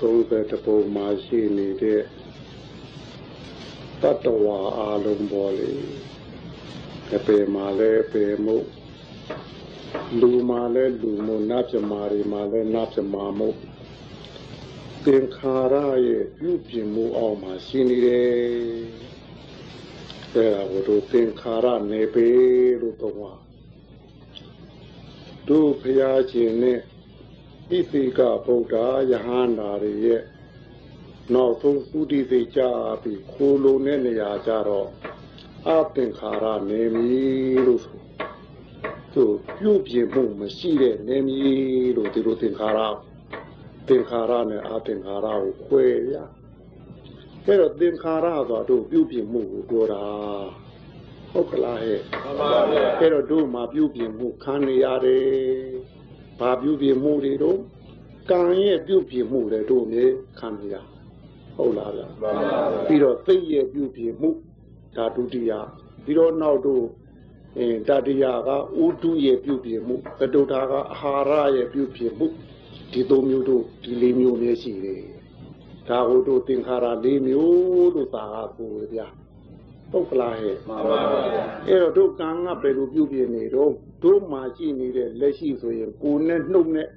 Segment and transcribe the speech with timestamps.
[0.00, 2.02] 30ပုံမှာရှိနေတဲ့
[4.02, 5.72] တတ္တဝါအလုံးပေါ်လေ
[7.16, 8.56] အပေမှာလည်းအပေမှု
[10.20, 13.48] လူမှာလည်းလူမှုနတ်ပြမာတွေမှာလည်းနတ်ပြမာမှု
[15.04, 15.74] သင်္ခါရ
[16.06, 18.28] ရဲ့ပြုပြင်မှုအောက်မှာရှိနေတယ်
[20.34, 22.28] အဲဒါကိုတို့သင်္ခါရနေပေ
[22.80, 23.38] လို့တော့
[25.48, 26.80] တို့ဖျားခြင်းနဲ့
[27.70, 28.74] ဣတိကဗုဒ္ဓ
[29.10, 30.22] ယဟန္တာတွေရဲ့
[31.34, 32.60] နောက်ဆုံးသုတိစိတ်ကြ
[33.02, 34.88] ပြီးခိုးလုံးတဲ့နေရာကြတော့
[35.68, 37.98] အသင်္ခါရနေမည်လို့ဆို
[39.14, 39.24] သူ
[39.58, 42.80] ပြုပြင်မှုမရှိတဲ့နေမည်လို့ဒီလိုသင်္ခါရ
[43.88, 46.16] သင်္ခါရနဲ့အသင်္ခါရကိုခွဲရ
[47.44, 50.04] အဲ့တော့သင်္ခါရဆိုတော့ပြုပြင်မှုကိုပြောတာ
[51.32, 55.97] ဟုတ်ကလားဟဲ့မှန်ပါဗျာအဲ့တော့တို့မှာပြုပြင်မှုခံနေရတယ်
[56.38, 57.58] ဘာပြုပြင်မှုတွေတော့
[58.30, 60.04] ကံရဲ့ပြုပြင်မှုတွေတို့မြေ
[60.38, 60.74] ခံရ
[61.56, 62.06] ဟုတ်လားဗျာ
[62.86, 64.30] ပြီးတော့သိရဲ့ပြုပြင်မှု
[64.96, 65.52] ဓာတုတိယ
[66.04, 66.84] ပြီးတော့နောက်တို့
[67.58, 68.50] အင်းတတိယက
[68.82, 72.26] ဥတုရဲ့ပြုပြင်မှုကတုထာကအာဟာရရဲ့ပြုပြင်မှု
[72.92, 75.02] ဒီသုံးမျိုးတို့ဒီလေးမျိုးနဲ့ရှိတယ်
[75.88, 78.24] ဒါကိုတို့သင်္ခါရလေးမျိုးလို့သာ
[78.56, 79.06] ကိုဗျာ
[79.90, 81.20] ပုတ်ကလားဟဲ့မှန်ပါပါ
[81.68, 83.72] အဲ့တော့တို့ကံကဘယ်လိုပြုပြင်နေတော့
[84.02, 86.88] တို့မှာရှိနေတဲ့လက်ရှိဆိုရင်ကိုယ်နဲ့နှုတ်နဲ့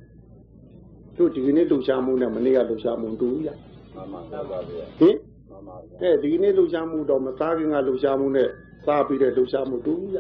[1.18, 3.50] တို့ဒီနေ့လှူရှားမှုနဲ့မနေ့ကလှူရှားမှုတူရ
[3.96, 5.16] မှန်ပါပါဗျာဟင်
[5.50, 8.50] မှန်ပါဗျာအဲဒီနေ့လှူရှားမှုတော့မစားခင်ကလှူရှားမှုနဲ့
[8.86, 10.18] စားပြီးတဲ့လှူရှားမှုတူရ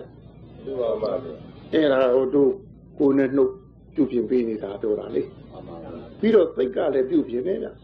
[0.66, 1.34] တူပါပါဗျာ
[1.74, 2.52] အဲ့ဒါဟိုတို့
[3.00, 3.52] ကိုယ်နဲ့နှုတ်
[3.96, 7.76] ပြုပြင်ပေးနေတာတို့တာလေမှန်ပါပါပြီးတော့စိတ်ကလည်းပြုပြင်နေလား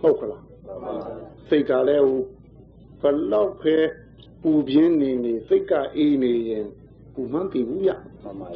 [0.00, 0.92] ဟုတ်ကလားမှန်ပါပါ
[1.48, 2.20] စိတ်ကလည်းဟို
[3.02, 3.76] ဘလောက်ခဲ
[4.42, 6.66] ပူပြင်းနေနေစိတ်ကအေးနေရင်
[7.14, 7.90] ပူမှန်းတည်ဘူးရ
[8.22, 8.48] မှန်ပါ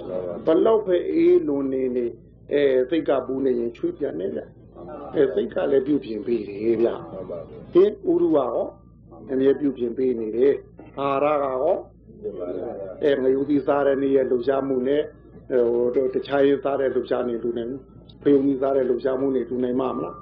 [0.47, 2.07] ပါဘလောက်ပဲအေးလွန်နေနေ
[2.53, 4.41] အဲစိတ်ကပူနေရင်ချွေးပြန်နေဗျ
[5.15, 7.39] အဲစိတ်ကလည်းပြုပြင်ပေးတယ်ဗျမှန်ပါပါ
[7.75, 8.67] ဒီဥရုကရော
[9.33, 10.55] အမြဲပြုပြင်ပေးနေတယ်
[11.01, 11.77] အာရကရော
[13.05, 15.03] အဲငရုသီးစားတဲ့နေ့ရဲ့လှူရှားမှုနဲ့
[15.51, 17.65] ဟိုတို့တခြားရေးစားတဲ့လှူရှားနေလူနေ
[18.23, 20.15] ဖယုံကြီးစားတဲ့လှူရှားမှုနေတူနိုင်မှာမလား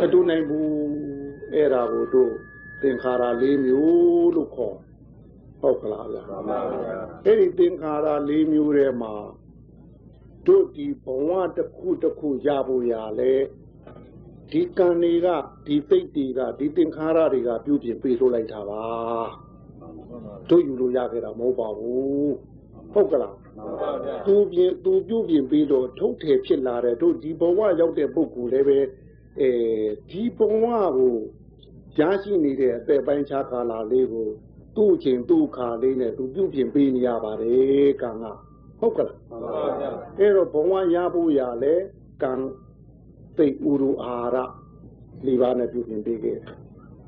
[0.00, 0.68] မတူနိုင်ဘူး
[1.54, 2.32] အဲ့ဒါကိုတို့
[2.82, 4.76] သင်္ခါရ၄မျိုးလို့ခေါ်
[5.66, 9.14] ဟုတ်ကလားဗျာမှန်ပါဗျာအဲ့ဒီသင်္ခါရ၄မျိုးထဲမှာ
[10.46, 13.34] တို့ဒီဘဝတစ်ခုတစ်ခုရဖို့ရလဲ
[14.52, 15.28] ဒီကံတွေက
[15.66, 18.84] ဒီစိတ်တွေကဒီသင်္ခါရတွေကပြုပြင်ပေးလို့လိုက်တာပါ
[20.50, 22.32] တို့ယူလို့ရခဲ့တာမဟုတ်ပါဘူး
[22.92, 28.78] ဟုတ်ကလားမှန်ပါဗျာသူပြင်သူပြုပြင်ပေးတော့ထုတ်တယ်ဖြစ်လာတဲ့တို့ဒီဘဝရောက်တဲ့ပုဂ္ဂိုလ်လည်းပဲ
[29.40, 29.50] အဲ
[30.10, 30.64] ဒီဘဝ
[30.96, 31.16] ကို
[31.98, 34.28] ရရှိနေတဲ့အသက်ပိုင်းခြားကာလလေးကို
[34.76, 38.24] သူ့ချိန်သူ့ခါလေးနဲ့သူပြုပြင်ပေးနေရပါတယ်ကံက
[38.80, 39.50] ဟုတ်ကလားမှန်ပါ
[39.80, 41.74] ဗျာအဲ့တော့ဘဝရဖို့ရလဲ
[42.22, 42.32] ကံ
[43.36, 44.36] သိဥရအာရ
[45.26, 46.38] လီပါနဲ့ပြုပြင်ပေးခဲ့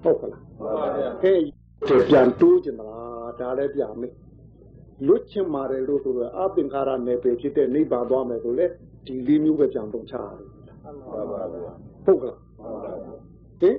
[0.03, 1.41] ဟုတ်ကလားမှန်ပါဗျာဟဲ့
[2.09, 4.15] ပြန်တိုးကြမလားဒါလည်းပြန်မေး
[5.07, 8.67] လွတ်ချင်ပါတယ်လို့ဆိုတော့အပင်္ခါရနယ်ပယ်ဖြစ်တဲ့နိဗ္ဗာန်သွားမယ်ဆိုလေ
[9.07, 10.49] ဒီလေးမျိုးပဲပြန်သုံးချရတယ်
[10.85, 11.73] မှန်ပါဗျာ
[12.05, 13.15] ဟုတ်ကလားမှန်ပါဗျာ
[13.61, 13.77] ဟင်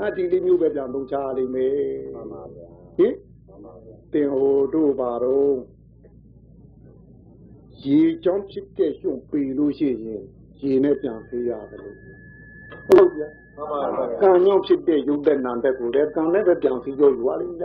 [0.00, 1.74] အဒီလေးမျိုးပဲပြန်သုံးချရလိမ့်မယ်
[2.14, 2.71] မှန်ပါဗျာ
[3.02, 3.14] ဟင်
[4.12, 5.54] တင်ဟိုတို့ပါတော့
[7.84, 10.22] ရေကြောင်းဖြစ်တဲ့ရှုံပေလို့ရှိရင်
[10.60, 11.96] ရေနဲ့ပြန်ဖေးရတယ်လို့
[12.86, 13.22] ဟုတ်ကြ
[13.56, 17.64] မှန်ပါဗျာကံကြောင့်ဖြစ်တဲ့ယုတ်တဲ့နံတဲ့ကိုလည်းကံနဲ့ပဲပြန်စီကြောယူရလိမ့်ကြ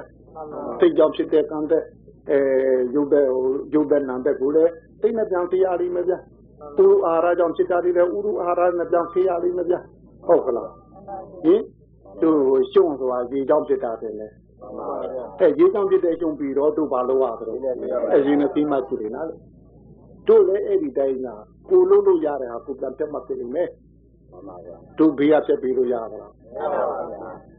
[0.80, 1.84] စိတ်ကြောင့်ဖြစ်တဲ့ကံတဲ့
[2.32, 2.40] အဲ
[2.96, 4.72] ယုတ်တဲ့ဟိုယုတ်တဲ့နံတဲ့ကိုလည်း
[5.02, 6.20] စိတ်နဲ့ပြန်ဖေးရလိမ့်မယ်ဗျာ
[6.78, 9.80] ဥရအာဟာရကြောင့်ဖြစ်တာတွေလည်းဥရအာဟာရနဲ့ပြန်ဖေးရလိမ့်မယ်ဗျာ
[10.28, 10.70] ဟုတ်ကလား
[11.44, 11.62] ဟင်
[12.22, 12.30] သူ
[12.72, 14.28] ရှုံဆိုတာရေကြောင့်ဖြစ်တာတယ်လေ
[15.40, 17.54] အဲရေကြောင့်ဖြစ်တဲ့ရှုံပြီးတော့သူ့ဘာလို့ရသလဲ
[18.14, 19.28] အဲရေနဲ့ပြီးမှဖြစ်တယ်နော်
[20.28, 21.28] တို့လည်းအဲ့ဒီတိုင်းက
[21.70, 23.70] ကိုလုံးလို့ရတဲ့ဟာကိုပြန်တက်မှဖြစ်နေမယ်
[25.00, 26.84] တို့ဘေးကဖြစ်ပြီးလို့ရတာလားမရပါ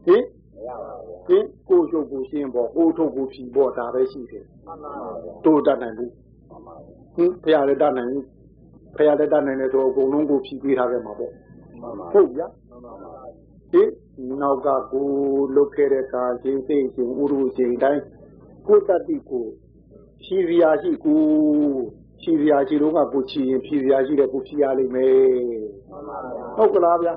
[0.07, 0.23] ဘူးဟင်
[1.27, 4.45] ဟင်ကိုချုပ်ကိုရှင်းပေါ့ကိုထုတ်ကိုဖြီပေါ့ဒါပဲရှိတယ်
[5.45, 6.11] တို့တတ်နိုင်ဘူး
[7.15, 8.25] ဟင်ဖရာလည်းတတ်နိုင်ဘူး
[8.95, 11.31] ဖရာလည်းတတ်နိုင်တယ်ဆိုအကုန်လုံးကိုဖြီပေးထားခဲ့မှာပေါ့
[12.13, 12.47] ဟုတ်ဗျာ
[13.71, 13.89] ဟင်
[14.41, 15.07] နောက်ကကို
[15.55, 18.01] လုတ်ခဲ့တဲ့ကာချိန်သိချိန်ဥရုချိန်တိုင်း
[18.67, 19.45] ကိုတတ္တိကို
[20.23, 21.21] ဖြီးရရှိကို
[22.21, 25.19] ဖြီးရရှိတော့ကကိုချီရင်ဖြီးရရှိတဲ့ကိုဖြီးရလိမ့်မယ်
[26.57, 27.13] ဟုတ်ကလားဗျာ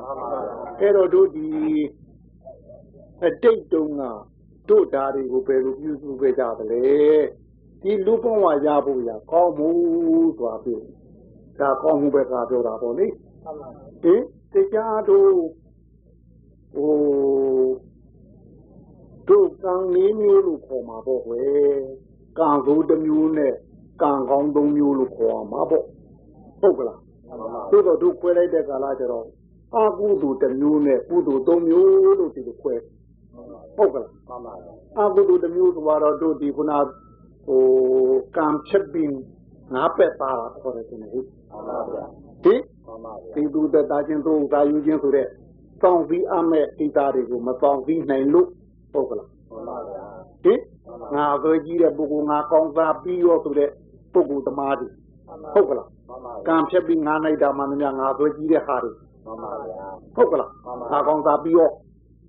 [0.80, 1.48] အဲ့တော့တို့ဒီ
[3.24, 4.02] အတိတ်တုန်းက
[4.68, 6.82] တို့ဓာတွေကိုဘယ်လိုပြုစုခဲ့ကြသလဲ
[7.82, 9.68] ဒီလူဘဝရဖို့ရကောင်းမှု
[10.38, 10.80] ဆိုတာပြော
[11.58, 13.06] ဒါကောင်းမှုပဲကပြောတာပေါ့လေ
[14.02, 14.22] ဟင်
[14.52, 15.32] တရားတို့
[16.74, 16.94] ဟို
[19.28, 21.76] တို့ကံလေးမျိုးလို့ခေါ်မှာပေါ့ကွယ်
[22.38, 23.54] ကံဆိုးတစ်မျိုးနဲ့
[24.02, 25.84] ကံကောင်းသုံးမျိုးလို့ခေါ်မှာပေါ့
[26.60, 27.00] ဟုတ်ကလား
[27.72, 29.26] တို့တော့တို့ခွဲလိုက်တဲ့ကာလကျတော့
[29.74, 32.74] အာကုသိုလ်တစ်မျိုးနဲ့ကုသိုလ်သုံးမျိုးလို့ဒီလိုခွဲ
[33.76, 36.72] ဟုတ်ကလားမှန်ပါဗျာအာကုသိုလ်တစ်မျိုးဆိုတော့တို့ဒီခုန
[37.46, 37.62] ဟို
[38.36, 39.12] ကံဖြစ်ပြီး
[39.74, 42.04] ငါပက်သားတာခေါ်တယ်ဒီနေ့ဟိမှန်ပါဗျာ
[42.44, 42.54] ဟိ
[42.86, 45.26] မှန်ပါဗျာဒီသူသက်သားချင်းသုံးသာယူခြင်းဆိုတဲ့
[45.82, 48.48] စောင့်ပြီးအမဲ့ဣတာတွေကိုမစောင့်ပြီးနိုင်လို့
[48.92, 50.04] ဟုတ်ကလားမှန်ပါဗျာ
[50.44, 50.54] ဟိ
[51.14, 53.70] ငါသွေးကြီးတဲ့ပုဂ္ဂိုလ်ငါကောင်းစားပြီးရောဆိုတဲ့
[54.12, 54.88] ပုဂ္ဂိုလ်သမားတွေ
[55.54, 58.92] ဟုတ်ကလားမှန်ပါကံဖြစ်ပြီးငါနိုင်တာမှန်များငါသွေးကြီးတဲ့ဟာတွေ
[59.26, 59.86] မှန်ပါဗျာ
[60.16, 60.50] ဟုတ်ကလား
[60.92, 61.70] ငါကောင်းစားပြီးရော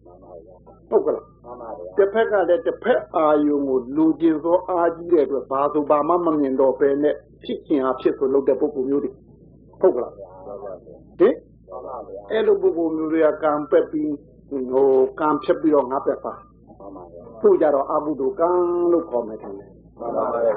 [0.06, 0.56] မှန်ပါဗျာ
[0.90, 9.12] ဟုတ်ကလားမှန်ပါဗျာတစ်ဖက်ကလည်းတစ်ဖက်အာယုံကိုလူကျင်သောအာကြီးတဲ့အတွက်ဘာဆိုဘာမှမမြင်တော့ပဲနဲ့ဖြစ်ခင်အားဖြစ်ဆိုလုပ်တဲ့ပုဂ္ဂိုလ်မျိုးတွေ
[9.82, 11.53] ဟုတ်ကလားမှန်ပါဗျာဟင်မှန်ပါဗျာ
[12.32, 14.14] အဲ့လိုပုဂ္ဂိုလ်မျိုးတွေကကံပက်ပြီး
[14.50, 16.34] ဟိုကံဖြစ်ပြီးတော့ငါပက်ပါ
[16.80, 18.50] မှန်ပါဗျာသူ့ကြတော့အဘုဒ္ဓကံ
[18.92, 19.70] လို့ခေါ်မယ်ထင်တယ်
[20.00, 20.54] မှန်ပါဗျာ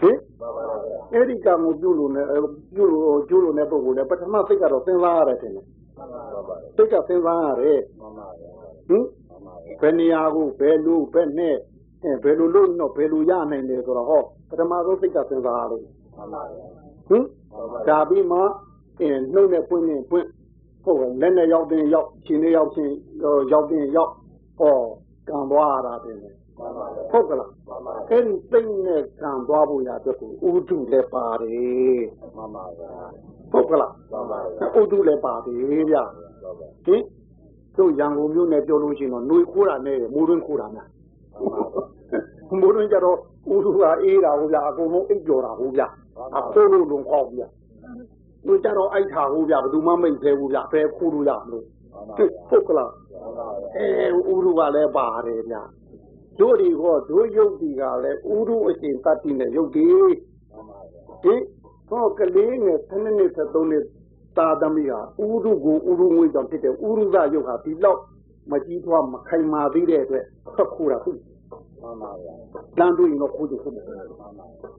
[0.00, 2.26] ဟင်မှန်ပါဗျာအဲ့ဒီကံကိုပြုလို့နဲ့
[2.74, 5.64] ပြုလို့ကျိုးလို့တဲ့ပုဂ္ဂိုလ်လည်းပထမစိတ်ကတော့စဉ်းစားရတယ်ထင်တယ်
[5.96, 8.50] မှန်ပါဗျာစိတ်ကစဉ်းစားရတယ်မှန်ပါဗျာ
[8.88, 11.56] ဟင်မှန်ပါဗျာဘယ်နေရာကိုဘယ်လိုဘယ်နဲ့
[12.02, 15.82] အဲဘယ်လိုလုပ်တော့ဘယ်လိုရနိုင်တယ်ဆိုတော့ဟောပထမဆုံးစိတ်ကစဉ်းစားရတယ်
[16.16, 16.66] မှန်ပါဗျာ
[17.08, 17.24] ဟင်
[17.88, 18.40] ဒါပြီးမှ
[19.00, 20.26] အင်းနှုတ်နဲ့ပွင့်နေပွင့်
[20.84, 22.94] ဟုတ်ကဲ့လက်နဲ့ရောက်တဲ့ရောက်ရှင်နဲ့ရောက်ချင်း
[23.52, 24.12] ရောက်တဲ့ရောက်
[24.58, 24.74] ဟော
[25.28, 32.02] ကံသွားရတာတင်တယ်မှန်ပါဗျာဟုတ်ကလားမှန်ပါအဲ့ဒီသိမ့်နဲ့ကံသွားဖို့ရအတွက်ကိုဥဒုလည်းပါတယ်
[32.36, 32.92] မှန်ပါဗျာ
[33.52, 35.56] ဟုတ်ကလားမှန်ပါဗျာဥဒုလည်းပါတယ်
[35.90, 35.96] ဗျ
[36.86, 37.02] ဟင်
[37.76, 40.88] တို့ရန်ကုန်မြို့နယ်ပြောလို့ရှိရင်တော့ຫນွေခိုးတာနဲ့မိုးတွင်းခိုးတာများ
[42.60, 43.16] မိုးတွင်းကြတော့
[43.54, 45.86] ဥဒုကအေးတာဟုတ်ဗျာအကုန်လုံးအိပ်ကြော်တာဟုတ်ဗျာ
[46.38, 47.46] အခိုးလို့လုံခေါက်ဗျာ
[48.46, 51.64] တို့ကြတော့အိုက်တာဟုတ်ဗျာဘယ်သူမှမိတ်သေးဘူးဗျာဘယ်ခိုးလို့ရမလို့
[52.48, 52.92] ဟုတ်ကလား
[53.76, 53.86] အဲ
[54.32, 55.62] ဥဒုကလည်းပါတယ်ဗျာ
[56.40, 59.88] တို့ဒီဟောတို့ယုတ်ဒီကလည်းဥဒုအရှင်တတ်တိနဲ့ယုတ်ဒီ
[61.22, 61.34] ဒီ
[61.88, 63.84] ဟောကလေးငယ်7နှစ်73နှစ်
[64.36, 68.00] တာသမီးဟာဥဒုကိုဥဒုငွေကြောင့်ဖြစ်တဲ့ဥဒုကယုတ်ဟာဒီလောက်
[68.50, 71.29] မကြီးထွားမခိုင်မာသေးတဲ့အတွက်ဆက်ခိုးတာသူမှန်ပါဗျာ
[72.78, 74.28] တန်းတွေ့ရင်တော့ခိုးကြခိုးမယ်မှန်ပါ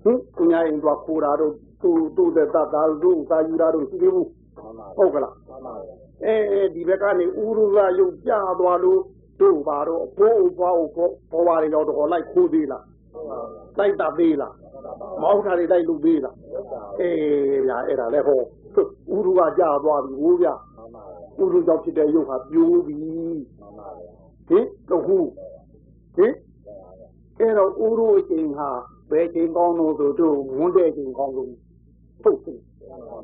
[0.03, 4.27] ဟင်သူများရင်တော့ခိုးတာတော့သူသူတဲ့တတ်တာတို့သာယူတာတို့ရှိသေးဘူး
[4.57, 5.95] မှန်ပါဟုတ်ကလားမှန်ပါဗျာ
[6.25, 9.00] အဲအဲဒီဘက်ကနေဥရုကယုတ်ပြသွားလို့
[9.39, 12.86] တို့ပါတော့အဖိုးအဖွားအဖိုးဘောပါတွေရောက်တော့လိုက်ခိုးသေးလား
[13.80, 14.54] လိုက်တာသေးလား
[15.21, 16.36] မဟုတ်တာတွေလိုက်လုပ်သေးလား
[17.00, 21.04] အေးဗျာအဲ့ဒါလဲဟောဥရုကကြာသွားပြီဟိုးဗျာမှန်ပါ
[21.39, 24.12] ဥရုကြောင့်ဖြစ်တဲ့ယုတ်ဟာပြိုးပြီမှန်ပါဗျာ
[24.50, 25.18] ဟင်တော့ဟု
[26.15, 26.33] ဟင်
[27.42, 28.70] အဲ့တော့ဥရုအချိန်ဟာ
[29.12, 31.50] ဘယ်ချိန်ကောင်းလို့ဆိုတို့ဝန်းတဲ့ချိန်ကောင်းလို့
[32.24, 32.60] ပုတ်တယ်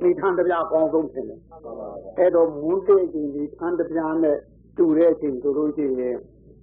[0.02, 1.88] ဒီထန်တပြားကောင်းဆုံးဖြစ်တယ်မှန်ပါဗျာ
[2.18, 4.38] အဲ့တော့မွန်းတဲ့ချိန်ဒီထန်တပြားနဲ့
[4.78, 6.16] တူတဲ့ချိန်ဆိုလို့ရှိရင်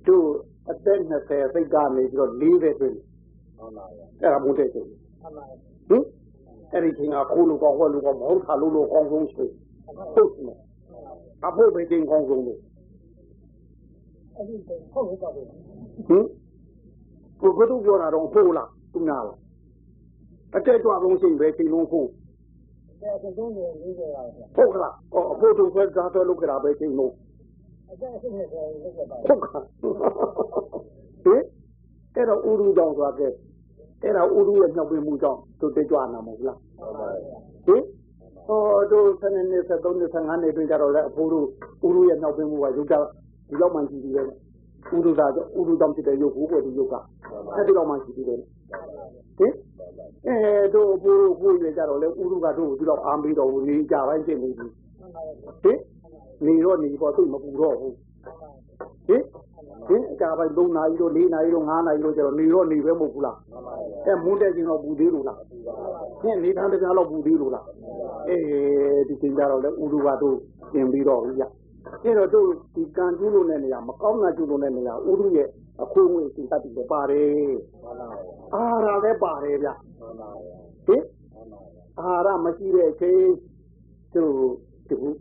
[0.07, 0.27] တို့
[0.71, 2.95] အသက်20စိတ်ကနေပြီးတော့40တွင်
[3.59, 6.05] မှန်ပါဗျာအဲ့ဒါမွန်းတဲ့ချိန်မှန်ပါဟင်
[6.73, 9.51] အဲ့ဒီချိန်ကခိုးလို့ကောင်းဟောလို့ကောင်းမဟုတ်တာလို့လို့ကောင်းဆုံးချိန်
[10.15, 10.59] ဟုတ်တယ်
[11.45, 12.61] အဖို့ပဲချိန်ကောင်းဆုံးလို့
[14.37, 14.57] အဲ့ဒီ
[14.93, 15.45] ဟုတ်ဟုတ်ပါဗျာ
[16.09, 16.25] ဟင်
[17.45, 19.37] ကိုကတော့ပြောတာတော့ဖို့လားသူနာလား
[20.57, 22.09] အတက်ကြွဆုံးချိန်ပဲချိန်လုံးဖို့
[23.03, 27.13] အဲ့ဒါသုံးနေ40ပါဗျာဟုတ်ကလားအော်အဖို့တို့ဆွဲသားဆွဲလုပ်ကြတာပဲချိန်လုံး
[27.89, 29.63] အဲ့ဒါဆက်နေတယ်လို့ပြောပါဟုတ်ကဲ့
[31.25, 31.43] ဟင်
[32.15, 33.33] အဲ့တော့ဥရုကြောင့်သွားခဲ့
[34.03, 37.37] အဲ့ဒါဥရုရဲ့မြောက်ပင်မှုကြောင့်သူတက်ကြွနာမဟုတ်လားမှန်ပါဗျာ
[37.67, 37.83] ဟင်
[38.47, 38.61] ဟော
[38.93, 41.47] တို့7နှစ်73နှစ်15နှစ်တွင်ကြတော့လေအဖိုးတို့
[41.87, 42.95] ဥရုရဲ့မြောက်ပင်မှုကရုပ်ကြ
[43.49, 44.27] ဒီလောက်မှရှိသေးတယ်
[44.93, 46.95] ဥရုသာကြောင့်ဥရုကြောင့်ဖြစ်တဲ့ရုပ်ကိုကိုဒီရုပ်က
[47.55, 48.39] အဲ့ဒီလောက်မှရှိသေးတယ်
[49.39, 49.53] ဟင်
[50.27, 54.67] အဲတို့အဖိုးတို့ကိုရကြတော့လေဥရုကတို့ဒီလောက်အားမေးတော့နေကြပိုင်းဖြစ်နေပြီ
[55.65, 55.79] ဟင်
[56.47, 57.95] နေတော့နေပေါ့သူ့မပူတော့ဘူး
[59.09, 59.23] ဟင်
[59.89, 63.37] ဟင်အကြပိုင်း3နာရီတော့4နာရီတော့5နာရီတော့ကျတော့နေတော့နေပဲမဟုတ်ဘူးလား
[64.07, 65.39] အဲမွန်းတဲ့ချင်းတော့ပူသေးလို့လား
[66.23, 67.65] ဟင်နေသားတပြားတော့ပူသေးလို့လား
[68.29, 70.37] အေးဒီချင်းကြတော့လေဥရုကတို့
[70.73, 71.45] ပြင်ပြီးတော့ဘူးဗျ
[72.05, 75.49] အဲ့တော့တို့ဒီကံကျူးလို့တဲ့နေရာမကောင်းတာကျူးလို့တဲ့နေရာဥရုရဲ့
[75.83, 78.07] အခွင့်အရေးစိတ်တတ်တယ်ပါတယ်မှန်ပါဗျာ
[78.55, 79.69] အာရလည်းပါတယ်ဗျ
[80.01, 83.25] မှန်ပါဗျာဟင်မှန်ပါဗျာအာရမရှိတဲ့အချိန်
[84.15, 84.35] တို့
[84.89, 85.19] ဒီဘူး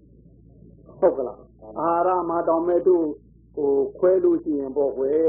[0.99, 1.39] ဟုတ်ကလား
[1.79, 3.05] အာရမှာတောင်မဲ့တို့
[3.55, 5.27] ဟိုခွဲလို့ရှိရင်ပေါ့ကွယ်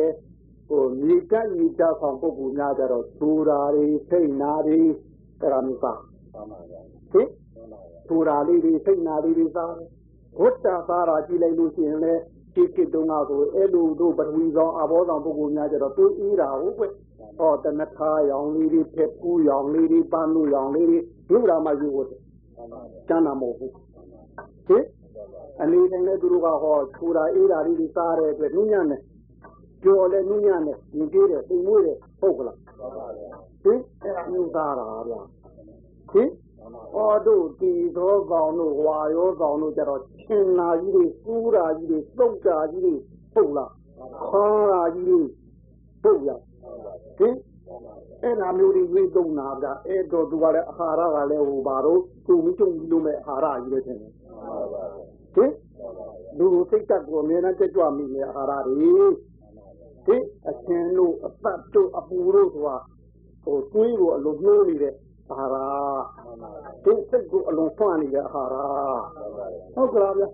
[0.68, 4.80] ဟိုမြေကတ်မြေကြဆောင်ပုဂ္ဂိုလ်များကြတော့သူရာတွေစိတ်နာတွေ
[5.40, 6.80] အဲ့ဒါမျိုးပါမှန်ပါဗျာ
[7.12, 9.72] ဟင်မှန်ပါဗျာသူရာလေးတွေစိတ်နာလေးတွေစား
[10.38, 12.14] ဘုတ္တသာရာကြည့်လိုက်လို့ရှိရင်လေ
[12.54, 16.84] ဒီကိတုံးကဆိုအဲ့လိုတို့ပထဝီဆောင်အဘောဆောင်ပုဂ္ဂိုလ်များကြတော့သူအေးတာဟုတ်ကွ
[17.38, 20.98] ဟောတနခါရောင်လေးတွေဖက်ကူးရောင်လေးတွေပန်းလူရောင်လေးတွေ
[21.32, 22.14] လူရာမယူဖို့မှ
[22.62, 23.72] န်ပါဗျာကျမ်းနာမဟုတ်ဘူး
[24.68, 24.84] ဟင်
[25.60, 29.00] အနေနဲ့လည်းသူတို့ကဟောထူတာအေးတာလေးတွေစားတဲ့အတွက်နုညံ့တယ်
[29.84, 33.28] ကြော်လဲနုညံ့တယ်ရင်ကျေးတယ်သိမွေးတယ်ဟုတ်ကလားမှန်ပါဗျာ
[33.62, 35.20] ဟင်အဲ့ဒါမျိုးစားတာဗျာ
[36.10, 36.28] ဟင်
[36.72, 42.94] မှန်ဩတို့တီသောကောင်တို့ဝါရောကောင်တို့ကြတော့ရှင်နာကြီးတွေစူးတာကြီးတွေတုတ်တာကြီးတွေ
[43.34, 43.72] ပုတ်လား
[44.26, 45.20] ခေါင်းတာကြီးတွေ
[46.02, 46.30] ပုတ်ရ
[47.18, 47.34] ဟင်
[48.22, 54.12] အဲ့နာမျိုးတွေဝိသုံးနာဗျအဲ့တော့သူကလည်းအာဟာရကလည်းဟိုပါတော့သူမိချုံကြီးလို့မဲ့အာဟာရကြီးပဲထင်တယ်
[55.34, 55.52] ဟင်
[56.38, 58.88] လူစိတ်တက်ကိုအများနဲ့ကြွကြွမိနေအာဟာရတွေ
[60.06, 62.76] ဟင်အချင်းတို့အပတ်တို့အပူတို့ဆိုတာ
[63.44, 64.94] ဟိုတွေးကိုအလိုနှိုးနေတဲ့
[65.30, 65.64] အာဟာ
[66.84, 70.24] ရဒီစိတ်ကိုအလုံးဖွင့်နေတဲ့အာဟာရဟုတ်ကလားဗျ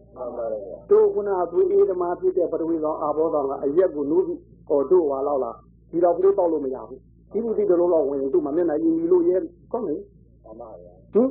[0.90, 5.56] တို့ခုနသွေးအေးဓမ္မဖြစ်တဲ့ပထဝီကောင်အာဘောကောင်ကအရက်ကိုနိုးပြီးဟောတို့ဟာလောက်လား
[5.90, 7.00] ဒီတော့ဘလို့တောက်လို့မရဘူး
[7.32, 9.36] ဒီလိုဒီလိုလောက်ဝင်တို့မှမျက်နှာရင်ပြီးလို့ရဲ
[9.72, 10.00] ကောင်းတယ်
[10.44, 11.28] ဟင်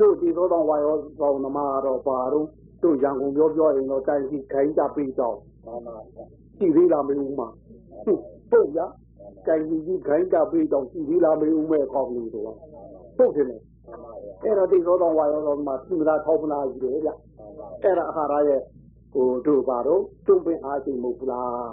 [0.00, 2.46] တို့ဒီသောတော်ဝါရောကောင်သမားတော့ပါတော့
[2.82, 5.36] တို့ရန်ကုန်ပြောပြောရင်တော့တိုင်စီခိုင်းကြပြီးတော့
[6.58, 7.42] ကြည့်သေးလားမင်းဦးမ
[8.04, 8.78] ဟုတ်ရ
[9.46, 12.54] တိုင်စီကြီးခိုင်းကြပြီးတော့ကြည့်သေးလားမင်းဦးမဲ့ကောင်းလို့တော့
[13.16, 13.46] ဟုတ်တယ်
[14.42, 17.10] အဲ့တော့ဒီသောတော်ဝါရောကောင်မှာသီမလားထောက်မလားကြီးတယ်ဗျ
[17.82, 18.60] အဲ့ဒါအာဟာရရဲ့
[19.12, 21.70] ဟိုတို့ပါတော့တွန်းပင်အားချိန်မဟုတ်ဘူးလား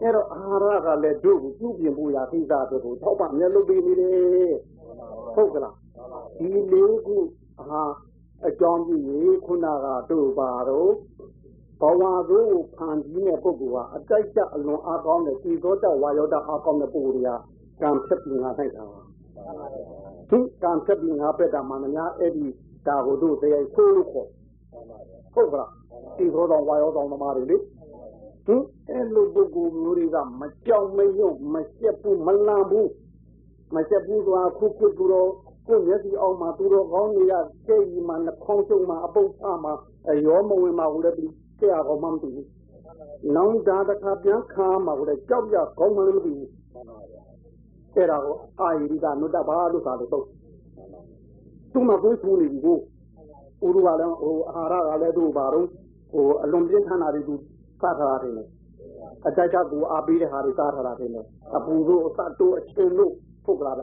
[0.00, 4.52] အဲ့တော့အာဟာရကလည်းတို့ကိုပြုပြင်ဖို့ရာသိတာတို့ထောက်ပမျက်လုံးပေးနေတယ်
[5.34, 5.76] ဟုတ်ကလား
[6.38, 7.16] ဒီလေးခု
[7.60, 7.82] အာ
[8.48, 10.90] အကြောင်းပြုရင်ခုနကတို့ပါတော့
[11.80, 17.30] ဘဝသို့ဖန်ပြီးတဲ့ပုဂ္ဂိုလ်ဟာအတိုက်ကြအလွန်အားကောင်းတဲ့ဒီသောတဝါယောတအားကောင်းတဲ့ပုဂ္ဂိုလ်တွေက
[17.80, 18.84] ကံဖြတ်ပြီးငါနိုင်တာ
[20.32, 22.46] ဒီကံဖြတ်ပြီးငါပက်တာမှများအဲ့ဒီ
[22.86, 24.28] ဒါကိုတို့တရားဆိုးလို့ခေါ်
[25.34, 25.70] ဟုတ်ကလား
[26.16, 27.56] ဒီသောတော်ဝါယောတော်သမားတွေလေ
[28.46, 32.90] ဟင်အဲ့လိုပုဂ္ဂိုလ်မျိုးတွေကမကြောက်မရွံ့မရှက်ဘူးမလန့်ဘူး
[33.74, 35.30] မရှက်ဘူးဆိုတာခုခုသူတော်
[35.66, 37.34] ကိုမျက်စိအောင်မှာသူတော်ကောင်းတွေက
[37.66, 39.72] ကျဲကြီးမှာနှခေါင်းကျုံမှာအပုပ်ချမှာ
[40.26, 42.48] ရောမဝင်မှာဘူးလေပြီးကျဲရကောင်းမှမသိဘူး
[43.36, 46.50] နောင်ဒါတစ်ခါပြန်ခါမှာကိုလေကြောက်ရကောင်းမှလည်းမသိဘူး
[47.94, 50.26] အဲ့ဒါကိုအာယိရိကနုတ္တဘာလို့သာလို့တော့
[51.72, 52.78] သူ့မှာကိုယ်ထူနေပြီကို
[53.66, 55.66] ဥရကလည်းဟိုအာဟာရကလည်းတို့ပါတော့
[56.12, 57.34] ဟိုအလွန်ပြင်းထန်တာတွေသူ
[57.80, 58.34] စားထားတာတယ်
[59.26, 61.10] အကြိုက်ချကူအားပေးတဲ့ဟာတွေစားထားတာတယ်
[61.56, 63.12] အပူတို့အစတို့အချင်းတို့
[63.44, 63.82] ဟုတ်ကလားဗျ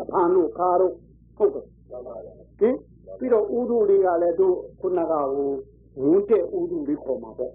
[0.00, 0.94] အဖန်တို့ခါတို့
[1.38, 1.64] ဟုတ်ကဲ့
[2.60, 2.74] ဟင်
[3.18, 5.50] ပြီးတော့ဥဒုလေးကလည်းတို့ခုနကဟို
[6.00, 7.52] ဝန်းတဲ့ဥဒုလေးခေါ်မှာပေါ့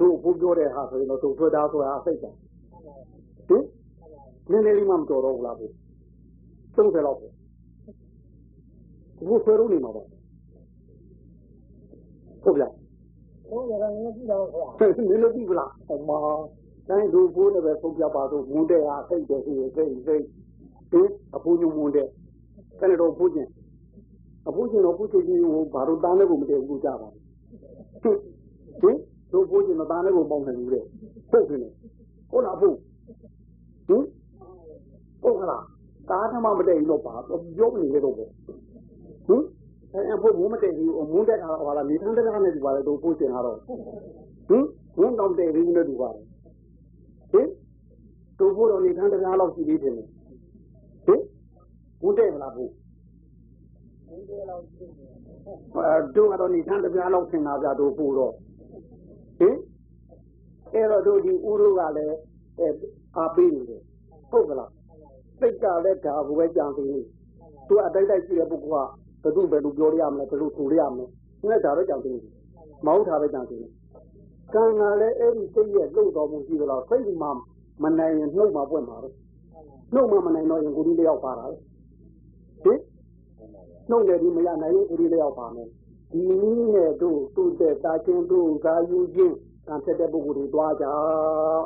[0.00, 2.36] တို့ဘုပြောတဲ့ဟာဆိုရင်တော့တို့ထွက်တာဆိုတာအစိတ်ပါဟင်
[4.52, 5.66] နည်းနည်းလေးမှမတော်တော့ဘူးလားဘု
[6.74, 7.32] 30လောက်ပေါ့
[9.28, 10.06] ဘုဆွဲလို့နေမှာပေါ့
[12.42, 12.68] ဟုတ်ဗျာ
[13.48, 14.68] ဟုတ်တယ်ကလည်းကြည့်တော့ခေါ်
[15.10, 16.18] နည်းလို့ကြည့်ပလားဟောမှာ
[16.88, 20.24] တိုင်းဒူဘိုးလည်းပဲဖုတ်ပြပါတော့မူတဲ့ဟာစိတ်တယ်စိတ်စိတ်စိတ်
[20.92, 21.02] ဒီ
[21.34, 22.08] အပူညမူတဲ့
[22.80, 23.50] အဲ့တော့ဖူးခြင်း
[24.48, 27.08] အပူခြင်းတော့ဖူးခြင်းကြီးဟိုဘာလို့တားနေကိုမတည့်ဘူးကြပါ
[28.02, 28.18] ဘူး
[28.82, 28.96] ဟင်
[29.32, 30.84] တို့ဖူးခြင်းတော့တားနေကိုပေါင်းနေဘူးတဲ့
[31.30, 31.58] ဟုတ်တယ်
[32.30, 32.76] ဟုတ်လားဖူး
[33.88, 34.02] ဟင်
[35.22, 35.64] ဟုတ်ကလား
[36.10, 38.30] တားထမမတည့်ဘူးတော့ပါပြောနေလေတော့ပေါ့
[39.26, 39.42] ဟင်
[39.94, 43.58] အဲဖို့ဘူးမတည့်ဘူးအမုန်းတက်တာဟာလားနေထန်းတက်တာနဲ့ဒီပါလေတို့ဖူးခြင်းကတော့
[44.48, 44.64] ဟင်
[44.98, 46.20] ဝန်တောင်တည့်ဘူးနဲ့ဒီပါလေ
[47.32, 47.48] ဟင်
[48.38, 50.06] တို့ဖို့တော့နေထန်းတရားလောက်ရှိသေးတယ်ဟင်
[52.02, 52.70] ဘူးတဲ့မလားဘူး
[54.08, 58.32] အဲတို့ကတော့နေထန်းတရားလောက်ထင်တာကြတို့ဖို့တော့
[59.40, 59.56] ဟင်
[60.72, 62.16] အဲ့တော့တို့ဒီဥရုကလည်း
[62.58, 62.68] အဲ
[63.16, 63.82] အားပေးနေတယ်
[64.30, 64.70] ဟုတ်ကလား
[65.42, 66.98] စိတ်ကလည်းဒါကိုပဲကြံသိနေ
[67.68, 68.88] သူအတိုက်တိုက်ရှိတဲ့ပုဂ္ဂိုလ်
[69.22, 71.04] ကဘယ်သူဘယ်လိုပြောရမလဲဘယ်လိုထူရမလဲ
[71.48, 72.20] ငါဒါပဲကြံသိနေ
[72.86, 73.68] မဟုတ်တာပဲကြံသိနေ
[74.54, 77.28] ကံကလည်းအဲ့ဒီစိတ်ရဲ့လှုပ်တော်မှုရှိသလားစိတ်မှ
[77.82, 79.08] မနိုင်ရင်နှုတ်မှပွင့်မှာပဲ
[79.94, 81.44] နှုတ်မှမနိုင်တော့ရင်ကိုဒီတယောက်ပါတာ
[82.64, 82.78] ဟင်
[83.90, 85.68] နှုတ်လည်းဒီမရနိုင်ရင်ကိုဒီတယောက်ပါမယ်
[86.12, 90.84] ဒီနည်းနဲ့တို့သူ့တဲ့တာချင်းတို့သာယူချင်းကံဖြစ်တဲ့ပုဂ္ဂိုလ်တွေတွားကြ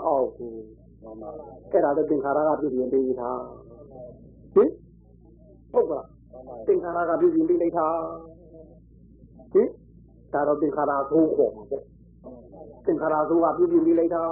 [0.07, 0.55] အောင်ကို
[1.03, 3.41] အဲ့ဒါလည်းသင်္ခါရကပြုပြင်ပေးထား
[4.55, 4.71] ဟင်
[5.73, 6.07] ဟုတ်ကလား
[6.67, 7.89] သင်္ခါရကပြုပြင်ပေးလိုက်တာ
[9.53, 9.69] ဟင်
[10.33, 11.85] ဒါတော့သင်္ခါရသိုးခေါ်မှာပေါ့
[12.87, 14.25] သင်္ခါရသိုးကပြုပြင်ပေးလိုက်တာ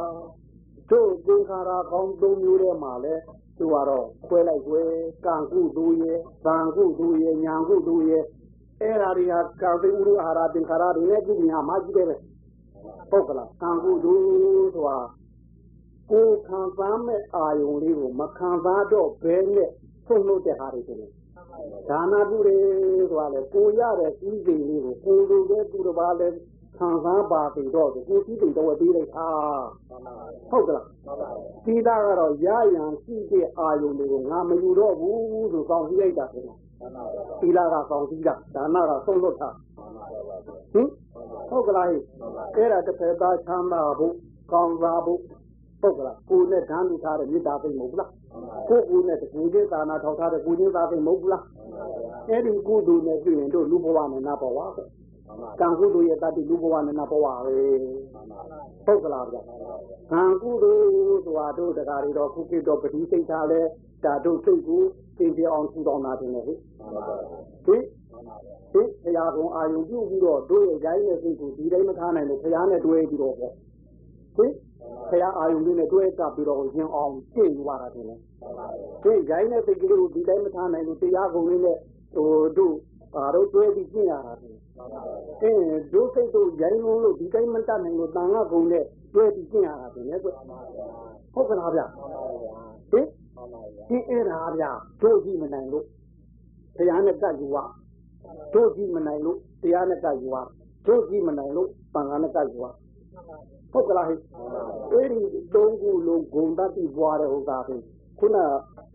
[0.90, 3.14] တို့သင်္ခါရကောင်းသုံးမျိုးထဲမှာလဲ
[3.59, 4.83] သူကတော့ခွဲလိုက်ခွဲ
[5.26, 8.25] ကံကုသိုလ်ရဲ့ဗံကုသိုလ်ရဲ့ညာကုသိုလ်ရဲ့
[8.80, 12.16] အဲ့ဓာတွေကကာသိဥရအာဟာရသင်္ခါရတွေနဲ့ပြုညာမှကြီးတယ်ပဲ
[13.11, 14.99] ဟုတ်ကလားကံကုသိုလ်ဆိုတာ
[16.11, 19.71] ကိုခံစားမဲ့အာယုံလေးကိုမခံစားတော့ဘဲနဲ့
[20.07, 20.99] ဆုံးလို့တဲ့ဟာတွေတယ်
[21.91, 22.63] ဒါနာပြုတယ်
[23.11, 26.29] ဆိုတာလေကိုရတဲ့ဤစိန်လေးကိုကိုလိုပဲသူတစ်ပါးလဲ
[26.79, 29.29] ခံစားပါပြီတော့ကိုကြည့်တယ်တော့ပြီးလိုက်တာ
[30.51, 30.87] ဟုတ်ကလား
[31.65, 36.45] ဒီသားကတော့ရရန်ရှိတဲ့အာယုံတွေကိုငါမယူတော့ဘူးဆိုကောင်းကြည့်လိုက်တာခင်
[37.41, 39.49] သီလကကောင်းကြည့်တာဒါနကဆုံးလွတ်တာ
[40.73, 40.89] ဟင်
[41.49, 41.89] ဟုတ်ကလား
[42.57, 44.15] အဲ့ဒါတစ်ဖက်သားချမ်းသာဖို့
[44.53, 45.21] ကောင်းစားဖို့
[45.85, 48.11] ဟုတ်ကလားကိုယ်နဲ့ဓာတ်မိထားတဲ့မေတ္တာသိမ့်မဟုတ်လား
[48.69, 51.45] ကိုယ်ကိုယ်နဲ့တကူချင်းသာနာထောက်ထားတဲ့ကိုချင်းသာသိမဟုတ်ဘူးလား
[52.29, 54.85] အဲ့ဒီကုသိုလ်နဲ့တွေ့ရင်တို့လူဘဝနဲ့နတ်ဘဝပဲ
[55.61, 57.57] ကံကုသိုလ်ရဲ့တတိလူဘဝနဲ့နတ်ဘဝပဲ
[58.87, 59.37] ဟုတ်ကလားဗျ
[60.12, 63.61] ကံကုသိုလ်ဆိုတာတို့တရားတွေတော့ခုကိတော့ပတိစိတ်ထားလဲ
[64.05, 64.83] ဒါတို့စိတ်ကို
[65.19, 66.55] သိပြအောင်ထူထောင်တာတင်လေဟိ
[67.64, 67.76] ဟိ
[68.73, 73.53] ဒီဘုရားကုံအာယုပြုပြီးတော့တို့ရဲ့ရိုင်းတဲ့စိတ်ကိုဒီတိုင်းမထားနိုင်လို့ဘုရားနဲ့တွဲပြီးတော့ပေါ့
[74.37, 74.47] ဟိ
[75.09, 78.17] ဘုရားအာယုလေးနဲ့တွဲကပ်ပြီးတော့ရင်အောင်ကျင့်ယူရတာတင်လေ
[79.03, 81.76] ဒီရိုင်းတဲ့စိတ်ကလေးကိုဒီတိုင်းမထားနိုင်လို့တရားကုံလေးနဲ့
[82.14, 82.75] ဟိုတို့
[83.17, 84.57] အာတို့တွဲပြီးကျင့်ရတာတင်
[85.43, 91.81] အင်းဒုစိတ်တို့ရိုင်းလုံးလို့ဒီတိုင်းမတတ်နိုင်လို့တန်ခါကုံနဲ့တွဲပြီးကျင့်ရတာတင်လေဟုတ်ကလားဗျ
[92.93, 93.07] ဟင်
[93.88, 94.64] ဒီအဲ့ဒါဗျ
[95.03, 95.85] တို့ကြည့်မနိုင်လို့
[96.76, 97.57] ဘုရားနဲ့ကပ်ယူရ
[98.55, 100.37] တို့ကြည့်မနိုင်လို့တရားနဲ့ကပ်ယူရ
[100.87, 102.67] တို့ကြည့်မနိုင်လို့တန်ခါနဲ့ကပ်ယူရ
[103.75, 104.14] ဟုတ်ကလားဟိ
[104.93, 105.21] အဲ့ဒီ
[105.54, 107.83] သုံးခုလုံးဂုံတတ်ပြီးပွားတဲ့ဥစ္စာဖြင့်
[108.19, 108.38] ခုန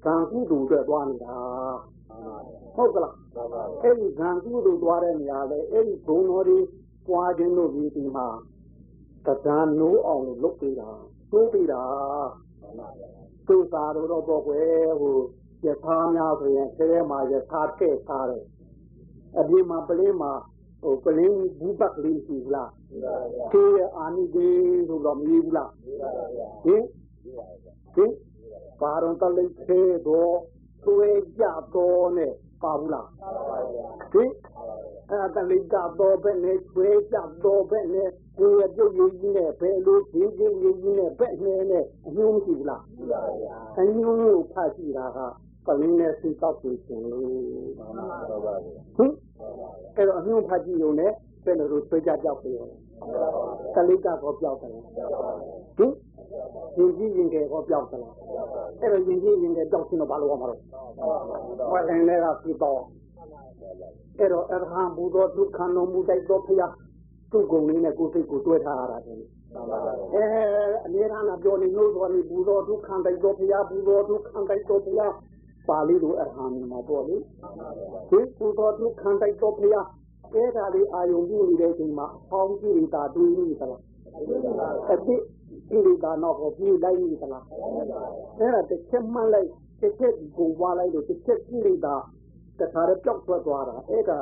[0.05, 1.36] ကံကုသိုလ်အတွက်သွားနေတာ
[2.75, 3.15] ဟုတ်ကလား
[3.83, 6.59] အဲ့ဒီကံကုသိုလ်သွားတဲ့နေရာလေအဲ့ဒီဂုံတော်တွေ
[7.07, 8.27] ပွားခြင်းတို့ဒီဒီမှာ
[9.25, 10.89] တရားနိုးအောင်လို့လုပ်ပေးတာ
[11.31, 11.83] တိုးပေးတာ
[13.48, 15.17] သူသာတို့တော့ပေါ့ကွယ်ဟို
[15.65, 18.45] ယထာများဆိုရင်ဆဲမှာယထာထည့်ထားတယ်
[19.39, 20.31] အပြင်မှာပလင်းမှာ
[20.81, 22.71] ဟိုပလင်းဘူးပတ်ကလေးရှိဘူးလား
[23.53, 23.63] ကေ
[23.98, 24.48] အာနိကေ
[24.88, 25.71] ဆိုတော့မရဘူးလား
[26.63, 26.83] ဟင်
[27.95, 28.13] ဟင်
[28.79, 30.36] ဘာတော်တလိသေးတော့
[30.83, 31.43] သွေးကြ
[31.74, 33.07] တော့နဲ့ပါဘူးလား
[34.13, 34.31] ဟင်
[35.09, 42.83] အဲ့ဒါလိကတော့ပဲနဲ့သွေးကြတော့ပဲနဲ့ကိုယ်ပြုတ်ရည်ကြီးနဲ့ဘယ်လိုဒီကြီးရည်ကြီးနဲ့ပဲ့နေနဲ့အညွှန်းမရှိဘူးလား
[43.79, 45.19] အညွှန်းကိုဖတ်ကြည့်တာက
[45.66, 47.25] ပလင်းနဲ့စိတ်ကောက်ပြီးရှင်လို့
[48.98, 49.12] ဟင်
[49.96, 51.12] အဲ့တော့အညွှန်းဖတ်ကြည့်ုံနဲ့
[51.44, 52.58] ဘယ်လိုလိုသွေးကြပြောက်ပြီး
[53.75, 55.94] ကလိကတော့ပြောက်တယ်ဟင်
[56.78, 58.06] ရင်ကြီးရင်ကယ်ကိုပြောက်တယ်
[58.82, 60.56] အဲ့တော့ရင်ကြီးရင်ကယ်ပြောက်ရှင်တော့ဘာလို့ရမှာလဲ
[61.72, 62.80] ဝါရင်လည်းကပြီးတော့
[64.20, 66.74] အဲ့တော့အရဟံဘုဒ္ဓဒုက္ခလုံးမူတိုက်တော့ဖျား
[67.32, 69.17] သူ့ကုံလေးနဲ့ကိုယ်စိတ်ကိုတွဲထားရတာတယ်
[70.13, 70.24] အဲ
[70.86, 75.13] အမြဲတမ်းပြောနေလို့ဆိုနေဘုဒ္ဓဒုက္ခတိုက်တော့ဖျားဘုဒ္ဓဒုက္ခတိုက်တော့ဖျား
[75.69, 77.15] ပါဠိလိုအရဟံမှာပေါ့လေ
[78.10, 79.88] ဒီဘုဒ္ဓဒုက္ခတိုက်တော့ဖျား
[80.34, 83.82] အဲ့ဒါလေးအာယုံပြုနေတဲ့အချိန်မှာအပေါင်းကြည့်တာတွေးနေသလား
[84.91, 85.15] အတိ
[85.69, 89.49] ကြည့်တာတော့ကိုပြေးလိုက်နေသလားအဲ့ဒါတစ်ချက်မှလိုက်
[89.82, 91.95] တစ်ချက်ကိုပွားလိုက်လို့တစ်ချက်ကြည့်တာ
[92.60, 94.19] တခါတည်းပြောက်ထွက်သွားတာအဲ့ဒါ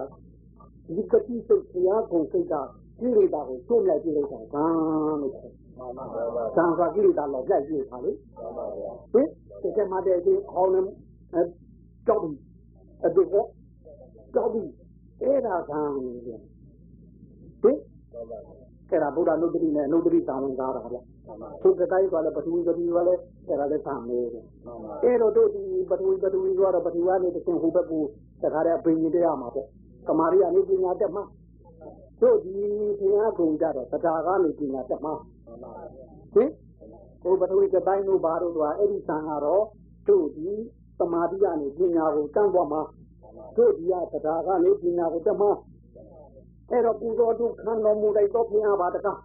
[0.95, 2.53] ဒီကတိစိတ်ဘုရားကိုစိတ်က
[2.99, 4.65] ကိလေသာကိုတွန်းလိုက်ပြလိုက်တာဘာ
[5.21, 5.41] လို့လဲ
[6.55, 8.11] သံဃာကိလေသာလောက်လိုက်ပြတာလေ
[9.11, 9.27] ဟင်
[9.61, 10.81] ဒီကမှတဲ့ဒီအောင်းနေ
[12.07, 12.39] ကြောက်ပြီး
[13.01, 13.35] အဲ့ဒီက
[14.33, 14.69] ကြောက်ပြီး
[15.21, 17.77] အဲ့ဒါကံဟင်
[18.91, 20.97] အဲ့ဒါဗုဒ္ဓနုတ္တိနဲ့နုတ္တိသာဝင်ကားတာဗျ
[21.61, 24.45] သူကတိုင်းကလည်းပထဝီပထဝီကလည်းအဲ့ဒါလည်းသာမေးတယ်
[25.03, 28.03] အဲ့တော့တို့ဒီပထဝီပထဝီကတော့ပထဝီကနေတစ်ဆင့်ဟိုဘက်ကို
[28.41, 29.67] တခါတည်းအပင်ကြီးတရားမှာပေါ့
[30.07, 31.23] ကမာရီကနေပညာတက်မှာ
[32.21, 32.53] တို့ဒီ
[32.99, 35.13] ဘုရားကုံကြတော့တရားကနေပညာတက်မှာ
[36.33, 36.49] ဟင်
[37.21, 39.63] ဟိုပထဝီကတိုင်းတို့ဘာတို့ကအဲ့ဒီသံကတော့
[40.07, 40.49] တို့ဒီ
[40.99, 42.81] သမာဓိကနေပညာကိုတန်းသွားမှာ
[43.57, 45.51] တို့ဒီကတရားကနေပညာကိုတက်မှာ
[46.69, 49.19] အဲ့တော့ပူဇော်တုခံတော်မူလိုက်တော့ဘုရားပါတကား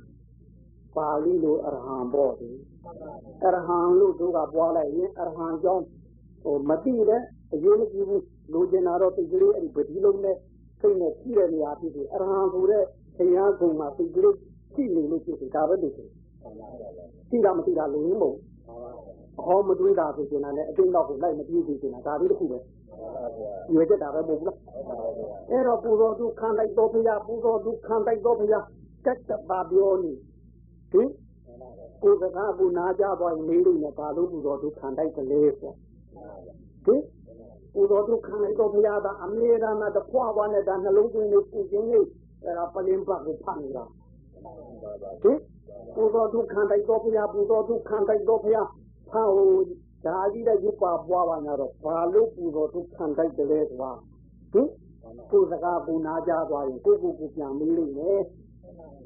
[0.97, 2.51] ပါဠိလိုအရဟံပေါ့ဒီ
[3.45, 5.85] အရဟံလို့တို့ကပွားလိုက်ရင်အရဟံကြောင့်
[6.43, 10.37] ဟိုမတိတဲ့အရေးမကြီးဘူးလူကျင်တာတော့တိတ်ကလေးအဲ့ဒီပတိလုံးနဲ့
[10.81, 12.85] စိတ်နဲ့ကြည့်တဲ့နေရာဖြစ်ပြီးအရဟံဆိုတဲ့
[13.17, 14.37] ဘုရားကုံမှာတိတ်ကလေး
[14.75, 16.09] ကြည့်နေလို့ဖြစ်ပြီးဒါပဲလို့ဆို
[17.31, 18.37] ကြည့်တာမကြည့်တာလူရင်းမဟုတ်
[19.39, 22.59] အဟောမတွေးတာဆိုကျင်တာနဲ့အတင်းတော့ကိုလိုက်မပြေးသေးချင်တာဒါလေးတစ်ခုပဲ
[23.73, 24.59] ရွေချက်တာပဲမဟုတ်ဘူးလား
[25.51, 28.65] အဲ့တော့ပူဇော်သူခံလိုက်တော့ဘုရားပူဇော်သူခံလိုက်တော့ဘုရား
[29.05, 30.13] တက်တပါပြောနေ
[30.93, 31.09] ဟင်
[32.03, 35.73] ကိုယ်စကားကိုနားကြသွားရင်လေးလေးနဲ့ဘာလို့ပူဇော်သူခံလိုက်ကလေးဆို
[36.85, 37.03] ဟင်
[37.75, 42.01] ပူဇော်သူခံလိုက်တော့ဘုရားကအမေရာနာတခွားဝါနဲ့ဒါနှလုံးသွင်းနေပူခြင်းနေ
[42.45, 43.85] အဲ့ဒါပလင်းပတ်ကိုဖတ်နေတာ
[45.23, 45.39] ဟင်
[45.95, 48.69] ပူဇော်သူခံလိုက်တော့ဘုရားပူဇော်သူခံလိုက်တော့ဘုရား
[49.13, 49.27] ဟော
[50.07, 53.93] ဒါကြီးတဲ့ရုပ်ပါပွားပါညာတော့ဘာလို့ပူဇော်သူခံလိုက်တယ်လဲဆိုတာ
[54.53, 54.69] ဟင်
[55.31, 58.23] ကိုယ်စကားပူနာကြသွားရင်ကိုကိုကိုပြန်မေးလိမ့်မယ်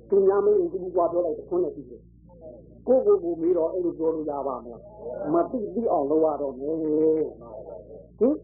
[0.08, 2.02] သူများမေးရင်သူကပြောလိုက်တဲ့ခွန်းနဲ့ပြီးတယ်
[2.86, 4.82] ကိုကိုကိုမေးတော့အဲ့လိုပြောလို့ရပါမလား
[5.34, 8.36] မသိသိအောင်လုပ်ရတော့မယ်ဟင်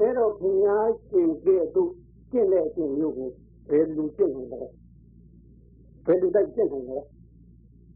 [0.00, 1.90] အဲ့တော့ဘုရားရှင်ကဲ့သို့
[2.30, 3.30] ကျင့်တဲ့အကျင့်မျိုးကို
[3.70, 4.62] ဘယ်လိုကျင့်နိုင်လဲ
[6.06, 6.98] ဘယ်လိုတိုက်ကျင့်နိုင်လဲ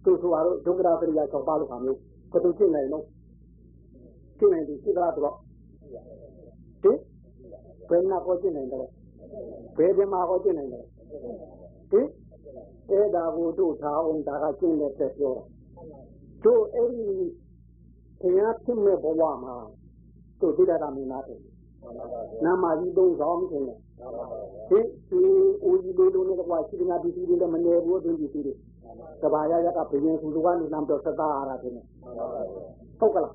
[0.05, 2.01] သူဆိုတော့ဒုက္ခရာပရိယာ၆ပါးလို့ခါမျိုး
[2.33, 3.05] ဘယ်လိုကျင့်နိုင်လို့
[4.39, 5.37] ကျင့်နိုင်ဒီစိတ်သားတော့
[6.83, 6.99] ဟင်
[7.89, 8.87] ဘယ်နာကိုကျင့်နိုင်တယ်
[9.77, 10.85] ဘယ်ဒီမှာကိုကျင့်နိုင်တယ်
[11.91, 12.07] ဟင်
[12.91, 15.45] အဲ့ဒါကိုတို့ထားအောင်ဒါကကျင့်တဲ့တက်ပြောတာ
[16.45, 17.09] တို့အဲ့ဒီ
[18.21, 19.55] ဘုရားဖြစ်မဲ့ဘဝမှာ
[20.41, 21.41] သူသိတတ်တာမင်းသားတယ်
[22.45, 23.65] နာမကြီးသုံးဆောင်တယ်
[24.71, 25.21] ဒီဒီ
[25.67, 28.55] ဦးကြီးလိုလိုနဲ့ကွာရှိတဲ့ငါဒီဒီတွေမနေဘူးသူဒီဒီတွေ
[29.23, 31.73] ကဘာရရကဘယင်သူကကနေနမ်တော့သတာရတာတယ်
[32.99, 33.33] ဟုတ်ကလား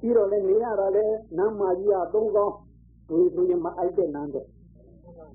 [0.00, 2.52] ပြီးတော့လည်းနေရတာလည်းနာမကြီးကသုံးဆောင်
[3.08, 4.46] ဒီဆိုရင်မအိုက်တဲ့နန်းတော့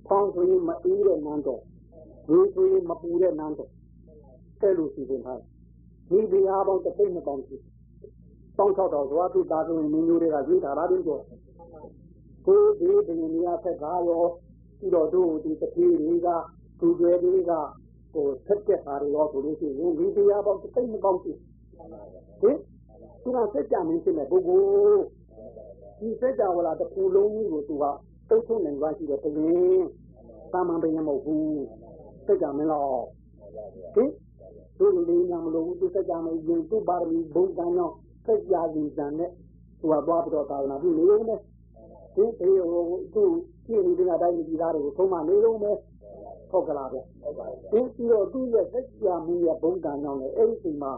[0.08, 1.62] ဖောင်းဆိုရင်မအေးတဲ့နန်းတော့
[2.28, 3.70] ဒီဆိုရင်မပူတဲ့နန်းတော့
[4.62, 5.40] တဲ့လိုစီစဉ်ထား
[6.10, 7.58] ဒီဒီအားပေါင်းတစ်သိမ့်မပေါင်းရှိ
[8.58, 11.24] တောင်းချောက်တော်ဇွာသူသားသူမင်းမျိုးတွေကရေးထားတာတင်းတော့
[12.46, 14.24] ကိုဒီဒီနေရာဆက်ကားရော
[14.80, 16.28] ပြီးတော့တို့ဒီတတိတွေက
[16.80, 17.52] သူတွေတွေက
[18.14, 21.32] ဟိုဆက်တဲ့အားရောဆိုလို့ရှိရင်ဒီဒီအားပေါင်းတစ်သိမ့်မပေါင်းရှိ
[22.42, 22.58] ဟင်
[23.24, 25.02] သူကစက်ကြမင်းဖြစ်တဲ့ပုဂ္ဂိုလ်
[26.00, 27.86] ဒီစက်ကြဝဠာတစ်ခုလုံးကြီးကိုသူက
[28.30, 29.82] တုတ်ထုံနိုင်သွားရှိတဲ့ဘုရင်
[30.52, 31.64] သာမန်ဘုရင်မဟုတ်ဘူး
[32.26, 33.02] စက်ကြမင်းတော့
[33.96, 34.10] ဟင်
[34.78, 37.96] သူလေးညာမလို့သူစက်ကြမင်းရင်သူပါရမီဘုံကံကြောင့်
[38.26, 39.32] စက်ကြရင်တန်နဲ့
[39.80, 41.40] သူကသွားပြီးတော့သာသနာပြုနေရုံနဲ့
[42.16, 43.24] ဒီဒီဟိုသူ
[43.66, 45.76] ကြည့်နေတဲ့တိုင်းပြည်သားတွေကိုသုံးမနေရုံနဲ့
[46.52, 46.98] ဟုတ်ကလားဗျ
[47.72, 50.92] ဒီပြီးတော့သူ့ရဲ့စက်ကြမင်းရဲ့ဘုံကံကြောင့်လည်းအဲ့ဒီချိန်မှာ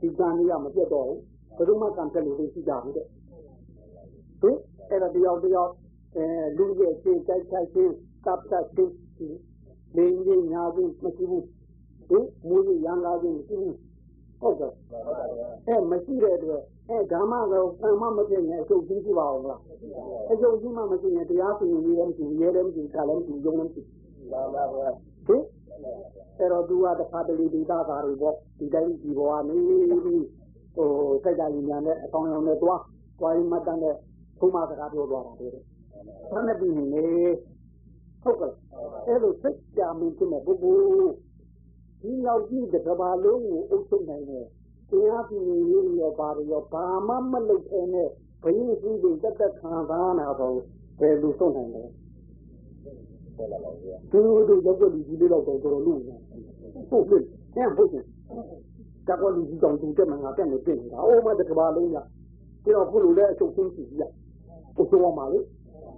[0.00, 1.20] ဒီကံကြီးကမပြတ်တော့ဘူး
[1.56, 3.06] ဘယ်သူမှကံပြတ်လို့သိကြဘူးတဲ့
[4.40, 4.56] ဟင်
[4.90, 5.70] အဲ့ဒါတယောက်တယောက်
[6.16, 6.24] အဲ
[6.56, 7.92] လူရဲ့ခြေတိုက်ခိုက်ခြင်း
[8.26, 8.94] ကပ်ကပ်ခြင်း
[9.96, 11.46] လင်းကြီးညာခြင်းမရှိဘူး
[12.08, 13.76] ဟင်မူကြီးရန်လာခြင်းမရှိဘူး
[14.40, 14.72] ဟုတ်ကဲ့
[15.66, 19.60] အဲမရှိတဲ့အတွက် အဲဓမ္မကောကံမမဖြစ်ရင်အကျုပ်ကြီးရှိပါအောင်လား
[20.30, 23.82] အကျုပ်ကြီးမှမရှိရင်တရားစီရင်ရေးလည်းမရှိရဲလည်းမရှိကာလည်းမရှိယုံလည်းမရှိ
[24.32, 25.42] ပါပါဘုရားဟင်
[26.38, 30.88] အဲ့တော့သူကတခါတလေဒီသားသားတွေပေါ့ဒီတိုင်းဒီဘဝနေပြီးဟို
[31.22, 32.80] စိတ်ဓာတ်ဉာဏ်နဲ့အကောင်းအောင်နဲ့တွား
[33.18, 33.96] တွားရင်မှတ်တဲ့
[34.38, 35.52] ဘုမစကားပြောသွားတာတဲ့
[36.30, 37.06] ဆန်းတဲ့ပြည်နေ
[38.22, 38.52] ဟုတ်ကဲ့
[39.06, 41.12] အဲ့လိုစိတ်ကြမင်းဖြစ်တဲ့ပုဂ္ဂိုလ်
[42.00, 44.46] ဒီနောက်ကြည့်တဲ့ကဘာလုံးကိုအုပ်ချုပ်နိုင်တယ်
[44.90, 48.08] တရားပြည်ရေးရောပါရောဘာမှမလုပ်ခဲနဲ့
[48.42, 50.56] ဘယင်းစုတွေတက်တက်ခံသားနာတော့
[51.00, 51.82] ဘယ်လိုဆုံးနိုင်လဲ
[54.10, 56.00] သူတို့ရောက်တဲ့ဒီလေးတော့တော်တော်လို့
[56.90, 57.18] ဟုတ်ပြီ
[57.54, 61.96] အဲ့ဘုရားတကွာလူကြီးတောင်သူတက်မှာငါတက်နေပြင်နေတာအိုးမတကဘာလုံးရ
[62.62, 64.02] ပြီးတော့ဘုလိုလည်းအချုပ်ချင်းစီရ
[64.76, 65.40] ကိုတော့မှာလေ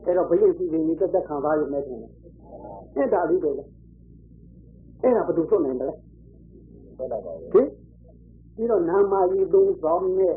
[0.04, 2.10] အဲ့တော့ဘယင်းစီတွေတက်တက်ခံသားရုံနဲ့ထင်တယ်
[2.96, 3.64] အဲ့ဒါလေးပဲလေ
[5.02, 5.94] အဲ့ဒါဘယ်သူဆုံးနိုင်တယ်လဲ
[6.98, 7.68] ဟုတ်ပါပါဘူးဟင်
[8.54, 10.36] ပြီးတော့နာမကြီးသုံးဆောင်နဲ့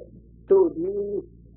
[0.50, 0.90] တို့ဒီ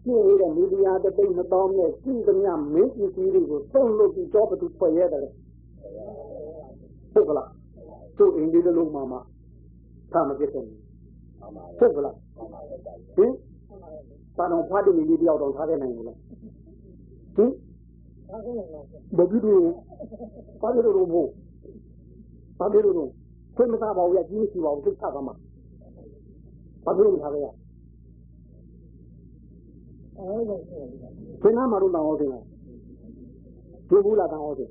[0.03, 5.31] ရှင်းနေတဲ့မီဒီယာတသိမ့်မတော်နဲ့ရှင်းသမျှမင်းကြီးကြီးတွေကိုသုံးလို့ပြီးတော့ဘယ်သူဖွဲ့ရတယ်လဲ
[7.13, 7.51] ဟုတ်ကလား
[8.19, 9.19] တို့အင်းဒီလိုမှမှ
[10.13, 10.63] သာမပြည့်စုံ
[11.79, 12.17] ဟုတ်ကလား
[13.17, 13.33] ဟင်
[14.37, 16.19] ဘာတော့ဖတ်တယ်ဒီတယောက်တော့ထားခဲ့နိုင်ဘူးလား
[17.37, 17.51] ဟင်
[19.17, 19.61] ဘယ်လို
[20.61, 21.29] ဘာလို့လို့မို့
[22.59, 23.11] ဘာလို့လို့
[23.57, 25.33] ခွင့်မသားပါဘူးရကြီးမရှိပါဘူးသိတာကမှ
[26.85, 27.47] ဘာလို့မထားခဲ့ရ
[31.43, 32.31] ဘယ်နာမှာတော့တောင်းအောင်တင်
[33.89, 34.71] ဒီဘူးလာတောင်းအောင်တင်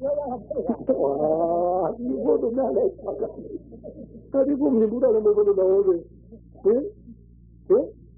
[0.00, 2.88] အာဒီဘုဒ္ဓနာလေး
[4.32, 6.00] အဲ့ဒီဘုံမြင်ဘူးတော့လည်းမဘုဒ္ဓတော်ဟုတ်ဟင်
[6.64, 6.82] ဟင်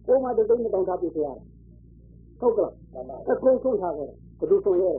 [0.06, 1.28] ကိုမတဲ့တုံးတောင်းထားပြရ
[2.40, 2.72] ဟုတ်ကလား
[3.30, 4.92] အကုန်ဆုံးထားခဲ့ဘယ်သူဆုံးရဲ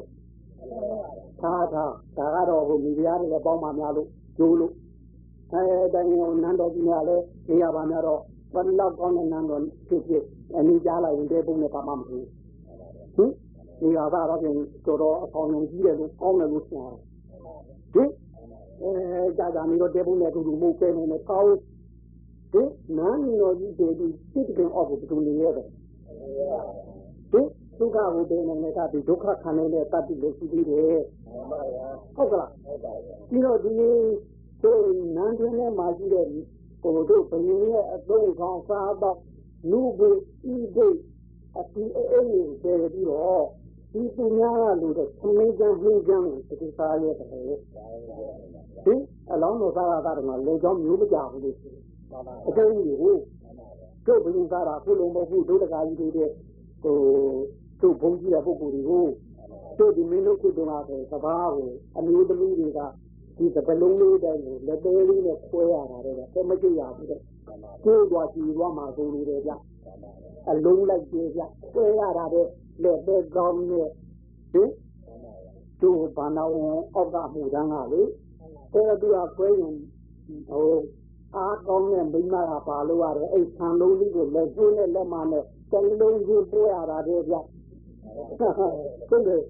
[1.42, 1.84] သာသာ
[2.18, 4.74] ဒါကတော့ဟိုမိဖုရားတွေလည်းပေါင်းပါများလို့ကျိုးလို့
[5.54, 8.22] အဲတိုင်းဟိုနန်းတော်ကြီးများလည်းနေရာပါများတော့
[8.54, 10.24] ဘယ်လောက်ကောင်းတဲ့နန်းတော်ဖြစ်ဖြစ်
[10.58, 12.28] အနည်းကြားလိုက်ရင်တဲ့ပုံနဲ့ပါမှမဟုတ်
[13.16, 13.32] ဘူးဟင်
[13.82, 17.00] နေရာကတော့ပြင်တော်တော်အဆောင်လုံးကြီးတယ်လို့ကောင်းတယ်လို့ဆိုရတယ်
[17.94, 18.10] ဟင်
[18.82, 21.54] အဲကြာကြာနေတော့တဲ့ပုံနဲ့တူတူမှုပဲနေနဲ့ကောင်း
[22.54, 25.68] ဟင်နန်းတော်ကြီးတွေဒီစစ်ကင်အော့ကိုတူနေရတယ်
[27.32, 27.48] ဟင်
[27.80, 30.98] ဒုက္ခကိုပင်နေတဲ့ဒီဒုက္ခခံနေတဲ့တတ္တိလို့ရှိသေးတယ်
[32.16, 32.52] ဟုတ်ကလား
[33.30, 33.72] ပြီးတော့ဒီ
[34.64, 34.84] တို့
[35.16, 36.26] နန်းတွင်ထဲမှာရှိတဲ့
[36.82, 39.18] ဟိုတို့ဘုရင်ရဲ့အသုံးဆောင်စားတော့
[39.72, 40.08] လူပု
[40.54, 40.98] ဤဒိတ်
[41.58, 43.46] အတီအေးအေးကိုပြေပြီးတော့
[43.92, 47.28] ဒီသူများကလို့တော့သမင်းကနှင်းကန်းကိုဒီစားရဲတယ်
[48.86, 48.96] ဒီ
[49.32, 51.56] အလောင်းတော်စားတာကတော့လေကြောင်းမျိုးမကြဘူးလို့
[52.48, 53.16] အကျဉ်းကြီးကို
[54.06, 56.30] တို့ဘုရင်စားတာခုလုံးမဟုတ်ဘူးတို့တကာကြီးတွေတဲ့
[56.84, 56.98] ဟို
[57.82, 59.06] တို့ဘုံကြီးတဲ့ပုဂ္ဂိုလ်တွေကို
[59.80, 62.80] တို့ဒီမင်းတို့ခုတုန်းကဆိုစဘာကိုအမျိုးသမီးတွေက
[63.38, 67.22] ဒီတပလုံးလေးတိုင်းကိုလက်သေးလေးနဲ့ခွဲရတာတဲ့အဲမကြည့်ရဘူးတဲ့
[67.84, 69.52] ကိုယ်သွားကြည့်သွားမှာဆိုလို့တယ်ဗျ
[70.50, 71.42] အလုံးလိုက်ကြည့်ဗျ
[71.72, 72.48] ခွဲရတာတဲ့
[72.84, 73.90] လက်သေးကောင်းနဲ့
[74.52, 74.70] ဟင်
[75.82, 78.02] တို့ဘာနာဝန်အောက်ကမှုတန်းကလေ
[78.74, 79.76] အဲဒါသူကခွဲရင်
[80.50, 80.74] ဟို
[81.36, 87.36] အားကောင်းတဲ့မိမကပါလို့ရတယ်အဲ့ဆံလုံးလေးကိုလက်ကျွေးနဲ့လက်မနဲ့တလုံးကြီးပိုးရတာတဲ့ဗျ
[89.10, 89.44] ဟုတ်တယ်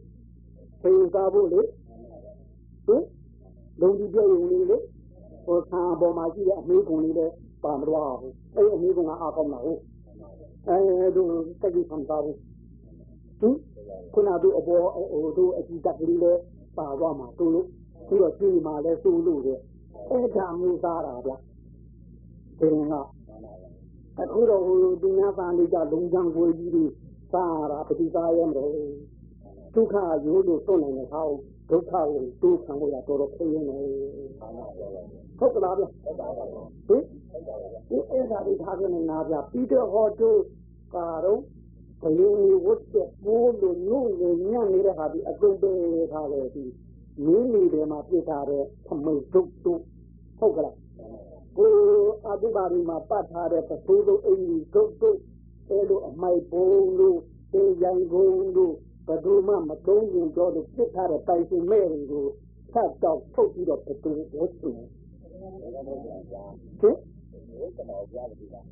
[0.82, 1.62] ဖေးစားဖို့လေ
[2.86, 3.04] ဟင်
[3.82, 4.60] လုံးကြီးပြောရင်လေ
[5.46, 7.28] ဟိုဆံပေါ်မှာရှိတဲ့အမေးကုန်လေးလေ
[7.64, 9.82] ပါမလို့ဘူးအဲ့အမျိုးကအားကောင်းတာဟုတ်
[10.68, 11.32] အဲတို့
[11.62, 12.38] တက်ကြည့်ဆံသားဘူး
[13.40, 13.56] ဟင်
[14.14, 14.82] ခုနတို့အပေါ်
[15.12, 16.34] ဟိုတို့အကြည့်တက်ကလေးလဲ
[16.78, 17.68] ပါသွားမှာတို့လို့
[18.08, 19.60] ပြီးတော့ကြည့်မှလဲစိုးလို့တဲ့
[20.10, 21.32] အဲ့ဒါမျိုးသားတာဗျ
[22.60, 22.94] ဒီက
[24.20, 26.86] အခုတော့ဟိုဒီညာပန်လေးကလုံချမ်းကိုကြီးတွေ
[27.32, 28.72] စားတာပฏิစားရမလို့
[29.74, 31.28] ဒုက္ခရိုးလို့သွတ်နိုင်တဲ့ဟော
[31.70, 33.62] ဒုက္ခကိုတူးခံလို့ရတော်တော်ခင်းနေ
[35.40, 37.04] ဟုတ်ကလားဗျဟင်
[37.90, 40.40] ဒီအဲ့ဒါဒီထားကနေနာပြပြီးတော့ဟောတို့
[40.96, 41.42] ကတော့
[42.02, 45.72] ဘယင်းဝတ်တဲ့ပိုးလို့ညို့နေညံ့နေတဲ့ဟာဒီအကုန်ပဲ
[46.12, 46.66] ထားလေဒီ
[47.26, 49.82] မင်းနေတယ်မှာပြစ်ထားတဲ့သမိတ်ဒုတ်တို့
[50.40, 50.76] ဟုတ်ကလား
[51.58, 51.70] ကို
[52.28, 55.18] အတုပါရီမှာပတ်ထားတဲ့ပစိုးတို့အင်းကြီးဒုတ်တို့
[55.70, 57.20] အဲလိုအမိုက်ပုံလို့
[57.54, 58.76] တေးရိုင်ကုန်လို့
[59.08, 62.24] ဘယ်သူမှမတုံးရင်တော့ပြစ်ထားတဲ့တိုင်စင်မဲ့တွေကို
[62.74, 64.78] ဖတ်တော့ထုတ်ပြီးတော့ဘယ်သူဝတ်တယ်ဟင်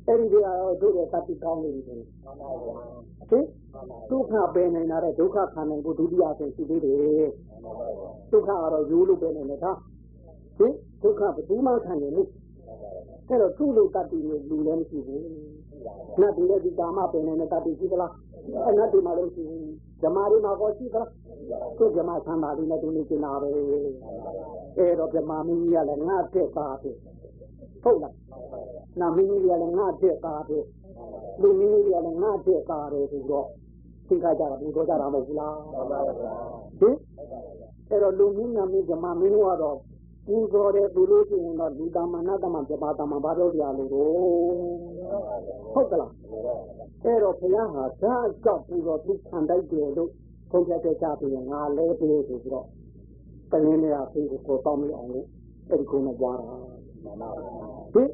[0.06, 2.00] အဲ့ဒီကတော့တို့ရဲ့တတိကောင်းနေပြီဟင်
[4.10, 7.28] ဒုက္ခပယ်နေတာတဲ့ဒုက္ခခံနိုင်ဖို့ဒုတိယဆင့်ရှိသေးတယ်
[8.32, 9.72] ဒုက္ခကတော့ရိုးလို့ပယ်နေတယ်ဒါ
[10.58, 12.28] ဟင်ဒုက္ခဘယ်သူမှခံနေလို့
[13.28, 15.22] အဲ့တော့သူ့လိုတတိကိုလူလည်းမရှိဘူး
[16.20, 18.12] နတ်ပြည်ရဲ့ဒီကာမပယ်နေတဲ့တတိရှိသလား
[18.64, 21.08] အဲ့နတ်ပြည်မှာလည်းရှိဘူးဓမ္မတွေမှာပေါ်ရှိသလား
[21.78, 23.48] သူဓမ္မဆန္ဒလေးနဲ့သူနေကျင်တာပဲ
[24.78, 26.90] အဲ့တော့ဓမ္မမင်းကြီးကလည်းငါတက်သားပဲ
[27.82, 28.14] ဟုတ်လား
[29.00, 30.58] နာမင်းကြီးကလည်းငါတက်သားပဲ
[31.40, 33.46] လူမင်းကြီးကလည်းငါတက်သားတယ်ဆိုတော့
[34.08, 35.56] သင်္ခါကြတာဘုရားကြတာမဟုတ်ဘူးလား
[36.80, 36.96] ဟင်
[37.90, 39.76] အဲ့တော့လူမင်းနာမင်းဓမ္မမင်းကတော့
[40.26, 44.10] ပူဇော်တဲ့သူလို့ရှိရင်တော့ဒီတမနာတမပြပါတမဘာလို့ပြလို့တော့
[45.74, 46.12] ဟုတ်ကလား
[47.04, 50.10] အဲ့တော့ဘုရားဟာဓာတ်ကြောက်ပူဇော်သူခံတိုက်တယ်လို့
[50.50, 52.66] ခုံးပြတဲ့ကြပြီးငါလဲပြေးဆိုပြီးတော့
[53.50, 55.26] တရင်နေရာပြေးကိုပေါ်တော့မအောင်လို့
[55.68, 56.44] အဲ့ဒီကုန်းနဲ့ပွားတာ
[57.94, 58.08] ဟင်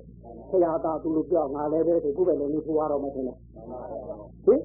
[0.51, 3.37] ဘုရားသာသူလို့ပြောငါလဲပဲဆိုခုပဲလည်းနေထွားတော့မှထင်တယ်
[4.47, 4.61] ဟင်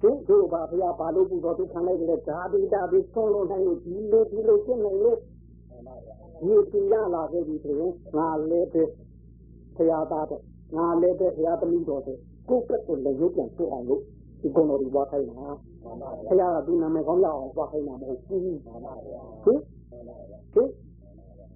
[0.00, 5.18] သူတို့ဘာဘုရားဘာလို့ပူဇော်သူခံလိုက်တယ်ဓာတိတာပြီးဆုံးလို့နိုင်လို့ဒီလိုဒီလိုရှင်းနိုင်လို့
[6.40, 8.82] ဒီပြရလာခဲ့ပြီဆိုရင်ငါလည်းပဲ
[9.76, 10.42] ဘုရားသားတော့
[10.76, 12.18] ငါလည်းပဲဘုရားသမီးတော်တဲ့
[12.48, 14.02] ကိုယ့်ကတည်းကလည်းရုပ်ပြန်ဖြစ်အောင်လို့
[14.40, 15.48] ဒီကုံတော်ဒီဘွားခိုင်းတာ
[16.28, 19.60] ဘုရားကသူနာမည်ကောင်းရအောင်ဘွားခိုင်းတာမဟုတ်ဘူးဟင်ဟင်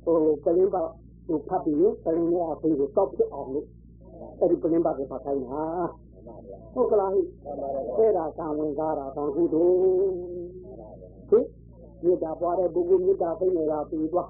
[0.04, 0.82] ဟိုကလင်းပါ
[1.26, 3.66] ဟိုဖတ်ပြီးကလင်းနဲ့အဖေကိုတောက်ဖြစ်အောင်လို့
[4.40, 5.62] အဲ့ဒီကလင်းပါကပါခိုင်းတာ
[6.74, 7.20] ဟုတ်ကလားဟိ
[7.96, 9.76] အဲ့ဒါကံဝင်ကားတာကံကုသိုလ်
[11.30, 11.46] ဟင်
[12.04, 14.28] မြေတာပွားတဲ့ပုဂ္ဂိုလ်မြေတာသိနေတာပြီးသွား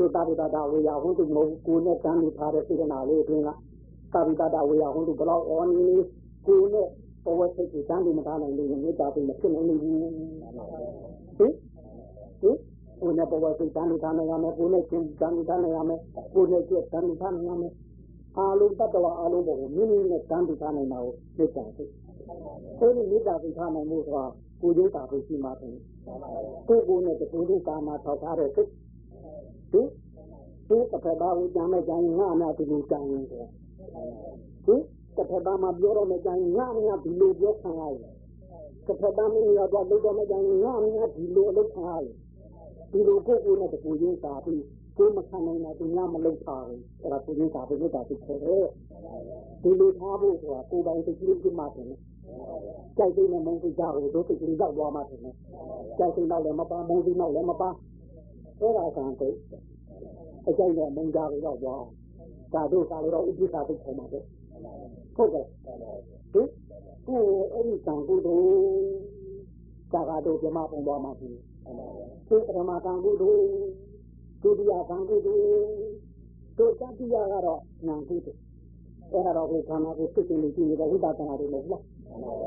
[0.00, 3.48] သုတပိတတာဝေယဟွန်းသူမဟုတ်ကိုနဲ့တန်းနေထားတဲ့စေတနာလေးအတွင်းက
[4.12, 5.88] သာပိတတာဝေယဟွန်းသူဘလောက်အော်နေ
[6.46, 6.86] ကိုနဲ့
[7.24, 10.12] ဘဝစိတ်ကိုတန်းနေမထားနိုင်လို့မြေတာသိမဖြစ်နိုင်ဘူးဟင်
[11.38, 12.56] ဟင်
[13.00, 16.00] ကိုနဲ့ဘဝစိတ်တန်းနေထားနိုင်ရမယ်ကိုနဲ့ချင်းတန်းနေထားနိုင်ရမယ်
[16.34, 17.72] ကိုနဲ့ကျက်တန်းနေထားနိုင်ရမယ်
[18.36, 21.84] အာလုံးတတ္တဝအလုံးပေါ်ကိုမိမိနဲ့တန်းနေထားနိုင်တာကိုမေတ္တာသိ
[22.78, 24.24] အဲဒီမေတ္တာသိထားနိုင်မှုဆိုတာ
[24.60, 25.76] ကိုကျိုးတာကိုရှိမှတယ်
[26.68, 28.68] ကိုကိုနဲ့တူတူကာမထောက်ထားတဲ့စိတ်
[29.72, 29.86] ဟင်
[30.68, 33.44] ဒီတစ်ဖက်သားကိုကြမ်းမဲ့ကြရင်ငါအများဒီလိုကြရင်ဆို
[34.66, 34.82] ဟင်
[35.16, 38.12] တစ်ဖက်သားမှာပြောတော့မဲ့ကြရင်ငါအများဒီလိုပြောခံရတယ်
[38.86, 42.14] တစ်ဖက်သားမင်းရောက်တော့လုပ်တော့မဲ့ကြရင်ငါအများဒီလိုအလုပ်ခံရတယ်
[42.92, 44.64] ဒီလိုကိုကိုနဲ့တကူရင်းသာပြီး
[44.96, 48.66] ကိုမခံနိုင်တာသူများမလုပ်ပါဘူးအဲ့ဒါကိုရင်းသာပြီးတာပြီးခေါ်တယ်
[49.62, 51.86] ဒီလိုထားဖို့ဆိုတာကိုယ်ပိုင်သိချင်းချင်းမှတယ်
[52.96, 55.20] ကြိုက်တဲ့မုန်းစိတ်ကြောက်တို့သိချင်းကြောက်သွားမှတယ်
[55.98, 57.68] ကြိုက်တဲ့နောက်လည်းမပါမုန်းစိတ်နောက်လည်းမပါ
[58.60, 59.36] အဲ့ဒါကံတိတ်
[60.48, 61.84] အကြိုက်နဲ့မုံကြကိုတော့သွား
[62.54, 64.20] ဒါတို့ကလည်းတော့ဥပ္ပစာသိခေါ်မှာပဲ
[65.16, 65.78] ဟုတ်ကဲ့ဟင်
[67.06, 68.50] ကိုအဲ့ဒီကံကုသိုလ်
[69.92, 71.30] သာကတို့ပြမပုံသွားမှာပြီ
[72.28, 73.44] ဒီပထမကံကုသိုလ်
[74.42, 75.42] ဒုတိယကံကုသိုလ်
[76.58, 78.40] တို့တတိယကတော့ဉာဏ်ကုသိုလ်
[79.12, 81.82] အဲ့ဒါတော့ကိုခန္ဓာကိုသိသိလေးကြည့်နေတော့ဝိပဿနာတွေမဟုတ်လား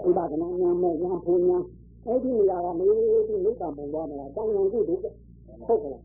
[0.06, 1.63] ဝိပဿနာဉာဏ်နဲ့ဉာဏ်ဘုံဉာဏ်
[2.06, 2.88] အဲ့ဒီနေရာကနေ
[3.28, 5.13] ဒီနိဗ္ဗာန်ပုံသွားနေတာတန်ဉာဏ်ကုသိုလ်
[5.67, 5.97] ဟုတ်ကဲ့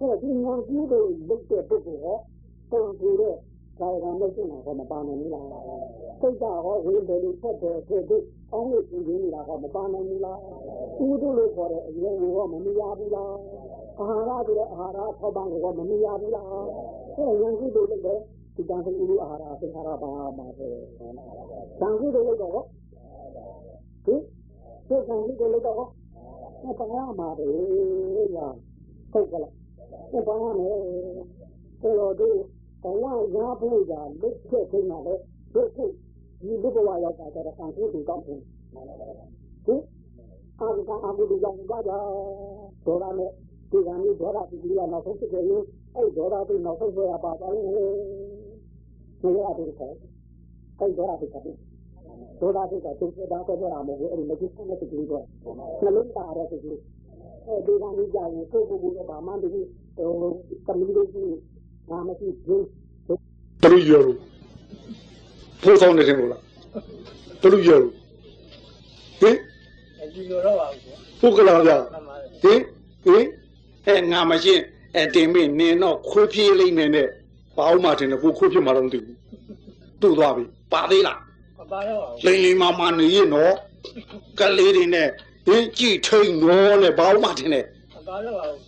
[0.00, 2.18] အဲ့ဒီဉာဏ်ကြီးတွေလုတ်တဲ့ပုဂ္ဂိုလ်ဟော
[2.70, 3.36] တန်ကြတဲ့
[3.80, 5.46] ကာယကံနဲ့ကျင့်တာဟောမပါနိုင်ဘူးလား
[6.20, 10.38] စိတ်ကဟောဝိဘယ်လိုဖက်တယ်ဖြစ်ပြီးအောင်းလို့ကျင့်နေတာဟောမပါနိုင်ဘူးလား
[11.06, 13.34] ဥဒုလို့ခေါ်တဲ့အရင်ကဟောမမြင်ရဘူးလား
[13.98, 18.02] အာဟာရဆိုတဲ့အာဟာရထောက်ပံ့ကိုဟောမမြင်ရဘူးလားအဲ့ဉာဏ်ကြီးတွေလည်း
[18.54, 20.66] ဒီတန်ဖိုးဥလူအာဟာရသင်္ခါရပါမှာပဲ
[21.80, 22.64] တန်ကြီးတွေလည်းတော့ဟင်
[24.88, 27.46] ဒီကံကြီးတွေလည်းတော့ဟောပါရမှာပဲ
[28.36, 28.48] ညာ
[29.12, 29.52] ဟုတ်ကလား
[30.16, 30.78] ဥပါမယ်
[31.80, 32.28] ဆိုတော့ဒီ
[32.82, 35.14] ဘဝရဖို့ရာလက်ချက်ခင်းတာလေ
[35.54, 35.84] တို့ခု
[36.40, 38.40] ဒီလူဘဝရောက်တာတော့ကံကိုတူကောင်းတယ်
[39.66, 39.82] ဟင်
[40.60, 41.92] အာဂကအာဂုဒရောက်ပါကြ
[42.86, 43.30] ဒေါရနဲ့
[43.70, 45.44] ဒီကံကြီးဒေါရဒီကနောက်ဆုံးဖြစ်တယ်
[45.94, 49.94] အဲ့ဒေါရပြီးနောက်ဆုံးဆွဲရပါပါလေဒီရတဲ့ခေါ်
[50.78, 51.44] အဲ့ဒေါ်ရတဲ့ခေါ်
[52.40, 55.24] ဒေါ်ရတဲ့ကသူကတာတော့ရမှာဘူးအဲ့ဒီမကြည့်တဲ့တူတော့
[55.82, 56.74] နှလုံးသားရတဲ့တူအဲ
[57.66, 59.62] ဒီကနေကြာရင်ကိုကိုကိုတော့မှန်တယ်ဟို
[60.66, 61.36] တမီးလေးကြီး
[61.90, 62.64] ငါမရှိဘူး
[63.62, 64.02] ဘလူရော
[65.62, 66.42] ဖိုးဆောင်နေတယ်မို့လား
[67.42, 67.80] ဘလူရော
[69.20, 69.36] ဟင်
[70.02, 70.66] အကြည့်တော့ပါ
[71.20, 72.60] ဘူးပုဂ္ဂလာဗျာမှန်ပါဟင်
[73.04, 73.24] ဟင်
[73.86, 74.54] အဲငါမရှိ
[74.94, 77.08] အဲတင်မင်းနင်းတော့ခွေးပြေးလိမ့်မယ်နဲ့
[77.56, 79.16] ဘာအောင်မှတင်တယ်ကိုခွေးပြေးမှာတော့မသိဘူး
[80.00, 81.18] တူသွားပြီပါသေးလား
[81.58, 83.54] မပါတော့ပါဘူးလိမ့်လိမ့်မာမာနေရင်တော့
[84.38, 85.08] ကလေးတွေနဲ့
[85.48, 88.58] ဟင်ကြည်ထိန်တော့နဲ့ဘာအောင်မှတင်တယ်မပါတော့ပါဘူး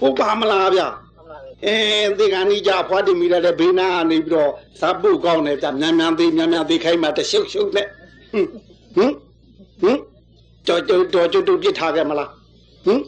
[0.00, 1.76] ဟုတ်ပါမလားဗျာမှန်ပါအဲ
[2.18, 7.86] ဒီကနေ့ကြဖွားတင်မိရတဲ့ဘေးနာကနေပြီးတော့ဇပ်ပုတ်ကောင်းတယ်ဗျမြန်မြန်သေးမြန်မြန်သေးခိုင်းမှတရှုပ်ရှုပ်နဲ့
[8.32, 8.46] ဟင်
[8.94, 9.12] ဟင်
[9.82, 9.98] ဟင်
[10.66, 12.30] ကြော်ကြော်တော်ကျွတ်တုတ်ပြစ်ထားခဲ့မလား
[12.86, 13.00] ဟင်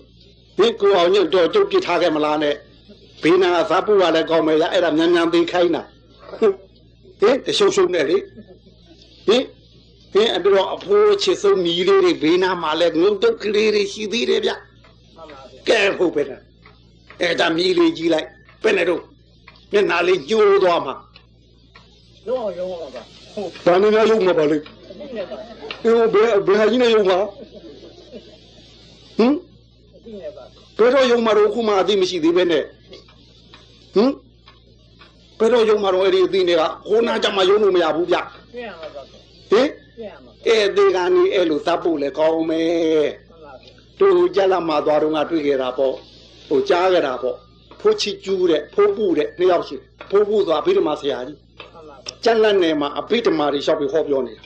[0.58, 2.54] ဒီကိုအောင်ညွတ်တော်ကျွတ်ပြစ်ထားခဲ့မလားနဲ့
[3.22, 5.82] ဘေးနာကဇပ်ပုတ်ကလည်းကောင်းမယ်ရအဲ့ဒါမြန်မြန်သေးခိုင်းတာ
[7.20, 8.16] ဟင်တရှုပ်ရှုပ်နဲ့လေ
[9.26, 9.42] ဟင်
[10.12, 16.42] ဟင်အဲ့တော့အဖိုးချစ်ဆုံးညီလေးတွေဘေးနာမှာလည်းငုတ်တုတ်ကလေးတွေရှိသေးတယ်ဗျမှန်ပါကဲဟုတ်ပဲလား
[17.20, 18.28] အဲ့ဒါမြည်လေးကြီးလိုက်
[18.62, 19.02] ဘယ်နဲ့တော့
[19.72, 20.94] မျက်နှာလေးညှိုးသွားမှာ
[22.26, 23.02] လုံးအောင်ရုံးပါပါ
[23.34, 25.36] ဟုတ်ဘာနဲ့များရုံမှာပါလေအတိနဲ့ပါ
[25.82, 27.18] အေးဘယ်ဘယ်ဟာကြီးနဲ့ရုံမှာ
[29.16, 29.32] ဟင်
[29.96, 30.44] အတိနဲ့ပါ
[30.78, 32.64] ဘယ်တော့ရုံမှာတော့ခုမှအသိမရှိသေးပဲနဲ့
[33.94, 34.10] ဟင်
[35.38, 38.16] ဘယ်တော့ရုံမှာတော့အဲ့ဒီအသိတွေကဟိုနာကြမှာရုံလို့မရဘူးဗျ
[38.54, 39.02] ပြင်ရမှာပါ
[39.50, 43.52] ဟင် ပြင်ရမှာအဲ့ဒီကနေအဲ့လိုသတ်ဖို့လေကောင်းမယ်မှန်ပါ
[44.00, 45.94] တို့ကြက်လာမှသွားတော့ငါတွေ့ခဲ့တာပေါ့
[46.48, 47.36] ဟိုကြားခဲ့တာပေါ့
[47.80, 49.76] ဖိုးချီကျူးတဲ့ဖိုးပူတဲ့နှစ်ယောက်ရှိ
[50.10, 51.38] ဖိုးပူသွားအဘိဓမ္မာဆရာကြီး
[51.74, 54.44] မှန်ပါကျက်လက်နယ်မှာအဘိဓမ္မာတွေလျှောက်ပြီးဟောပြောနေတာ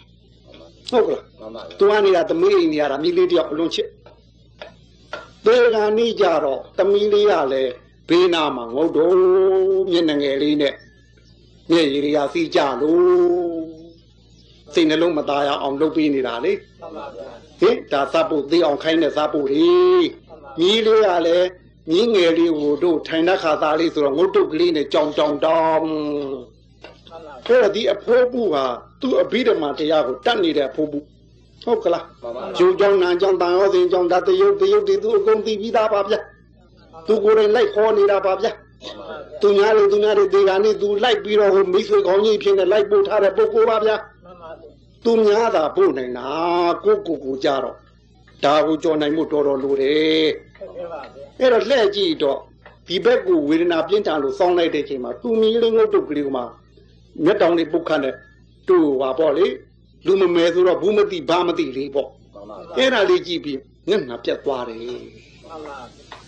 [0.90, 3.88] ဟုတ်ကလားမှန်ပါသူကနေတာသမီးအိမ်နေရတာမိလေးတယောက်အလွန်ချစ်
[5.46, 7.72] ဒေဂာနီကြတော့သမီးလေးကလည်း
[8.08, 9.14] ဘေးနာမှာငုတ်တော့
[9.90, 10.74] မျက်နှာငယ်လေးနဲ့
[11.70, 13.75] မျက်ရည်တွေကစီးကြလို့
[14.76, 17.26] စိတ်နှလုံးမသားရအောင်လုပ်ပေးနေတာလေမှန်ပါဗျာ
[17.60, 19.70] ဟင်ဒါသတ်ဖို့သိအောင်ခိုင်းတဲ့သတ်ဖို့လေ
[20.60, 21.48] မြီးလေးကလည်း
[21.90, 28.64] မြင်းငယ်လေးကိုတို့ထိုင်တဲ့ခါသားလေးဆိုတော့ငုတ်တုတ်ကလေးနဲ့ကြောင်ကြောင်တောင်းမှန်ပါအဲ့ဒါဒီအဖိုးဘူးဟာ
[29.00, 31.04] သူ့အဘိဓမ္မာတရားကိုတတ်နေတဲ့အဖိုးဘူး
[31.64, 36.18] ဟုတ်ကလားမှန်ပါဂျုံကြောင့်နာကြောင့်တန်ရောစင်ကြောင့်ဒါတယုတ်တယုတ်တွေသူအကုန်သိပြီးသားပါဗျာ
[37.06, 38.52] သူကိုယ်တိုင်လိုက်ခေါ်နေတာပါဗျာ
[39.42, 44.15] သူများတွေသူများတွေဒီကနေ့သူလိုက်ပြီးတော့ဟိုမိတ်ဆွေကောင်းကြီးဖြစ်နေလိုက်ပို့ထားတဲ့ပုဂ္ဂိုလ်ပါဗျာမှန်ပါ
[45.06, 46.28] သူများသာပို့နိုင်တာ
[46.84, 47.76] ကိုကိုကိုကြတော့
[48.44, 50.26] ဒါကိုကြော်နိုင်မှုတော်တော်လိုတယ်
[50.58, 52.38] ဟုတ်ကဲ့ပါဗျာအဲ့တော့လှည့်ကြည့်တော့
[52.88, 56.42] ဒီဘက်ကိုဝေဒနာပြင်းထန်လို့စောင်းလိုက်တဲ့အချိန်မှာသူမြည်လေးငုတ်တုတ်ကလေးကမှ
[57.24, 58.14] မျက်တောင်လေးပုတ်ခတ်တဲ့
[58.68, 59.46] တူပါပေါ့လေ
[60.06, 65.78] လူမမဲဆိုတော့ဘူးမသိဘာမသိလေးပေါ့မှန်ပါအဲ့ဒါလေးကြည့်ပြီးငက်ငါပြတ်သွားတယ်မှန်ပါ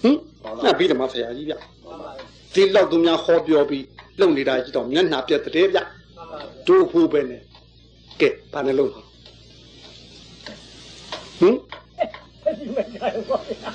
[0.03, 0.17] ဟင်
[0.65, 2.11] ငါပြီးတယ်မဆရာကြီးဗျမှန်ပါ
[2.55, 3.85] ဒီလောက်သူများဟောပြောပြီး
[4.21, 5.87] လုံနေတာကြည့်တော့မျက်နှာပြတ်တဲ့ဗျမှန်
[6.31, 7.43] ပါတို့ဖို့ပဲနဲ့
[8.21, 9.05] ကဲဘာနဲ့လုံးဟင်
[11.41, 13.71] ဒီမကြိုက်ပါဗျာ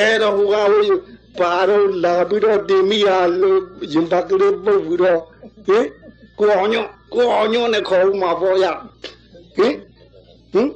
[0.00, 0.98] အဲ့တော့ဟိုကဟို
[1.38, 3.08] ဘာတော့လာပြီးတော့တင်မိရ
[3.40, 3.60] လို့
[3.92, 5.20] ရင်ပါကလေးပုတ်ပြီးတော့
[5.66, 5.84] ဟင်
[6.38, 6.74] ကိုအောင်ည
[7.14, 8.64] ကိုအောင်ညနဲ့ခေါ်ဦးမှာပေါ့ရ
[9.56, 9.74] ဟင်
[10.52, 10.68] ဟင်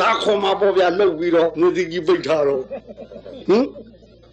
[0.00, 2.62] လာခေါ်မှာပေါ့ဗျာလှုပ်ပြီးတော့ငွေစီကြီးပိတ်ထားတော့
[3.48, 3.64] ဟင်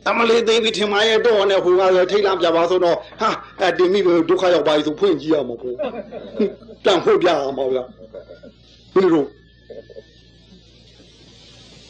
[0.10, 3.29] အမလေးသေးပြီးထင်မရဲ့တော့နဲ့ဟိုကလည်းထိတ်လန့်ပြပါဆိုတော့ဟာ
[3.60, 5.75] အဲ့တင်မိလို့ဒုက္ခရောက်ပါပြီဆိုဖွင့်ကြည့်ရမှာပေါ့
[6.86, 7.84] တန်ဖို့ပြရမှာဗျာ
[8.94, 9.26] ဘယ်လို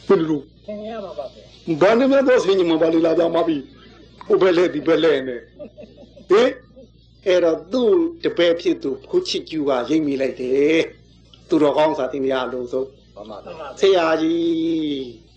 [0.06, 1.44] ဘယ်လိုသင်ရမှာပါဗျာ
[1.80, 3.56] ဘာနဲ့များတော့ဆင်းညမပါလေလာကြမှာပြီ
[4.26, 5.40] ဟိုဘက်လဲဒီဘက်လဲနဲ့
[6.30, 6.50] ဟင်
[7.26, 7.90] အဲ့တော့သူ့
[8.24, 10.80] တပည့်ဖြစ်သူဖုချစ်ကျူကရိပ်မိလိုက်တယ်
[11.48, 12.82] သူတော်ကောင်းစာတင်ရအလုံးစုံ
[13.14, 15.30] မှန်ပါမှန်ပါဆရာကြီး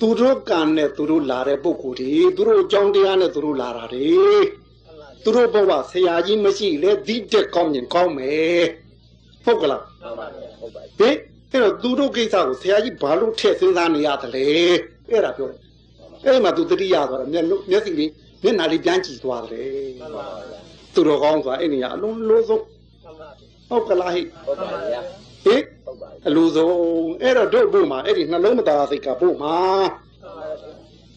[0.00, 4.08] သူတို့ကံနဲ့သူတို့လာတဲ့ပုဂ္ဂိုလ်တွေသူတို့အကြောင်းတရားနဲ့သူတို့လာတာတွေ
[5.24, 8.64] သူတို့ဘဝဆရာကြီးမရှိလေဒီတက်ကောင်းရင်ကောင်းမယ်
[9.44, 11.14] ဟုတ်ကလားမှန်ပါဗျာဟုတ်ပါဟင်
[11.50, 14.46] အဲ့တော့သူတို့ကိစ္စကိုဆရာကြီးဘာလို့ထည့်စဉ်းစားနေရသလဲ
[15.10, 15.60] အဲ့ဒါပြောတယ်
[16.24, 18.10] အဲ့ဒီမှာသူတတိယသွားတယ်မျက်လုံးမျက်စိလေး
[18.42, 19.68] မျက်နှာလေးပြန်ကြည့်သွားတယ်
[20.00, 20.58] မှန်ပါဗျာ
[20.94, 22.62] သူတော်ကောင်းဆိုတာအဲ့နေရအလုံးလို့ဆုံး
[23.04, 23.28] မှန်ပါ
[23.68, 25.00] ဟုတ်ကလားဟိဟုတ်ပါဗျာ
[25.44, 26.74] ဟင်ဟုတ်ပါအလိုဆုံး
[27.22, 29.56] အဲ့တော့တို့ဖို့မှာအဲ့ဒီနှလုံးမသားစိတ်ကဖို့မှာ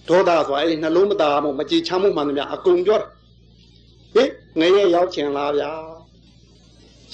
[0.10, 3.08] ဒေါသဆိုတာအဲ့ဒီနှလုံးမသားမှုမကြည်ချမ်းမှုမှန်သမျှအကုန်ပြောတာ
[4.16, 4.30] ဟင်
[4.60, 5.72] ငရဲရောက်ချင်လားဗျာ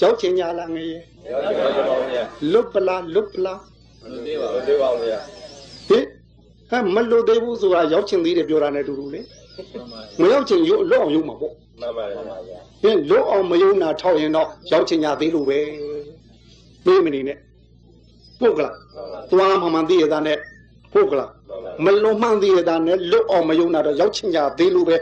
[0.00, 0.98] ရောက်ချင်ကြလားငရဲ
[1.30, 2.22] ရောက်ပါပါဗျာ
[2.52, 3.60] လွတ်ပလားလွတ်ပလား
[4.02, 5.18] မသေးပါဘူးသေးပါဗျာ
[5.88, 6.04] ဟင်
[6.70, 15.58] ဟမ်မလို့သေးဘူးဆိုတာရောက်ချင်သေးတယ်ပြောတာနဲ့အတူတူလေမှန်ပါမရောက်ချင်ရုပ်လွတ်အောင်ရုပ်မှာပေါ့မှန်ပါမှန်ပါဗျာဟင်လွတ်အောင်မယုံနာထောက်ရင်တော့ရောက်ချင်ကြသေးလို့ပဲ
[16.86, 17.38] မေးမနေနဲ့
[18.40, 18.74] ပုတ်ကလား
[19.30, 20.38] သွားမှန်မှန်သိရတာနဲ့
[20.92, 21.30] ပုတ်ကလား
[21.84, 24.96] မလုံမှန်သိရတာနဲ့လွတ်အောင်မယုံနာတော့ရောက်ချင်ကြသေးလို့ပဲ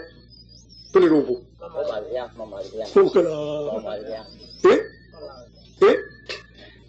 [0.93, 4.20] ဘယ်လိုလုပ်ဘူးမ ဟုတ်ပါဗျာမှန်ပါဗျာဟုတ်ကလားမှန်ပါဗျာ
[4.62, 4.78] ဟင်
[5.80, 5.96] ဟင်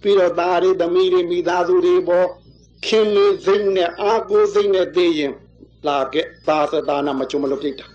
[0.01, 2.27] ပြီးတော့သားရီသမီးတွေမိသားစုတွေပေါ်
[2.85, 5.33] ခင်မင်းစိတ်နဲ့အာကိုစိတ်နဲ့သိရင်
[5.87, 7.85] လာခဲ့သားစသားနာမချုံမလို့ပြိတ္တာ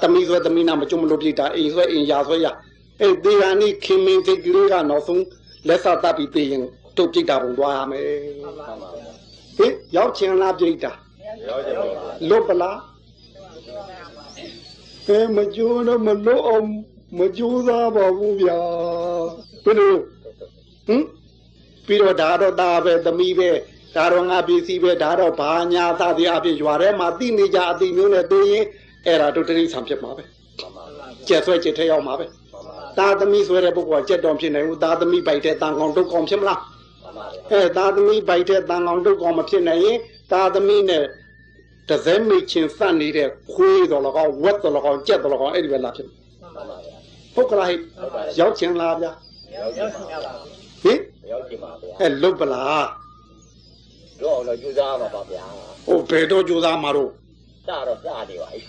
[0.00, 2.46] သမီးဆွဲသမီးနာမချုံမလို့ပြိတ္တာအိမ်ဆွဲအိမ်ရာဆွဲရ
[3.00, 5.22] အဲ့ဒီဟာนี่ခင်မင်းစိတ်ကလေးကနောက်ဆုံး
[5.68, 6.62] လက်ဆက်တပ်ပြီးသိရင်
[6.96, 8.04] တို့ပြိတ္တာပုံသွားရမယ်
[8.42, 8.88] မှန်ပါဗျာ
[9.56, 10.92] ဟင်ရောက်ချင်လားပြိတ္တာ
[11.48, 12.76] ရောကြပါဗျာလွတ်ပလား
[15.08, 16.68] အဲမကြိုးတော့မလွတ်အောင်
[17.18, 18.58] မကြိုးစားပါဘူးဗျာ
[19.64, 19.94] ဘယ်လို
[20.86, 21.02] ဟင်
[21.86, 23.50] ပြီးတော့ဒါတော့ဒါပဲသမီးပဲ
[23.96, 28.64] ဒါတော့ငါပစ္စည်းပဲဒါတော့ဘာညာသတိအဖြစ်ရွာထဲမှာတိနေကြအတိမျိုးနဲ့သိရင်
[29.06, 39.98] အဲ့ဒါတို့တိရိစ္ဆာန်ဖြစ်မှာပဲမှန်ပါဗျာကျက်ဆွဲကျက်ထဲရောက်မှာပဲမှန်ပါသားသမီးဆွဲတဲ့ပုဂ္ဂိုလ်ကကျက်တော်ဖြစ်နိုင်ဘူးသားသမီးပိုက်တဲ့တန်ကောင်တုတ်ကောင်ဖြစ်မလားမှန်ပါဗျာအဲသားသမီးပိုက်တဲ့တန်ကောင်တုတ်ကောင်မဖြစ်နိုင်ရင်
[40.32, 41.04] သားသမီးနဲ့
[41.88, 46.96] တစဲမိချင်းစနေတဲ့ခွေးတော်လကောင်ဝက်တော်လကောင်ကြက်တော်လကောင်အဲ့ဒီပဲလာဖြစ်မှာမှန်ပါဗျာ
[47.34, 47.74] ဟုတ်ကလားဟိ
[48.40, 49.10] ရောက်ချင်လားဗျာ
[49.54, 50.18] ရောက်ကြပါဗျာ
[50.82, 50.98] ဟင်
[51.30, 52.86] ရောက်ကြပါဗျာအဲလုတ်ပလား
[54.22, 55.44] တော့တော့ယူစားပါပါဗျာ
[55.86, 57.10] ဟိုဘယ်တော့ကြိုးစားမှာတော့
[57.66, 58.60] စတော့စနေပါပြီ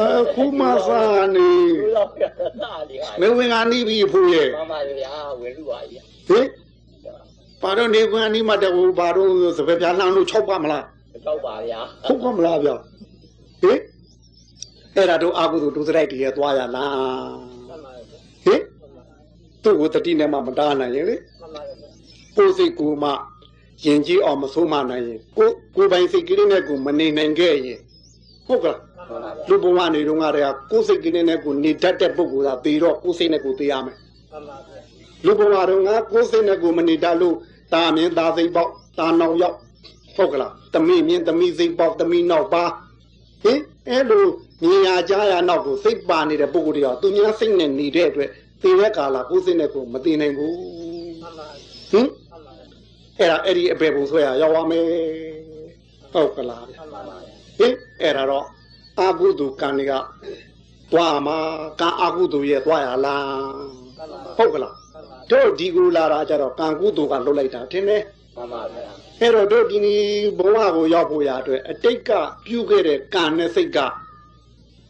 [0.00, 0.02] အ
[0.34, 1.48] ခုမှစားနေ
[1.78, 6.46] ယူတော့စနေပါမင်းဝင်ကနေပြီဖို့ရဲ့မှန်ပါဗျာဝင်လူပါဗျာဟင်
[7.62, 10.84] ဘာတော့နေဝင်ကနေမှတကူဘာတော့စပယ်ပြားလှမ်းလို့၆ပါမလား
[11.26, 12.74] တော့ပါဗျာဟုတ်ကမလားဗျာ
[13.62, 13.78] ဟင်
[14.96, 17.38] အဲ့ဒါတို့အာဟုသူဒုစရိုက်တည်းရဲ့သွားရလား
[18.44, 18.62] ဟင်
[19.62, 21.16] သူ့ကိုတတိနဲ့မှမတားနိုင်ရင်လေ
[22.36, 23.10] ကိုယ်စိတ်ကိုမှ
[23.84, 27.80] ရင်ကြီးအောင်မဆုံးမနိုင်ရင်ကိုကိုယ်ပိုင်စိတ်ကလေးနဲ့ကိုမနေနိုင်ခဲ့ရင်
[28.46, 33.96] ဟုတ်ကလားမှန်ပါဗျာလူဘဝနေတော့ငါတည်းကကိုယ်စိတ်ကလေးနဲ့ကိုနေတတ်တဲ့ပုဂ္ဂိုလ်ကသေတော့ကိုယ်စိတ်နဲ့ကိုသေရမယ်
[35.26, 37.36] လူဘဝတော့ငါကိုယ်စိတ်နဲ့ကိုမနေတတ်လို့
[37.72, 39.56] တာမြင်တာစိတ်ပေါက်တာနောက်ရောက်
[40.20, 42.64] ဟုတ်ကလားတမိမြင်တမိစိတ်ပေါက်တမိနောက်ပါ
[43.44, 44.26] ဟင်အဲ့လို
[44.62, 48.30] မြင်ရကြားရနောက်ကိုစိတ်ပါနေတဲ့ပုဂ္ဂိုလ်တွေကသူများစိတ်နဲ့နေတဲ့အတွက်
[48.62, 50.56] သေတဲ့ကာလကိုယ်စိတ်နဲ့ကိုမသိနိုင်ဘူး
[51.92, 52.08] ဟင်
[53.18, 54.84] အဲ့ဒါအဲ့ဒီအပေပုံဆွဲရရောက်ရမယ်
[56.12, 57.14] ဟုတ်ကလားဗျမှန်ပါဗျာ
[57.58, 58.46] ဟင်အဲ့ဒါတော့
[58.98, 59.92] အာဟုတုကံတွေက
[60.92, 61.38] သွားမှာ
[61.80, 63.28] ကံအာဟုတုရဲ့သွားရလား
[64.38, 64.74] ဟုတ်ကလား
[65.30, 68.02] တို့ဒီကူလာတာကြတော့ကံကုတုကလွတ်လိုက်တာထင်တယ်
[68.36, 70.02] မှန်ပါဗျာ အဲ့တော့တို့ဒီနေ့
[70.38, 72.10] ဘဝကိုရောက်ဖို့ရအတွက်အတိတ်က
[72.44, 73.78] ပြုခဲ့တဲ့ကံနဲ့စိတ်က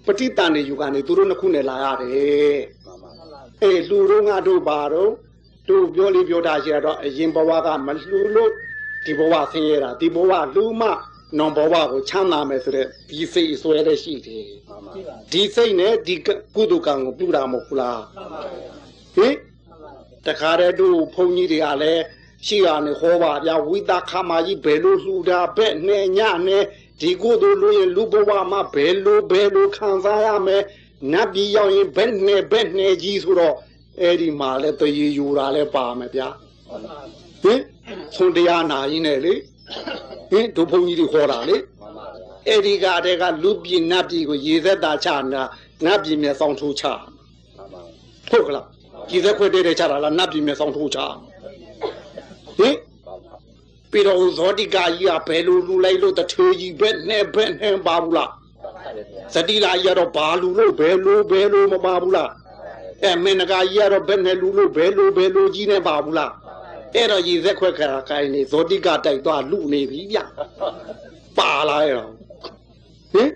[0.07, 5.11] ပဋိတန်နေယူကနေသူတို့နှစ်ခုနဲ့လာရတယ်မှန်ပါဗျာအေးလူတို့ငါတို့ပါတော့
[5.68, 8.51] တို့ပြောလေးပြောတာရှိတော့အရင်ဘဝကမလှူလို့
[9.05, 10.83] ဒီဘဝဆင်းရဲတာဒီဘဝလူမ
[11.39, 16.14] နွန်ဘဝကိုချမ်းသာမယ်ဆိုတဲ့ဒီစိတ်အစွဲတဲ့ရှိတယ်မှန်ပါဗျာဒီစိတ်နဲ့ဒီ
[16.57, 18.01] ကုသကံကိုပြုတာမဟုတ်ဘူးလား
[19.14, 19.35] ဟင်
[20.26, 22.03] တခါတည်းတို့ဘုန်းကြီးတွေကလည်း
[22.47, 26.64] ရှိရနေဟောပါဗျာဝိသခမကြီးဘယ်လိုလှူတာဘက်နဲ့ညနဲ့
[27.01, 30.62] ဒီကုသိုလ်လို့ရင်လူဘဝမှာဘယ်လိုဘယ်လိုခံစားရမယ်
[31.12, 33.55] နတ်ပြည်ရောက်ရင်ဘက်နဲ့ဘက်နဲ့ကြီးဆိုတော့
[34.01, 36.28] အဲ့ဒီမှာလဲတရေယူတာလဲပါမယ်ဗျာ
[37.43, 37.61] ဟင်
[38.14, 39.34] သွန်တရားနာရင်းနဲ့လေ
[40.30, 45.43] ဟင်တို့ဘုန်းကြီးတွေခေါ်တာလေမှန်ပါဗျာအဲ့ဒီကတည်းကလူပြည်နတ်ပြည်ကိုရေသက်တာချနာ
[45.84, 47.80] နတ်ပြည်မြေဆောင်ထိုးချမှန်ပါ
[48.30, 48.66] ဟုတ်ကလား
[49.12, 50.99] ရေသက်ခွဲတဲ့တဲ့ချတာလားနတ်ပြည်မြေဆောင်ထိုးချ
[52.61, 53.34] ဟင်ပါပါ
[53.90, 58.74] ပြီးတော့ဇောတိကကြီးကဘယ်လိုလူလိုက်လို့တထေကြီးဘက်နဲ့ဘက်နဲ့ပါဘူးလားဟုတ်
[59.12, 62.30] ဗျာဇတိလာကြီးကတော့ဘာလူလို့ဘယ်လိုဘယ်လိုမပါဘူးလား
[63.04, 66.32] အဲမင်းနဂါကြီးကတော့ဘက်နဲ့လူလို့ဘယ်လိုဘယ်လိုကြီးနဲ့ပါဘူးလား
[66.94, 70.18] အဲ့တော့ရေသက်ခွဲခါခိုင်းနေဇောတိကတိုက်သွားလူနေပြီဗျ
[71.38, 72.12] ပါလာရတော့
[73.12, 73.30] ဟင်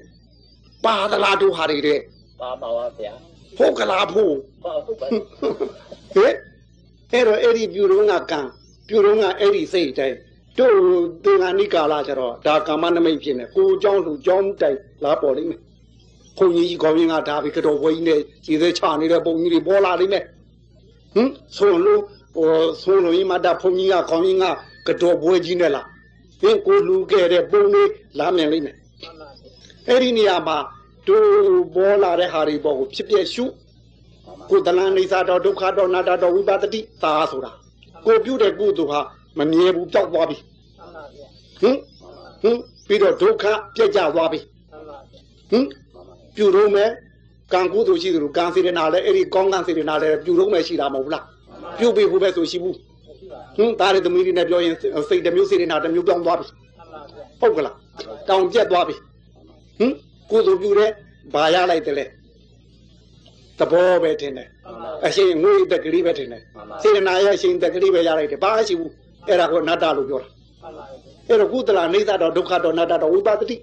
[0.85, 2.01] ပါသလားတို့ဟာတွေတဲ့
[2.41, 3.13] ပါပါပါဗျာ
[3.59, 6.33] ဟုတ်ကလားဖို့ပါဟုတ်ပါဟဲ့
[7.13, 8.41] အဲ့တော့အဲ့ဒီပြူတော့ကကံ
[8.88, 10.18] ပြူတော့ကအဲ့ဒီစိတ်တိုင်း
[10.58, 10.76] တို့
[11.24, 15.60] သင်္ကနိကာလာကျတော့ဒါကာမနမိတ်ဖြစ်နေကိုเจ้าလူเจ้าတိုက်လာပေါ်လိမ့်မယ်
[16.38, 20.24] ဘုန်းကြီးကြီးခေါင်းရင်းကဒါပြီးကတော့ဘွေးကြီးနဲ့ခြေသေးချနေတဲ့ပုံကြီးတွေပေါ်လာလိမ့်မယ်
[21.14, 22.02] ဟင်ဆိုလို့
[22.36, 22.48] ဟို
[22.82, 24.46] ဆိုလို့ဤမတာဘုန်းကြီးကခေါင်းရင်းက
[24.88, 25.88] ကတော့ဘွေးကြီးနဲ့လား
[26.42, 28.76] ဟင်ကိုလူခဲ့တဲ့ပုံလေးလာမြင်လိမ့်မယ်
[29.88, 30.58] အဲ့ဒီနေရာမှာ
[31.08, 33.46] တို့ပေါ်လာတဲ့ဟာတွေပေါ်ကိုဖြစ်ပြရှု
[34.50, 37.52] ကိုယ်တလန်နေစာတော့ဒုက္ခတော့နာတာတော့ဝိပဿတိသာဆိုတာ
[38.07, 39.01] ကိုပြုတဲ့ကုသိုလ်ဟာ
[39.39, 40.37] မမြဲဘူးပျောက်သွားပြီ
[41.61, 41.77] ဟင်
[42.43, 43.45] ဟင်ပြီးတော့ဒုက္ခ
[43.77, 44.39] ပြက်ကျသွားပြီ
[45.51, 45.65] ဟင်
[46.37, 46.91] ပြုတော့မယ်
[47.53, 51.25] ကံကုသိုလ်ရှိသလိုကံစေရနာလည်းအဲ့ဒီကောင်းကံစေရနာလည်းပြုတော့မယ်ရှိတာမဟုတ်ဘူးလား
[51.79, 52.77] ပြုပြီးဖို့ပဲဆိုရှိဘူး
[53.57, 54.75] ဟင်ဒါရသမီးတွေနဲ့ပြောရင်
[55.09, 56.47] စိတ်တစ်မျိုးစေရနာတစ်မျိုးပြောင်းသွားပြီ
[57.41, 57.77] ဟုတ်ကလား
[58.29, 58.95] တောင်ပြက်သွားပြီ
[59.79, 59.93] ဟင်
[60.31, 60.91] ကုသိုလ်ပြုတဲ့
[61.35, 62.05] ဘာရလိုက်တယ်လဲ
[63.59, 64.49] သဘောပဲထင်တယ်
[65.07, 66.43] အရှင်ငွေတက်ကလေးပဲထင်တယ်
[66.83, 68.91] စေတနာရဲ့အရှင်တက်ကလေးပဲရလိုက်တယ်ဘာမှရှိဘူး
[69.29, 70.29] အဲ့ဒါကိုအနတ္တလို့ပြောတာ
[71.29, 73.57] အဲ့တော့ကုသလနေသတော့ဒုက္ခတော့အနတ္တတော့ဝိပဿတိ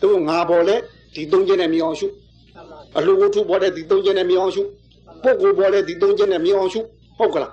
[0.00, 0.76] သူငါပေါ်လဲ
[1.14, 2.08] ဒီသုံးချက်နဲ့မြင်အောင်ရှု
[2.98, 4.62] အလူဝတ္ထုပေါ်တဲ့ဒီသုံးချက်နဲ့မြောင်ရှု
[5.24, 6.80] ပုဂ္ဂိုလ်ပေါ်တဲ့ဒီသုံးချက်နဲ့မြောင်ရှု
[7.18, 7.52] ဟုတ်ကလား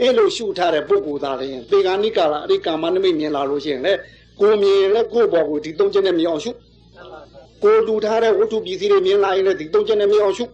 [0.00, 3.92] အဲ့လိုရှုထားတဲ့ပုဂ္ဂိုလ်သားလည်းသေဂာနိကာလအရိကာမနမိတ်မြင်လာလို့ရှိရင်လေ
[4.40, 6.50] ကိုမြင်လေကိုပေါ်ကိုဒီသုံးချက်နဲ့မြောင်ရှု
[7.62, 10.44] ကိုလူထားတဲ့ဝတ္ထုပစ္စည်းတွေမြင်လာရင်လည်းဒီသုံးချက်နဲ့မြောင်ရှု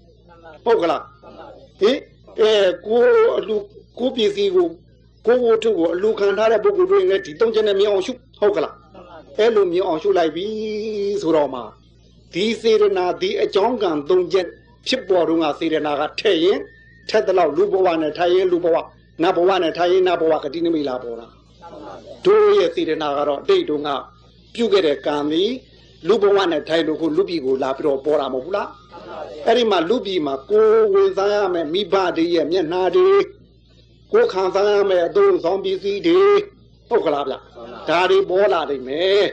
[0.64, 1.02] ဟုတ်ကလား
[1.80, 1.96] ဟင်
[2.40, 2.52] အဲ
[2.86, 3.00] ကို
[3.38, 3.56] အလူ
[3.98, 4.66] ကိုပစ္စည်းကို
[5.26, 8.74] ကိုဝတ္ထုကိုအလူခံထားတဲ့ပုဂ္ဂိုလ်တွေလည်းဒီသုံးချက်နဲ့မြောင်ရှုဟုတ်ကလား
[9.38, 10.46] အဲ့လိုမြောင်ရှုလိုက်ပြီ
[11.22, 11.60] ဆိုတော့မှ
[12.34, 14.46] ဒီစေရနာဒီအကြောင်းကံသုံးချက်
[14.86, 16.58] ဖြစ်ပေါ်တော့ငါစေရနာကထဲ့ရင်
[17.08, 18.76] ထက်တဲ့လောက်လူဘဝနဲ့ထိုင်ရင်လူဘဝ
[19.22, 21.26] နတ်ဘဝနဲ့ထိုင်ရင်နတ်ဘဝကတိနမိလာပေါ်တာ
[22.24, 23.90] တို့ရဲ့စေရနာကတော့အတိတ်တုန်းက
[24.54, 25.50] ပြုတ်ခဲ့တဲ့ကံသည်
[26.08, 28.68] လူဘဝနဲ့ထိုင်လို့ခုလူပြည်ကိုလာပြီးတော့ပေါ်တာမဟုတ်ဘူးလား
[29.46, 33.10] အဲ့ဒီမှာလူပြည်မှာကိုယ်ဝင်စားရမယ်မိဘတွေရဲ့မျက်နှာတွေ
[34.12, 36.22] ကိုယ်ခံစားရမယ်အသုံးဆောင်ပစ္စည်းတွေ
[36.88, 37.34] ဟုတ်ကလားဗျ
[37.88, 39.24] ဒါတွေပေါ်လာနိုင်မယ်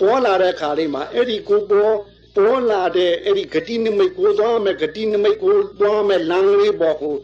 [0.00, 1.94] ပေါ်လာတဲ့ခါလေးမှာအဲ့ဒီကိုပေါ်
[2.36, 7.14] ပေါ်လာတဲ့အဲ့ဒီဂတိနမိတ်ကိုသွားမယ်ဂတိနမိတ်ကိုသွားမယ်လမ်းလေးပေါ်ကို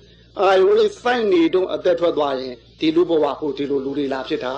[0.41, 4.55] အာယုလေးစိုက်နေတော့အသက်ထွက်သွားရင်ဒီလူဘဝကိုဒီလိုလူတွေလာဖြစ်တာ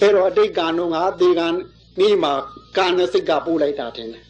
[0.00, 1.46] အဲ့တော့အတိတ်ကံတော့ငါသေကံ
[2.00, 2.32] နေမှာ
[2.76, 4.24] ကာနစိတ်ကပို့လိုက်တာတင်တယ်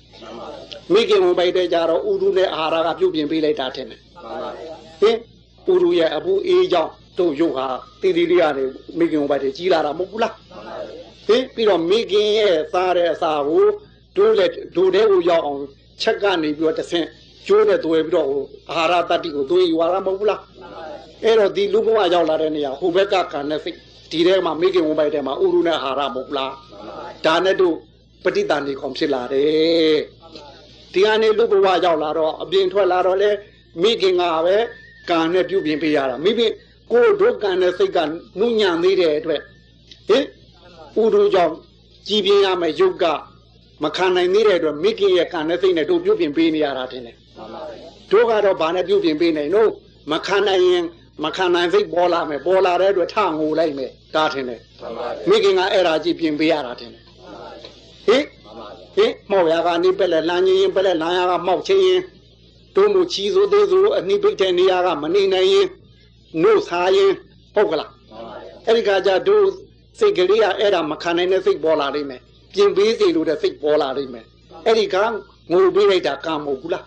[0.93, 4.01] မိခင်ဝင်ပိုက်တဲ့ကြတော့ဥဒုနဲ့အာဟာရကပြုတ်ပြင်ပေးလိုက်တာတင်တယ်
[5.01, 5.17] ဟင်
[5.73, 7.67] ဥဒုရဲ့အပူအေးကြောင့်တို့ရုပ်ဟာ
[8.01, 8.69] တည်တည်လေးရတယ်
[8.99, 10.35] မိခင်ဝင်ပိုက်တဲ့ကြီးလာတာမဟုတ်ဘူးလား
[11.27, 13.65] ဟင်ပြီးတော့မိခင်ရဲ့စားတဲ့အစာကို
[14.17, 15.63] တို့လက်တို့တဲ့ကိုရောက်အောင်
[16.03, 17.07] ချက်ကနေပြီးတော့တဆင့်
[17.47, 18.29] ကျိုးနဲ့သွဲပြီးတော့
[18.71, 20.41] အာဟာရတတ္တိကိုသွေးယူရတာမဟုတ်ဘူးလား
[21.25, 23.77] အဲ့တော့ဒီလူဘဝရောက်လာတဲ့နေရာဟိုဘက်ကကံနဲ့စိတ်
[24.11, 26.53] ဒီထဲမှာမိခင်ဝင်ပိုက်တဲ့မှာဥရုနဲ့အာဟာရမဟုတ်ဘူးလား
[27.27, 27.77] ဒါနဲ့တို့
[28.25, 29.97] ပဋိသန္ဓေကောင်ဖြစ်လာတယ်
[30.95, 33.31] ဒီကနေလူဘဝရောက်လာတော့အပြင်ထွက်လာတော့လေ
[33.83, 34.57] မိခင်ကပဲ
[35.11, 36.53] ကံနဲ့ပြုပြင်ပေးရတာမိခင်
[36.91, 37.99] ကိုယ်တို့ကံနဲ့စိတ်က
[38.39, 39.41] နှုညံသေးတဲ့အတွက်
[40.09, 40.25] ဟင်
[41.01, 41.55] ဥရုကြောင့်
[42.09, 43.05] ကြည်ပြင်းရမယ်ယုတ်က
[43.83, 47.17] မခံနိုင်သေးတဲ့အတွက်မိခင်ရဲ့ကံနဲ့စိတ်နဲ့တို့ပြုပြင်ပေးနေရတာတင်တယ်
[48.11, 49.71] တို့ကတော့ဘာနဲ့ပြုပြင်ပေးနိုင်လို့
[50.13, 50.85] မခံနိုင်ရင်
[51.25, 54.61] မခံနိုင်စိတ်ပေါ်လာမယ်ပေါ်လာတဲ့အတွက်ထငိုလိုက်မယ်ဒါထင်တယ်
[55.29, 57.03] မိခင်ကအဲ့ဒါကြည့်ပြင်ပေးရတာထင်တယ်
[58.07, 58.25] ဟင်
[58.97, 62.01] ဟင်မောက်ရကနေပက်လက်လမ်းချင်းပက်လက်လမ်းရကမောက်ချင်းရင်
[62.77, 65.67] တို့မူချီစိုးသေးစိုးအနိပိတ်တဲ့နေရာကမနေနိုင်ရင်
[66.43, 67.13] နှုတ်စားရင်
[67.55, 67.91] ဟုတ်ကလား
[68.67, 69.45] အဲ့ဒီကကြတို့
[69.99, 72.21] စိတ်ကလေးကအဲ့ဒါမခံနိုင်တဲ့စိတ်ပေါ်လာလိမ့်မယ်
[72.55, 74.27] ပြင်ပေးစီလို့တဲ့စိတ်ပေါ်လာလိမ့်မယ်
[74.67, 74.97] အဲ့ဒီက
[75.53, 76.85] ငိုပေးလိုက်တာကံမဟုတ်ဘူးလား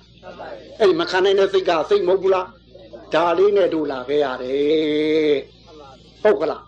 [0.79, 2.47] အဲ့ဒီမခံနိုင်တဲ့စိတ်ကစိတ်မဟုတ်ဘူးလား
[3.13, 5.37] ဒါလေးနဲ့တို့လာခဲ့ရတယ်
[6.23, 6.61] ဟုတ်ကလား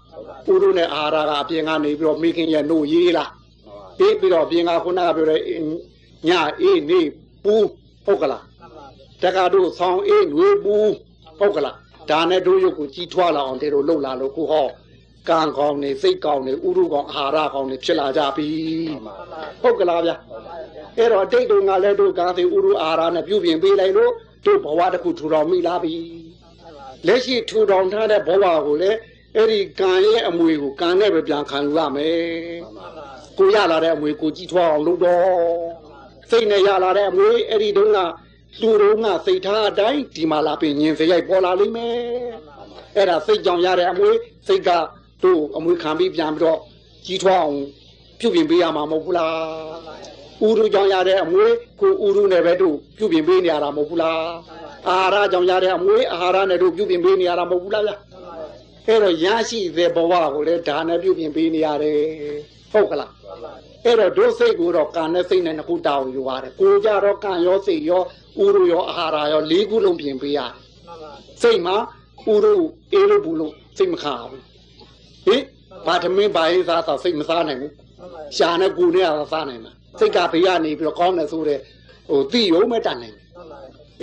[0.47, 3.29] ဥရုနဲ့အာဟာရကအပြင်ကနေပြီးတော့မိခင်ရဲ့နှုတ်ရေးလား
[3.97, 5.41] ပြီးပြီးတော့ပြင်ကခုနကပြောတဲ့
[6.27, 6.29] ည
[6.61, 7.01] အေးနေ
[7.43, 7.55] ပူ
[8.05, 8.43] ဟုတ်ကလား
[9.21, 10.75] တက္ကတို့ဆောင်းအေးငွေပူ
[11.39, 11.77] ဟုတ်ကလား
[12.09, 14.67] ဒါနဲ့တို့ရုပ်ကိုကြီးထွားလာအောင်တေတို့လှုပ်လာလို့ခုဟော
[15.29, 18.49] ကံကောင်းနေစိတ်ကောင်းနေဥရုကောင်းအာဟာရကောင်းနေဖြစ်လာကြပြီ
[19.61, 20.11] ဟုတ်ကလားဗျ
[20.97, 24.11] အဲ့တော့အတိတ်တုန်းကလည်းတို့ကံစီဥရုအာဟာရနဲ့ပြုပြင်ပေးလိုက်လို့
[24.45, 25.93] တို့ဘဝတစ်ခုထူထောင်မိလာပြီ
[27.07, 28.97] လက်ရှိထူထောင်ထားတဲ့ဘဝကိုလည်း
[29.35, 32.17] အဲ့ဒီကံရဲ့အမွေကိုကံနဲ့ပဲပြန်ခံယူရမယ်
[33.37, 35.87] ကိုရလာတဲ့အမွေကိုကြည်ထွားအောင်လုပ်တော့
[36.29, 37.99] စိတ်နဲ့ရလာတဲ့အမွေအဲ့ဒီတုန်းက
[38.61, 41.95] လူတို့ကစိတ်ထားအတိုင်းဒီမှာလာပြင်ញင်စရိုက်ပေါ်လာလိမ့်မယ်
[42.95, 44.11] အဲ့ဒါစိတ်ကြောင့်ရတဲ့အမွေ
[44.47, 44.69] စိတ်က
[45.23, 46.59] တို့အမွေခံပြီးပြန်ပြီးတော့
[47.05, 47.59] ကြီးထွားအောင်
[48.19, 49.33] ပြုပြင်ပေးရမှာမဟုတ်ဘူးလား
[50.45, 51.45] ဥရုကြောင့်ရတဲ့အမွေ
[51.79, 54.21] ကိုဥရုနဲ့ပဲတို့ပြုပြင်ပေးနေရတာမဟုတ်ဘူးလား
[54.89, 57.93] အာဟာရကြောင့်ရတဲ့အမွေအာဟာရနဲ့တို့ပြုပြင်ပေးနေရတာမဟုတ်ဘူးလားဗျ
[58.87, 61.99] အဲ့တော့ရရှိတဲ့ဘဝကိုလည်းဒါနဲ့ပြုပြင်ပေးနေရတယ်
[62.71, 63.16] ဟုတ်ကလား
[63.85, 68.03] အဲ့တော့ဒုစိတ်ကိုတော့ကံနဲ့စိတ်နဲ့နှစ်ခုတောင်းယူရတယ်ကိုကြတော့ကံရောစိတ်ရော
[68.43, 70.53] ဥရုရောအာဟာရရောလေးခုလုံးပြင်ပေးရတယ်
[71.41, 71.75] စိတ်မှာ
[72.25, 72.53] ဥရု
[72.93, 74.43] အေရုဘူးလို့စိတ်မခါဘူး
[75.25, 75.43] ဟင်
[75.85, 77.73] ဘာသမင်းဘာရင်စားစားစိတ်မစားနိုင်ဘူး
[78.37, 81.59] ရှာနဲ့ကိုနဲ့ကစားနိုင်မှာစိတ်ကဘေးကနေပြီးတော့ကောင်းတယ်ဆိုတဲ့
[82.09, 83.25] ဟိုသိရုံမဲ့တတ်နိုင်တယ်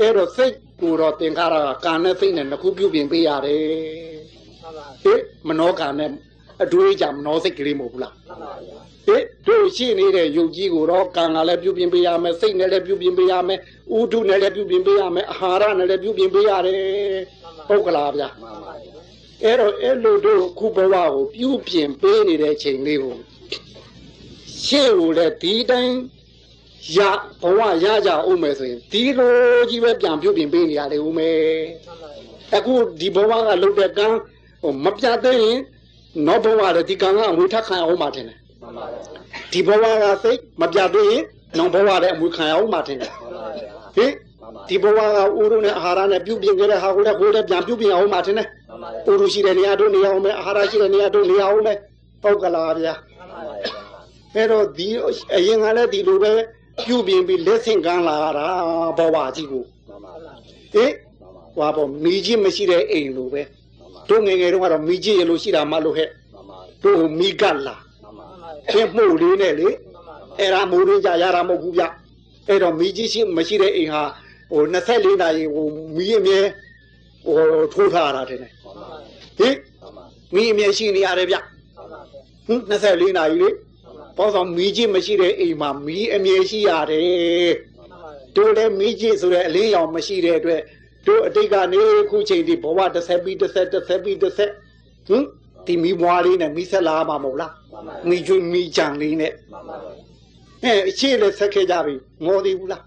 [0.00, 3.62] အဲ့တော့စိတ်ကိုတော့သင်္ခါရကကံနဲ့စိတ်နဲ့နှစ်ခုပြုပြင်ပေးရတယ်
[5.04, 6.10] ဟင်မနောကံနဲ့
[6.62, 8.14] အတွေးကြမနောစိတ်ကလေးမဟုတ်ဘူးလား
[9.06, 13.58] ဟင်တို့ရှိနေတဲ့ယုတ်ကြီးကိုတော့ကံကလည်းပြုပြင်ပေးရမယ်စိတ်နဲ့လည်းပြုပြင်ပေးရမယ်
[13.96, 16.80] ဥဒုနဲ့လည်းပြုပြင်ပေးရမယ်အာဟာရနဲ့လည်းပြုပြင်ပေးရတယ်
[17.68, 18.28] ဟုတ်ကလားဗျာ
[19.44, 23.16] အဲ့တော့အဲ့လိုတို့ခုဘဝကိုပြုပြင်ပေးနေတဲ့ချိန်လေးကို
[24.64, 25.94] ရှေ့ကိုလည်းဒီတိုင်း
[26.96, 26.98] ရ
[27.42, 29.34] ဘဝရကြအောင်မယ်ဆိုရင်ဒီလို
[29.70, 31.38] ကြီးပဲပြန်ပြုပြင်ပေးနေရတယ်ဦးမယ်
[32.56, 34.06] အခုဒီဘဝကလုတ်တဲ့ကံ
[34.62, 35.58] ဟိုမပြတ်သေးရင်
[36.26, 38.38] နောက်ဘဝလည်းဒီကံကအမွေထခံအောင်မှတင်တယ်
[39.52, 41.22] ဒီဘဝကစိတ်မပြတ်သေးရင်
[41.58, 43.12] နောက်ဘဝလည်းအမွေခံအောင်မှတင်တယ်
[43.96, 44.12] ဟင်
[44.68, 48.48] ဒီဘဝကဥရုနဲ့အာဟာရနဲ့ပြုပြင်ကြတဲ့ဟာကိုလည်းကိုယ်လည်းပြန်ပြုပြင်အောင်မှတင်တယ်
[49.06, 51.78] ဥရုရှိတဲ့နေရာတို့နေအောင်မယ်အာဟာရရှိတဲ့နေရာတို့နေအောင်မယ်
[52.22, 52.94] ဟုတ်ကလားဗျာ
[54.34, 54.88] အဲ့တော့ဒီ
[55.34, 56.32] အရင်ကလည်းဒီလိုပဲ
[56.86, 58.46] ပြုပြင်ပြီးလက်ဆင့်ကမ်းလာတာ
[58.98, 60.32] ဘဝကြီးကိုမှန်ပါဗျာ
[60.74, 63.42] ဟင်မှန်ပါဟွာပေါ့မိကြီးမရှိတဲ့အိမ်လိုပဲ
[63.78, 67.76] မှန်ပါတို့ငယ်ငယ်တုန်းကတော့မိကြီးရလို့ရှိတာမလို့ဟဲ့မှန်ပါတို့မိကတ်လာ
[68.72, 69.68] မှန်ပါပြင်းမှုလေးနဲ့လေ
[70.38, 71.82] အဲ့ဒါမိုးရင်းကြရတာမဟုတ်ဘူးဗျ
[72.48, 74.02] အဲ့တော့မိကြီးရှိမရှိတဲ့အိမ်ဟာ
[74.52, 76.40] ဟို24နာရီဟိုမိအမြဲ
[77.26, 77.38] ဟို
[77.72, 78.76] ထိုးထားတာတဲ့ဟင်မှန်
[79.96, 80.04] ပါ
[80.34, 81.36] မိအမြဲရှိနေရတယ်ဗျ
[82.46, 83.48] ဟင်24နာရီလေ
[84.16, 87.54] ပေါ့ဆောင်မိကြီးမရှိတဲ့အိမ်မှာမိအမြဲရှိရတယ်
[88.36, 90.60] တို့လည်းမိကြီးဆိုတဲ့အလေးရောင်မရှိတဲ့အတွက်
[91.06, 94.50] တို့အတိတ်ကနေခုချိန်ဒီဘဝတစ်ဆက်ပြီးတစ်ဆက်တစ်ဆက်ပြီးတစ်ဆက်
[95.08, 95.24] ဟင်
[95.66, 99.76] ဒီမိဘွားလေးနဲ့မိဆက်လာမှာမဟုတ်လား မှန်ပါမိကျွမိကြံလေးနဲ့မှန်ပါ
[100.64, 101.94] အဲအရှိလည်းဆက်ခဲ့ကြပြီ
[102.24, 102.82] ငေါ်သေးဘူးလား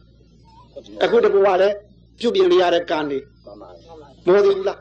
[1.04, 1.76] အခုတဘဝလည်း
[2.20, 3.70] ပြုတ်ပြင်ရတဲ့ကံနေမှန်ပါ
[4.28, 4.80] ငေါ်သေးဘူးလား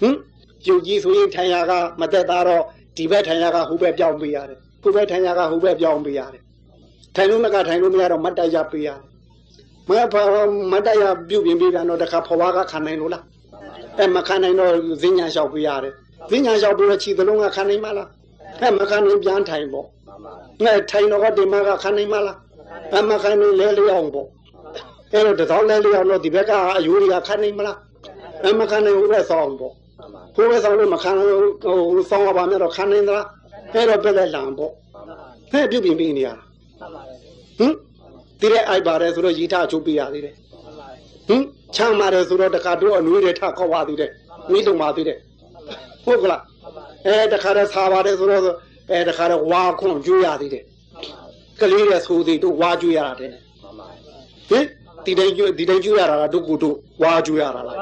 [0.00, 0.16] ဟင်
[0.64, 2.62] ကျုပ်ကြီးဆိုရင်ထိုင်ရကမသက်သားတော့
[2.96, 6.42] ဒီဘက်ထိုင်ရကဟိုဘက်ပြောင်းပေးရတယ်ဟိုဘက်ထိုင်ရကဟိုဘက်ပြောင်းပေးရတယ်
[7.16, 8.98] ထိုင်လို့မကထိုင်လို့မရတော့မတ်တိုက်ရပေးရတယ်
[9.88, 10.14] မဖ
[10.72, 13.24] မတ်တိုက်ရပြုတ်ပြင်ပေးပြန်တော့တခါဖွားကခံနိုင်လို့လား
[13.98, 15.92] အဲမခံနိုင်တော့ဈဉ္ညာလျှောက်ပေးရတယ်
[16.30, 18.08] ဈဉ္ညာလျှောက်ပြီးတော့ခြေသလုံးကခံနိုင်မလား
[18.60, 20.32] အဲမခံနိုင်ပြန်ထိုင်ပေါ့မှန်ပါ
[20.64, 22.36] ငါထိုင်တော့ကဒီမှာကခံနိုင်မလား
[22.96, 24.28] အမခံနိုင်လဲလျောင်းပေါ့
[25.12, 27.76] အဲ့တော့တသောလဲလျောင်းတော့ဒီဘက်ကအယိုးတွေကခံနိုင်မလား
[28.46, 33.26] အမခံနိုင်ဘူးပဲဆောင်းပေါ့မှန်ပါကိုယ်ပဲဆောင်းလို့မခံဟိုဆောင်းပါမြတော့ခံနိုင်သလား
[33.72, 34.70] အဲ့တော့ပြက်လက်လံပေါ့
[35.52, 36.28] ဟဲ့ပြုတ်ပြင်ပြီးနေရ
[37.58, 37.72] ဟင်
[38.40, 40.34] ဒီတဲ့အိုက်ပါတယ်ဆိုတော့ရီထချုပ်ပြရသေးတယ်
[41.28, 41.42] ဟင်
[41.76, 44.10] ချမ်းပါတယ်ဆိုတော့တခါတော့အနွေးတွေထခေါက်ပါသေးတယ်
[44.52, 45.18] မိတုံပါသေးတယ်
[46.04, 46.40] ဟုတ်ကလား
[47.06, 48.42] အဲတခါတော့စားပါတယ်ဆိုတော့
[48.90, 50.64] အဲတခါတော့ဝါခွန်ကျွေးရသေးတယ်
[51.60, 53.36] ကလေးတဲ့ဆိုသေးတို့ဝါကျွေးရတာတဲ့မှ
[53.68, 53.86] န်ပါ
[54.50, 54.64] ဟင်
[55.04, 57.76] ဒီတိုင်းကျွေးဒီတိုင်းကျွေးရတာကတို့ကိုတို့ဝါကျွေးရတာလား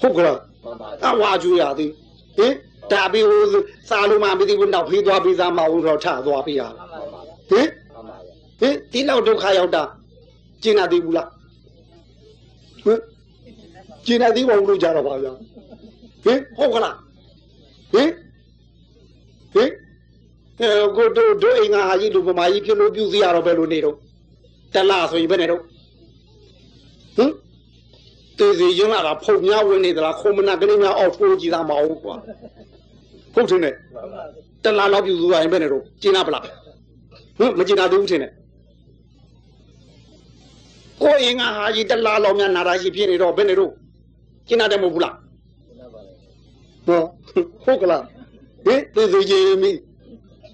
[0.00, 1.90] ဟုတ်ကလားမှန်ပါအဝါကျွေးရသေး
[2.38, 2.52] ဟင်
[2.92, 3.42] ဒါပြီးဟို
[3.88, 6.74] စားလို့မှမသိဘူးနောက်ဖေးသွားပြီးသားမဟုတ်တော့ထသွားပြရလား
[7.50, 8.16] ဟင်မှန်ပါ
[8.60, 9.82] ဟင်ဒီလောက်ဒုက္ခရောက်တာ
[10.62, 11.28] ကျင်နာသေးဘူးလား
[12.84, 13.00] ဟင်
[14.06, 15.32] ကျင်နာသေးပါဘူးလို့ကြတော့ပါဗျာ
[16.24, 16.94] ဟင်ဟုတ်ကလား
[17.96, 18.10] ဟင်
[19.54, 19.70] ဟင်
[20.60, 23.96] အဲကိုတို့တို့အိမ်ကဟာကြီးလူပမာကြီးဖြစ်လို့ပြုစီရတော့ဘယ်လိုနေတော့
[24.74, 25.60] တလားဆိုရင်ဘယ်နဲ့တော့
[27.16, 27.30] ဟင်
[28.38, 32.14] တေစီရင်လာတာဖုန်များဝင်နေသလားခုံမနာကနေများအောက်ထိုးကြည့်သားမအောင်ကွာ
[33.34, 33.74] ဟုတ်တယ်နဲ့
[34.64, 38.32] တလားလောက်ပြုစုရရင်ဘယ်နဲ့တော့ကျင်နာပလားဟင်မကျင်နာသေးဘူးထင်တယ်
[41.02, 43.72] ကိုယ်အင်္ဂါဟာကြီးတလားလောက်များနာတာရှိဖြစ်နေတော့ဘယ်နေတော့
[44.48, 45.14] ကျင်နာတယ်မဟုတ်ဘူးလား
[46.86, 47.02] ဟော
[47.64, 48.02] ဟုတ်ကလား
[48.66, 49.70] ဟင်သူသူကြီးမိ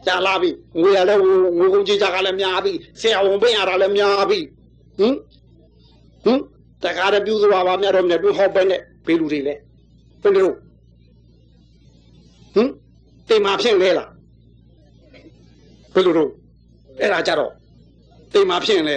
[0.07, 1.15] ကြာလာပြီငွေရလဲ
[1.59, 4.39] ငွေကုန်ကြီးကြကလည်းများပြီဆရာဝန်ပေးရတာလည်းများပြီ
[4.99, 5.15] ဟင်
[6.25, 6.41] ဟင်
[6.83, 9.55] တခါတည်းပြုသွားပါများတော့မြတ်တွေ့ဟောက်ပဲနဲ့ဘေးလူတွေလဲ
[10.23, 10.57] ဘယ်နေတော့
[12.55, 12.69] ဟင်
[13.29, 14.09] တိမ်မာဖြစ်လဲလား
[15.95, 16.31] ဘယ်လိုတော့
[17.01, 17.53] အဲ့ဒါကြတော့
[18.33, 18.97] တိမ်မာဖြစ်ရင်လေ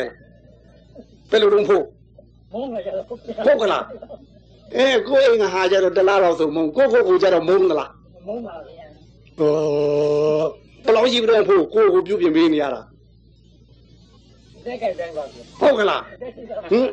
[1.29, 1.83] ဘယ်လိုတုံးဖို့
[2.53, 3.83] မုန်းလာကြတော့ဟုတ်ကလား
[4.73, 7.91] အဲကိုယ်အိမ်ကဟာကြတော့တလားတော့ဆိုမုံကိုကိုကိုကြတော့မုံသလား
[8.27, 8.85] မုန်းပါဗျာ
[9.37, 10.45] ဟော
[10.83, 12.81] ဘယ်လောက်ရှိပြီးတော့ဖို့ကိုကိုပြုတ်ပြင်ပေးနေရတာ
[14.65, 16.87] တက်ကြိုက်တိုင်းပါဗျာဟုတ်ကလားတက်ရှိတာဟင်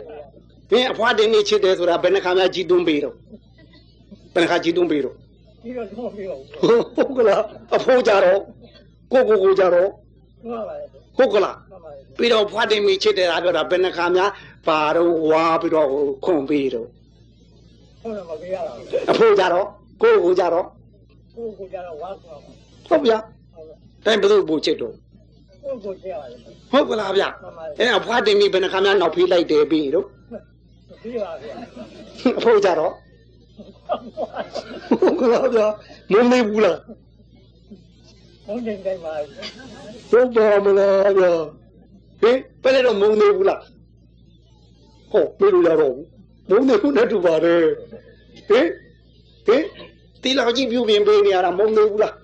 [0.70, 3.14] ဘင်းအဖွားတင်နေချစ်တယ်ဆိုတာဘယ်နှခါမှကြီးတွန်းပေးတော့
[4.34, 5.16] ဘယ်နှခါကြီးတွန်းပေးတော့
[5.62, 6.40] ပြီးတော့တော့ပြီးတော့
[6.96, 7.42] ဟုတ်ကလား
[7.76, 8.40] အဖိုးကြတော့
[9.12, 9.88] ကိုကိုကိုကြတော့
[10.48, 10.84] မှန်ပါလေ
[11.16, 14.22] ဟုတ်ကလားမှန်ပါလေပြီးတော့ဖွားတင်မိချစ်တယ်တာပြောတာဘယ်နှခါမှ
[14.68, 15.88] ပါတော့ဝါပြီးတော့
[16.24, 16.88] ခွန်ပေးတော့
[18.02, 18.76] ဟုတ်တယ်မပြရတော့
[19.10, 19.66] အဖိုးကြတော့
[20.02, 20.66] ကိုကိုကြတော့
[21.36, 22.40] ကိုကိုကြတော့ဝါဆောင်
[22.88, 23.18] ဟုတ်ဗျာ
[23.54, 24.94] ဟုတ်ကဲ့တိုင်းဘယ်သူ့ပူချစ်တော့
[25.64, 26.38] ကိုကိုကြရတယ်
[26.72, 30.06] ဟုတ်ကလားဗျမှန်ပါလေအဲ့အဖွားတင်ပြီးဘယ်နှခါမှနောက်ဖေးလိုက်တယ်ပြီးတော့
[31.02, 31.54] ပြီးပါဗျာ
[32.38, 32.92] အဖိုးကြတော့
[35.00, 35.60] ဟုတ်ကလားဗျ
[36.12, 36.78] မုန်းနေဘူးလား
[38.46, 39.14] မုန်းနေတိုင်းပါ
[40.10, 41.24] ဟုတ်ပါမလားဗျ
[42.20, 43.60] ဟင်ဘယ်နဲ့တော့မုန်းနေဘူးလား
[45.12, 46.06] ဟုတ်မေးလို့ရတော့ဘူး
[46.52, 47.62] မုန်းနေခုနဲ့တူပါတယ်
[48.48, 48.66] ဟင်
[49.46, 49.64] ဟင်
[50.22, 52.14] တီလာကြီးပြုပြင်ပေးနေရတာမုန်းနေဘူးလား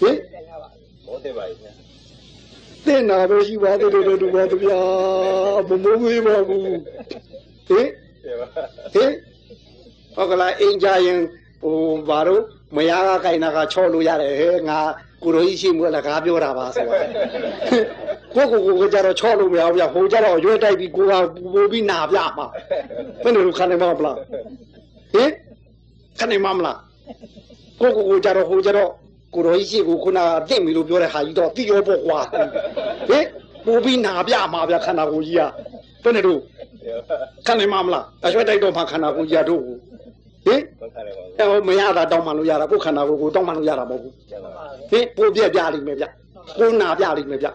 [0.00, 0.16] ဟင်
[1.06, 1.72] ဘုန်းတယ်ပါဗျာ
[2.86, 4.80] တဲ့နာပဲရှိပါသေးတယ်တူပါတဗျာ
[5.68, 6.80] မမုန်းသေးပါဘူးဟင်
[7.68, 7.70] တ
[8.30, 8.46] ယ်ပါ
[8.94, 9.12] ဟင်
[10.14, 11.20] ဟုတ်ကလားအင်ကြရင်
[11.62, 11.76] ဟို
[12.08, 12.42] ဘာလို့
[12.76, 14.80] မယားကခိုင်တာကချော့လို့ရတယ်ဟဲ့ငါ
[15.22, 21.12] ကိုရိုကြီးရှိမှုလည်းကားပြောတာပါဆိုတော့ကိုကိုကိုကကြတော့ချော့လို့မရဘူးဗျဟိုကြတော့ရွက်တိုက်ပြီးကိုက
[21.52, 22.46] ပူပြီးနာပြမှာ
[23.22, 24.16] ဘယ်လိုလုပ်ခနိုင်မှာမလား
[25.12, 25.30] ဟင်
[26.18, 26.78] ခနိုင်မှာမလား
[27.80, 28.90] ကိုကိုကိုကြတော့ဟိုကြတော့
[29.34, 32.18] ကိုရိုကြီးရှိကိုခုနကတင့်ပြီလို့ပြောတဲ့ဟာကြီးတော့တိရောပေါ့ကွာ
[33.08, 33.26] ဟင်
[33.64, 35.42] ပူပြီးနာပြမှာဗျခန္ဓာကိုယ်ကြီးက
[36.02, 36.40] ဘယ်နဲ့တို့
[37.46, 39.76] ခံနိုင်မှာမလားအရွှဲတိုက်တော့မှခန္ဓာကိုယ်ကြီးရတို့ကို
[40.44, 44.50] ဟင်ဘုန်းတယ်ပါဗျာအဲဟိုမရတာတောင်းမှလို့ရတာကိုယ်ခန္ဓာကိုယ်ကိုတောင်းမှလို့ရတာမဟုတ်ဘူးကျန်ပါ
[44.90, 46.04] ဟင်ပိုပြက်ပြလိမ့်မယ်ဗျ
[46.58, 47.52] ကိုနာပြလိမ့်မယ်ဗျဟ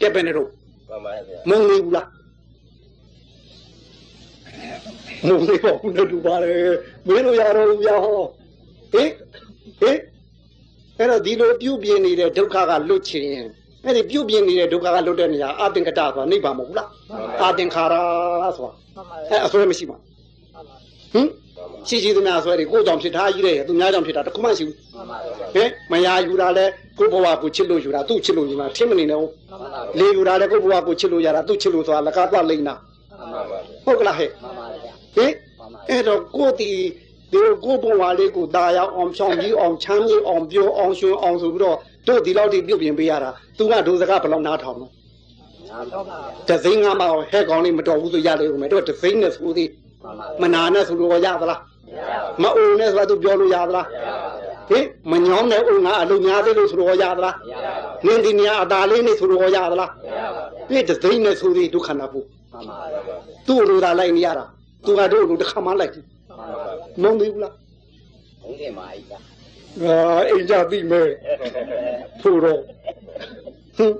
[0.00, 2.08] တက်ပဲနဲ့တော့မှန်ပါဗျာမုံနေဘူးလား
[5.26, 6.52] မုံနေပါဘူးနဲ့တူပါလေ
[7.08, 8.20] မင်းတို့ရတော့ဘူးရဟော
[8.92, 9.10] ဟေး
[9.80, 9.98] ဟေး
[10.98, 13.46] အဲ့တော့ဒီလိုပြုတ်ပြင်းနေတဲ့ဒုက္ခကလွတ်ချင်ရင်
[13.84, 16.88] အဲ့ဒီပြုတ်ပြင်းနေတဲ့ဒုက္ခကလွတ်တဲ့နေရာအသင်္ကတဆိုတာနိဗ္ဗာန်မဟုတ်ဘူးလား
[17.42, 17.94] အာသင်္ခါရ
[18.56, 20.76] ဆိုတာမှန်ပါအဲ့အစွဲမရှိပါမှန်ပါ
[21.12, 21.26] ဟင်
[21.88, 25.18] ရှိရှိသမျှအစွဲတွေကိုယ်ကြောင့်ဖြစ်ထားကြီးတဲ့သူများကြောင့်ဖြစ်တာတခုမှရှိဘူးမှန်ပါ
[25.54, 26.64] ဟင်မယာယူတာလဲ
[26.98, 35.32] ကိုယ့်ဘဝကိုချစ်လို့ယူတာသူ့ချစ်လို့ယူတာထင်မနေနဲ့ဟုတ်မှန်ပါလေယူတာလဲကိုယ့်ဘဝကိုချစ်လို့ရတာသူ့ချစ်လို့ဆိုတာလကားသွားလိမ့်တာမှန်ပါဗျာဟုတ်ကလားဟဲ့မှန်ပါဗျာဟင်
[35.90, 36.70] အဲ့တော့ကိုယ့်တီ
[37.32, 41.76] ဒီကိုယ့်ဘဝလေးကိုตาရောက်အောင်ဖြောင်းပြီးအောင်ချမ်းမြေ့အောင်ပြောအောင်ရွှင်အောင်ဆိုပြီးတော့
[42.06, 44.90] တို့ဒီလောက်ထိပြုတ်ပြင်ပေးရတာသူကဒုစကားဘယ်လောက်နားထောင်လို့
[45.92, 46.18] တော့ပါ
[46.48, 49.68] တသိန်းကမှဟဲ့ကောင်လေးမတော်ဘူးဆိုရတယ်ဦးမယ်တို့တသိန်းနဲ့ဆိုသည်
[50.02, 51.60] မှန်ပါမနာနဲ့ဆိုလို့ရသလား
[52.42, 53.86] မရပါမအုံနဲ့ဆိုတာသူပြောလို့ရသလား
[54.70, 57.72] ဘူးဟင်မညောင်းတဲ့အုံကအလုံးများသေးလို့ဆိုတော့ရသလားမရပါ
[58.02, 62.78] ဘူးနင်းဒီနေရာအတာလေးနဲ့ဆိုတော့ရသလားမရပါဘူးပြည့်တသိန်းနဲ့ဆိုသည်ဒုက္ခနာဖို့မှန်ပါ
[63.46, 64.44] သူ့လိုသာလိုက်နေရတာ
[64.84, 66.46] သူကတို့လိုတစ်ခါမှလိုက်ဘူးမှန်ပါ
[67.02, 67.54] မုံသေးဘူးလား
[68.42, 71.08] ဘုန်းကြီးမာကြီးကအာအိမ်ကြသိမယ်
[72.20, 72.60] ဖို့တော့
[73.76, 73.92] ဟင်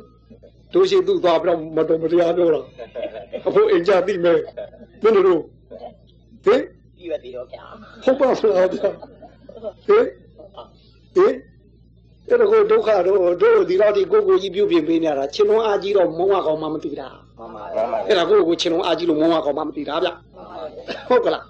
[0.72, 2.60] တို့ရှိသူ့သွားပြီးတော့မတော်မတရားပြောတာ
[3.46, 4.40] အဖို့အိမ်ကြသိမယ်
[5.02, 5.42] မင်းတို့
[6.48, 6.62] ဟင်
[6.96, 7.64] ပြီးရသေးတော့ဗျာ
[8.04, 8.90] ဟုတ်ပါလားဗျာ
[9.86, 10.04] ဟင်
[11.16, 11.34] ဟင်
[12.28, 20.44] အဲ့တော့ဒုက္ခတော့တို့ဒီတော့ဒီကိုကိုကြီးပြုတ်ပြင်ပေးနေရတာချင်းလုံးအားကြီးတော့မုံရကောင်မှမသိတာမှန်ပါမှန်ပါအဲ့ဒါကိုကိုချင်းလုံးအားကြီးလို့မုံရကောင်မှမသိတာဗျမှန်ပါ
[21.08, 21.44] ဟုတ်ကလား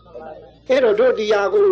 [0.68, 1.66] အဲ့တော့တို့ဒီဟာကို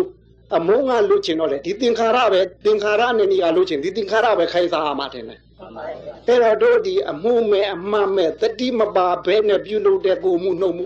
[0.55, 10.85] အမုံကလွတ်ချင်တော့လေဒီသင်္ခါရပဲသင်္ခါရနဲ့နေကလွတ်ချင်ဒီသင်္ခါရပဲခိုင်းစားရမှာတယ်လေမှန်ပါအဲ့တော့တို့ဒီအမှုမဲ့အမှန်မဲ့တတိမပါဘဲနဲ့ပြုလုပ်တဲ့ကိုယ်မှုနှုတ်မှု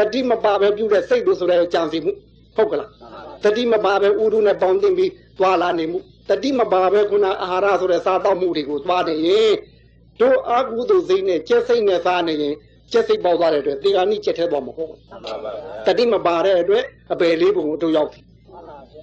[0.00, 2.12] တတိမပါဘဲပြုတဲ့စိတ်လို့ဆိုတဲ့ကြံစီမှု
[2.56, 2.90] ဟုတ်ကလား
[3.44, 5.98] တတိမပါဘဲဥဒုနဲ့ပေါင်းတင်ပြီးသွားလာနေမှု
[6.28, 9.52] တတိမပါဘဲခုနအာဟာရဆိုတဲ့စားတောက်မှုတွေကိုသွားနေရင်
[10.20, 12.54] တို့အာကုသိုလ်စိတ်နဲ့ကျက်စိတ်နဲ့စားနေရင်
[12.92, 18.20] ကျက်စိတ်ပေါက်သွားတဲ့အတွက်တေဂာနိကျက်ထဲသွားမှာဟုတ်မှန်ပါဗျာတတိမပါတဲ့အတွက်အပယ်လေးပုံကိုတို့ရောက်ပြီ
[18.52, 19.02] မှန်ပါဗျာ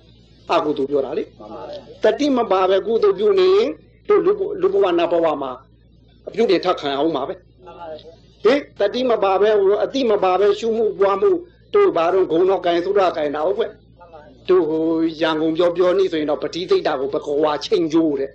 [0.51, 1.61] အာကုသိုလ်ပြောတာလေမှန်ပါ
[2.03, 3.69] တတိမပါပဲကုသိုလ်ပြုနေရင်
[4.07, 5.51] တို့လူဘလူဘဝနာဘဝမှာ
[6.27, 7.33] အပြုတင်ထပ်ခံအောင်ပါပဲ
[7.65, 7.85] မှန်ပါ
[8.43, 11.31] ဟင်တတိမပါပဲဟိုအတိမပါပဲရှုမှုပွားမှု
[11.73, 13.71] တို့ဘာတော့ဂုံတော့ကင်သုဒ္ဓကင်တာဟုတ်ကွမှန်
[14.13, 14.83] ပါတို့ဟို
[15.21, 18.31] ရန်ကုန်ပြောပြောနေဆိုရင်တော့ပတိသိတ္တာကိုဘကောဝါချိန်ကျိုးတဲ့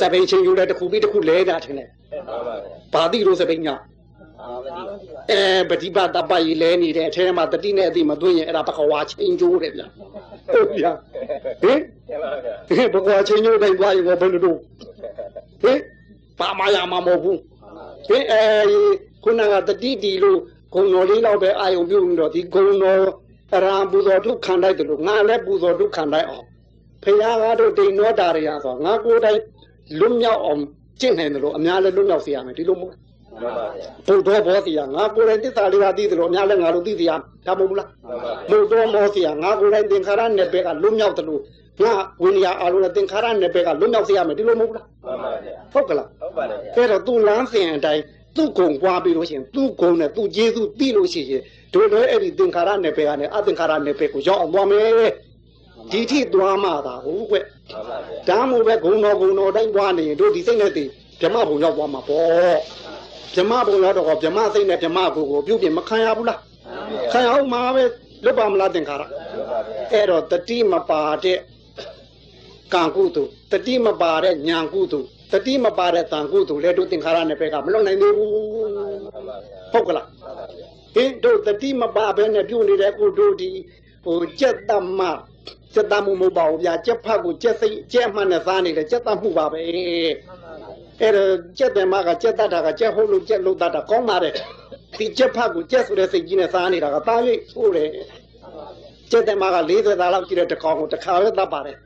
[0.00, 2.62] စပိန်ချိန်ကျိုးတဲ့တစ်ခုပြီးတစ်ခုလဲတာထင်တယ်မှန်ပါဗျာ
[2.94, 3.76] ဘာတိလို့စပိန်ညာ
[4.40, 4.94] အာမတိပါ
[5.30, 9.82] အဲပฏิပတ်တပ္ပကြီးလဲနေတဲ့အထဲမှာတတိနဲ့အတိမသွင်းရင်အဲ့ဒါဘကောဝါချိန်ကျိုးတယ်ဗျ
[10.52, 10.92] ဟုတ်ဗျာ
[11.62, 11.78] ဟင်
[12.08, 14.58] မှန်ပါဗျာဟင်ဘကောဝါချိန်ကျိုးတိုင်းသွားရင်ဘယ်လိုလုပ်
[15.62, 15.78] ဟင်
[16.38, 17.38] ပါမရမှာမဟုတ်ဘူး
[18.08, 18.42] ဟင်အဲ
[19.24, 20.38] ခုနကတတိတီလို့
[20.74, 23.00] ဂုံတော်လေးတော့ပဲအာယုံပြုနေတော့ဒီဂုံတော်
[23.54, 26.46] အရာပူဇော်ထုခံတိုက်တယ်လို့ငါလည်းပူဇော်ထုခံတိုက်အောင်
[27.02, 27.24] ဖခင်က
[27.58, 29.38] တော့တိန်နောတာရရဆိုငါကိုယ်တိုင်
[29.98, 30.60] လွတ်မြောက်အောင်
[31.00, 37.12] ကျင့်နိုင်တယ်လို့အများလည်းလွတ်မြောက်စေရမယ်ဒီလိုမဟုတ်မှန်ပါဗျာဘုဒ္ဓဘောစီရငါကိုယ်တိုင်တစ္ဆာလေးပါသိတယ်လို့အများလည်းငါတို့သိစေရ
[37.46, 41.40] ဒါမဟုတ်ဘူးလားမှန်ပါဘုဒ္ဓမောစီရငါကိုယ်တိုင်သင်္ခါရနယ်ပယ်ကလွတ်မြောက်တယ်လို့
[41.82, 41.92] ငါ
[42.22, 48.02] ဝိနည်းအားလုံးနဲ့သင်္ခါရနယ်ပယ်ကလွတ်မြောက်စေရမယ်ဒီလိုမဟုတ်ဘူးလား မှန်ပါဗျာဟုတ်ကလားဟုတ်ပါတယ်ဗျာအဲ့တော့သူလမ်းစဉ်အတိုင်း
[48.36, 51.42] သူ့ကုံပွားပြီးလို့ရှိရင်သူ့ကုံနဲ့သူ့ကျေးဇူးပြီးလို့ရှိရင်
[51.72, 55.10] တို့လည်းအဲ့ဒီသင်္ခါရနယ်ပယ်ကနေအသင်္ခါရနယ်ပယ်ကိုရောက်အောင်သွားမယ်
[55.92, 60.88] ဒီထိသွားမှသာဟုတ်ကွမှန်ပါဗျာဒါမှမဟုတ်ပဲဂုံတော်ဂုံတော်တိုင်းသွားနေရင်တို့ဒီစိတ်နဲ့တည်
[61.20, 62.58] ဗြဟ္မဘုံရောက်သွားမှာပေါ့
[63.34, 66.40] ဗြဟ္မဘုံရောက်တော့ဗြဟ္မစိတ်နဲ့ဗြဟ္မကိုကိုပြုတ်ပြင်မခံရဘူးလား
[67.12, 67.82] ခံရအောင်မှာပဲ
[68.24, 69.10] လွတ်ပါမလားသင်္ခါရမှန်
[69.50, 71.38] ပါဗျာအဲ့တော့တတိမပါတဲ့
[72.74, 80.06] ကံကုသိုလ်တတိမပါတဲ့ညာကုသိုလ်တတိမပါတဲ့တန်ကုသိုလ်လည်းတို့သင်္ခါရနယ်ပယ်ကမလွတ်နိုင်သေးဘူးမှန်ပါဗျာဟုတ်ကလား
[80.94, 83.50] ဟင်တို့တတိမပါဘဲနဲ့ပြုတ်နေတဲ့ကိုတို့ဒီ
[84.04, 85.00] ဟိုကြက်တမ
[85.74, 94.34] စက်တမှုမဟုတ်ပါဘူးဗျာကြက်ဖတ်ကိုကြက်စိတ်ကြက်မှန်နဲ့စားနေတယ်ကြက်တမှုပါပဲမှန်ပါအဲ့တော့ကြက်တယ်မကကြက်တတ်တာကကြက်ဟုတ်လို့ကြက်လို့တတ်တာကောင်းပါတယ်
[94.98, 97.90] ဒီကြက်ဖတ်ကိုကြက်ဆိုတဲ့စိတ်ကြီးနဲ့စားနေတာကသားလေးဆိုးတယ်
[99.10, 101.76] ကြက်တယ်မက40သားလောက်ကြည့်တဲ့တစ်ကောင်ကိုတစ်ခါပဲတတ်ပါတယ်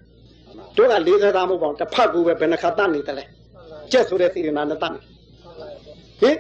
[0.77, 3.25] တို့က40သားမဟုတ်ပါဘူးတစ်ဖတ်ကိုပဲဘယ်နှခါတတ်နေတယ်လဲ
[3.93, 5.01] ကြက်ဆိုတဲ့စိတ်နဲ့တတ်နေ
[6.21, 6.37] ဟင်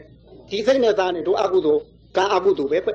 [0.50, 1.80] ဒီစိတ်နဲ့သားနေတို့အကုသို့
[2.16, 2.90] ကံအကုသို့ပဲကွ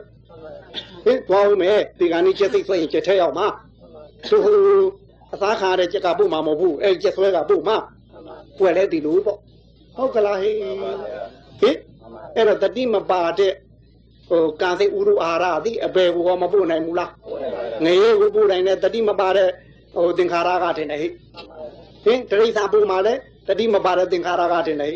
[1.05, 3.47] ဟင်သွားဦးမယ်ဒီကနေ့ကြက်စိတ်ဆွဲရင်ကြက်ထဲရောက်မှာ
[4.29, 4.43] တို့
[5.33, 7.77] အသားခါတဲ့ကြက်ကပုတ်မှာမဟုတ်ဘူးအဲ့ကြက်ဆွဲကပုတ်မှာ
[8.57, 9.37] ပွက်လဲဒီလိုပေါ့
[9.95, 11.77] ဟုတ်ကလားဟေးဟင်
[12.35, 13.53] အဲ့တော့တတိမပါတဲ့
[14.29, 17.11] ဟိုကာသိဥရုအာရသည်အပေကိုမပို့နိုင်ဘူးလား
[17.83, 19.49] ငရေကိုပို့နိုင်တဲ့တတိမပါတဲ့
[19.99, 21.07] ဟိုသင်္ခါရကထင်တယ်ဟိ
[22.03, 23.13] ဟင်တရိစ္ဆာပို့မှာလဲ
[23.47, 24.95] တတိမပါတဲ့သင်္ခါရကထင်တယ်ဟ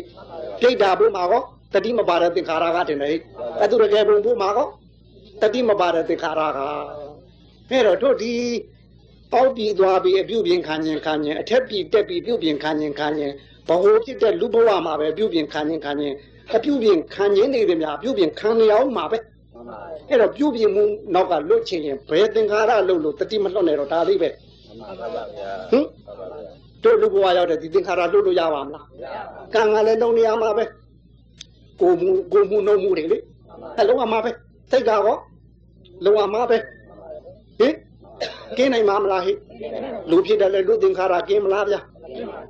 [0.60, 1.42] ပြိတ္တာပို့မှာကော
[1.74, 3.16] တတိမပါတဲ့သင်္ခါရကထင်တယ်ဟိ
[3.62, 4.66] အတုရကေဘုံပို့မှာကော
[5.42, 6.60] တတိမပါတဲ့သင်္ခါရက
[7.70, 8.32] အဲ့တော့တို့ဒီ
[9.32, 13.34] ပေါက်ပြီးသွားပြီးအပြုတ်ပြင်ခံခြင်းခံခြင်းအထက်ပြီးတက်ပြီးပြုတ်ပြင်ခံခြင်းခံခြင်း
[13.68, 16.14] ဘဝဖြစ်တဲ့လူဘဝမှာပဲပြုတ်ပြင်ခံခြင်းခံခြင်း
[16.54, 19.18] အပြုပြင်ခံရင်းနေတယ်များအပြုပြင်ခံနေအောင်မှာပဲ
[19.54, 19.78] မှန်ပါ
[20.08, 20.84] အဲ့တော့ပြုပြင်မှု
[21.14, 25.50] နောက်ကလွတ်ချင်ရင်ဘယ်သင်္ခါရလို့လို့တတိမလွတ်နဲ့တော့ဒါလေးပဲမှန်ပါဗျာ ဟင်မှန်ပါဗျာ
[26.82, 28.84] တို့လူဘဝရောက်တဲ့ဒီသင်္ခါရလွတ်လို့ရပါမလား
[29.54, 30.64] ကံကလည်းလုံးနေရမှာပဲ
[31.80, 33.18] ကိုမှုကိုမှုနှုံမှုတွေလေ
[33.80, 34.30] အလုံးအမှာပဲ
[34.70, 35.18] စိတ်ကတော့
[36.04, 36.56] လုံးအမှာပဲ
[37.58, 37.74] ဟင်
[38.56, 39.32] ကင်းနိုင်မှာမလားဟိ
[40.10, 41.80] လူဖြစ်တယ်လေလူသင်္ခါရကင်းမလားဗျာ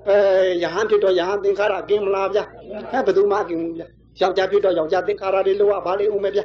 [0.09, 0.17] အဲ
[0.63, 2.45] ယဟန်ဖြစ်တော့ယဟန်သင်္ခါရကင်းမလားဗျာ
[2.93, 3.87] အဲဘယ်သူမှကင်းဘူးဗျာ
[4.21, 6.45] ယောက်ျားဖြစ်တော့ယောက်ျားသင်္ခါရတွေလိုအပ်ပါလိမ့်ဦးမယ်ဗျာ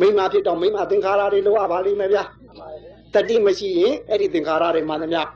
[0.00, 2.24] မိန်းမဖြစ်တော့မိန်းမသင်္ခါရတွေလိုအပ်ပါလိမ့်မယ်ဗျာ
[3.14, 5.28] တတိမရှိရင်အဲ့ဒီသင်္ခါရတွေမှလည်းများ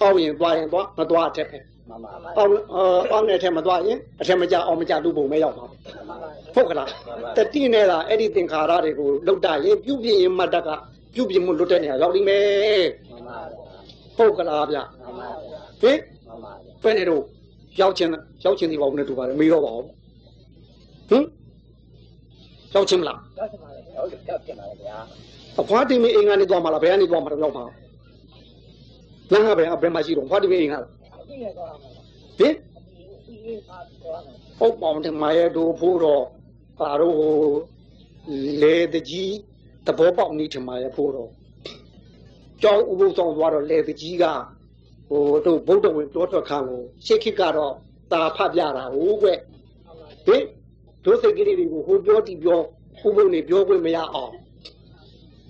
[0.00, 2.50] ပေါ့ရင်သွားရင်သွားမသွားအထက်ပဲမှန်ပါအောင်
[3.12, 5.64] အောင်တဲ့အထက်မသွားရင်အထက်မကြအောင်မကြလူပုံမဲရောက်ပါ
[6.54, 6.88] ဟုတ်ကလား
[7.36, 10.68] တတိနဲ့လားအဲ့ဒီသင်္ခါရတွေကိုလုတ်တရင်ပြုပြင်ရင်မတ်တက
[11.14, 13.38] ပြုပြင်မှုလွတ်တဲ့နေရာရောက်လိမ့်မယ်မှန်ပါ
[14.16, 15.28] ဟုတ်ကလားဗျမှန်ပါ
[15.82, 17.22] ဟင်မှန်ပါဘယ်နဲ့တော့
[17.80, 18.10] ရောက်ချင်း
[18.44, 19.84] ရောက်ချင်းဒီပါဦးနဲ့တူပါတယ်မေးတော့ပါဦး
[21.10, 21.24] ဟင်
[22.74, 24.98] ရောက်ချင်းမလားရောက်ချင်ပါလေဟုတ်ရောက်ချင်ပါလေဗျာ
[25.60, 27.64] အဖွားတင်မင်းအိမ်ကနေသွားမှာလားဘယ်ကနေသွားမှာတော့ရောက်ပါ
[29.32, 30.84] လမ်းကဘယ်ဘယ်မှာရှိတော့ဖွားတင်မင်းအိမ်ကလား
[31.28, 31.88] ဒီရတော့မှာ
[32.38, 32.54] ဟင်
[33.26, 36.24] ဒီဒီပါတော့မယ်ဟုတ်ပေါင်းတယ်မာရဲ့တို့ဖို့တော့
[36.80, 37.34] ပါတော့ဟို
[38.62, 39.34] လေတကြီး
[39.86, 41.30] တဘောပေါက်နေချင်မာရဲ့ဖို့တော့
[42.62, 44.24] ကျောင်းဥပုသ်ဆောင်သွားတော့လေတကြီးက
[45.08, 47.74] ဟိုတို့ဗုဒ္ဓဝင်တောထွက်ခန်းကိုရှေ့ခေတ်ကတော့
[48.12, 49.28] တာဖတ်ပြတာဟုတ်ကွ
[50.26, 50.42] ဟင်
[51.04, 52.60] တို့စိတ်ကလေးတွေကိုဟိုပြောတီပြော
[53.06, 54.32] ဥပုသ်နေပြောခွင့်မရအောင်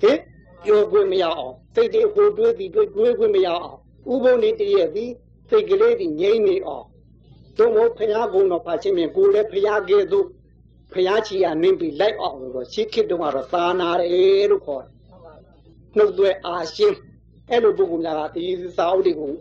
[0.01, 0.19] ဟင်
[0.65, 3.79] ပြောခွင့်မရအောင်စိတ်တွေဟိုတွေးပြီးတွေးတွေးခွင့်မရအောင်
[4.13, 5.07] ဥပုသ်နေတည်းရဲ့ဒီ
[5.49, 6.87] စိတ်ကလေးတွေငြိမ့်နေအောင်
[7.57, 10.27] တို့မို့ဖရာကုံတော်ပါချင်းမြင်ကိုလည်းဖရာကဲ့သို့
[10.93, 14.93] ဖရာချီရနင်းပြီးလိုက်အောင်လို့တော့ရှေးခေတ်တုန်းကတော့သာနာတယ်လို့ခေါ်တယ်
[15.97, 16.97] နှုတ်သွဲအာရှင်း
[17.51, 18.45] အဲ့လိုပုဂ္ဂိုလ်များကဒီ
[18.77, 19.33] စာအုပ်တွေကို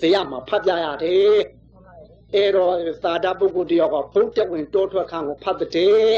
[0.00, 1.38] ဇေယမှာဖတ်ပြရတယ်
[2.34, 6.16] အဲ့တော့သာတာပုဂ္ဂိုလ်တယောက်ကဘုတ်တဝင်တောထွက်ခန်းကိုဖတ်တဲ့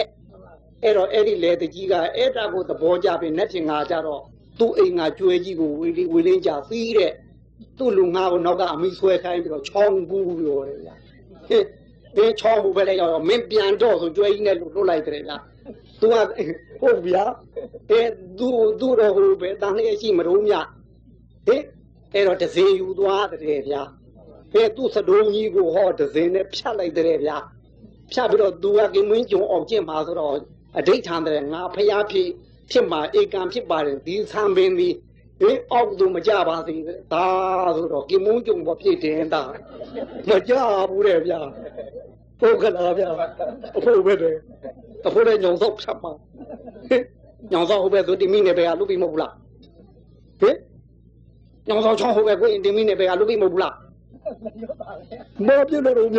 [0.83, 4.23] အဲ့တော့အဲ့ဒီလေတကြီးကအဲ့ဒါကိုသဘောကျပြီနဲ့တင်ငါကြတော့
[4.59, 7.13] သူ့အိမ်ကကျွဲကြီးကိုဝေဝေလင်းကြသီးတဲ့
[7.79, 10.95] သူ့လူငါကိုနောက်ကအမိဆွဲခိုင်းပြီးတော့ချောင်းဘူးပြောတယ်ဗျာ
[11.49, 11.65] ဟင်
[12.17, 15.37] ဘယ်ချောင်းဘူးပဲလဲတော့မင်းပြန်တော့ဆိုကျွဲကြီးနဲ့လွတ်လိုက်တယ်ဗျာ
[16.01, 16.15] သူက
[16.81, 17.25] ဟုတ်ဗျာ
[17.91, 18.03] အဲ
[18.39, 18.49] သူ
[18.81, 20.55] သူတော့ဟိုပဲတန်လေးရှိမတော့မြ
[21.47, 21.63] ဟင်
[22.15, 23.83] အဲ့တော့ဒဇင်ယူသွားတယ်ဗျာ
[24.53, 27.37] အဲသူ့စတုံးကြီးကိုဟောဒဇင်နဲ့ဖြတ်လိုက်တယ်ဗျာ
[28.13, 30.37] ဖြတ်ပြီးတော့သူကကင်းမင်းကြုံအောင်ကျင့်ပါဆိုတော့
[30.79, 32.29] အဋိဋ္ဌာန်တယ်ငါဖျားဖြစ်
[32.71, 34.89] ဖြစ်မှာဧကံဖြစ်ပါတယ်ဒီသံပင်ဒီ
[35.41, 36.75] ဟင်အောက်သူမကြပါစေ
[37.13, 37.25] ဒါ
[37.77, 39.43] ဆိုတော့ကင်းမင်းကျုံပေါ်ဖြစ်တယ်တာ
[40.29, 40.53] မကြ
[40.91, 41.41] ဘူးတဲ့ဗျာ
[42.41, 43.11] ပုတ်ကလာဗျာ
[43.77, 44.37] အဖို့ပဲတယ်
[45.07, 46.11] အဖို့လည်းညောင်စောက်ဖြတ်ပါ
[46.89, 47.03] ဟင်
[47.53, 49.33] ညောင်စောက်ဟုတ်ပဲဆိုတိမိနဲ့ပဲကလူပြီးမဟုတ်ဘူးလား
[50.41, 50.57] ဟင်
[51.69, 53.75] ညောင်စောက်ချောင်းဟုတ်ပဲကိုအင်တိမိနဲ့ပဲကလူပြီးမဟုတ်ဘူးလား
[55.47, 56.19] မောပြလို့တော့ည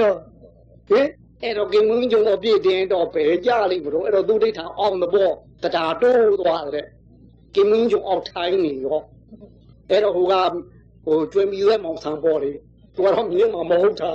[0.90, 1.08] ဟင်
[1.44, 5.12] အဲ့တော့ကင်မင်းကျုံတော့ပြည့်တင်တော့ပဲကြလိမ့်မလို့အဲ့တော့သူဒိဋ္ဌာအောင်တော့
[5.64, 6.88] တရားတိုးသွားတယ်
[7.56, 9.00] ကင်မင်းကျုံအောင်ထိုင်းနေရော
[9.90, 10.34] အဲ့တော့ဟိုက
[11.06, 12.52] ဟိုကျွေးမီရဲမောင်ဆန်ပေါ်လေ
[12.96, 14.12] သူကတော့မြင်းမှာမဟုတ်တာ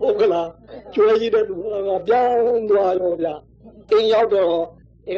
[0.00, 0.48] ဟုတ်ကလား
[0.94, 1.64] ကျွဲကြီးတဲ့သူက
[2.08, 3.28] ပြောင်းသွားရောဗျ
[3.90, 4.54] အင်းရောက်တော့
[5.08, 5.16] အဲ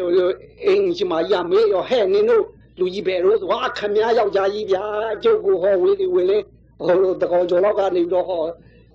[0.64, 2.44] အင်းရှိမရမေးရောဟဲ့နင်တို့
[2.78, 4.84] လူကြီးပဲလို့ဆိုဟာခမည်းယောက်ျားကြီးဗျာ
[5.22, 6.42] ကျုပ်ကိုဟောဝေးဒီဝေးလေး
[6.78, 8.40] ဟိုတကောင်ကျော်လောက်ကနေပြီးတော့ဟော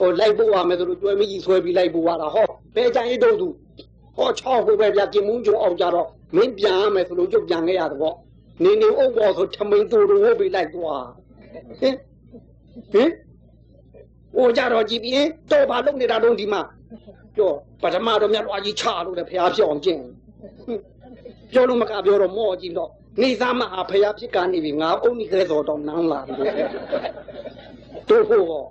[0.02, 2.46] ဟိုလိုက်ဖို့ရမယ်ဆိုလို့ကျွဲမကြီးဆွဲပြီးလိုက်ဖို့ရတာဟော
[2.76, 3.48] ဘယ်ကြိုင်တော့သူ
[4.18, 8.16] ဟောချောင်းဟိုပဲဗျကင်မုန်းကျော်အောင်ကြတော့မင်းပြန်ရမယ်ဆိုလို့ကျုပ်ပြန်ခဲ့ရတယ်ပေါ့
[8.64, 11.06] နေနေအုပ်ပေါ်ဆိုထမိန်သူတို့ဝုတ်ပြီးလိုက်သွား
[11.80, 11.96] ဟင်
[12.94, 13.10] ဟင်
[14.36, 16.62] ဟိုကြတော့ကြည်ပြင်းတော့ဘာလုပ်နေတာတော့ဒီမှာ
[17.36, 20.02] ပြောပထမတော့မြတ်တော်ကြီးချလို့လေဖះဖြစ်အောင်ကျင့်
[21.52, 22.90] ပြောလို့မကပြောတော့မော့ကြည့်တော့
[23.22, 26.34] နေသားမဟာဖះဖြစ်ကနေပြီငါအုံကြီးကလေးတော်တော့နန်းလာပြီ
[28.10, 28.64] တို့ဖို့ဟော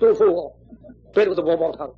[0.00, 0.48] တို့ဖို့ဟော
[1.14, 1.90] ဘယ်လိုသဘောပေါက်ထား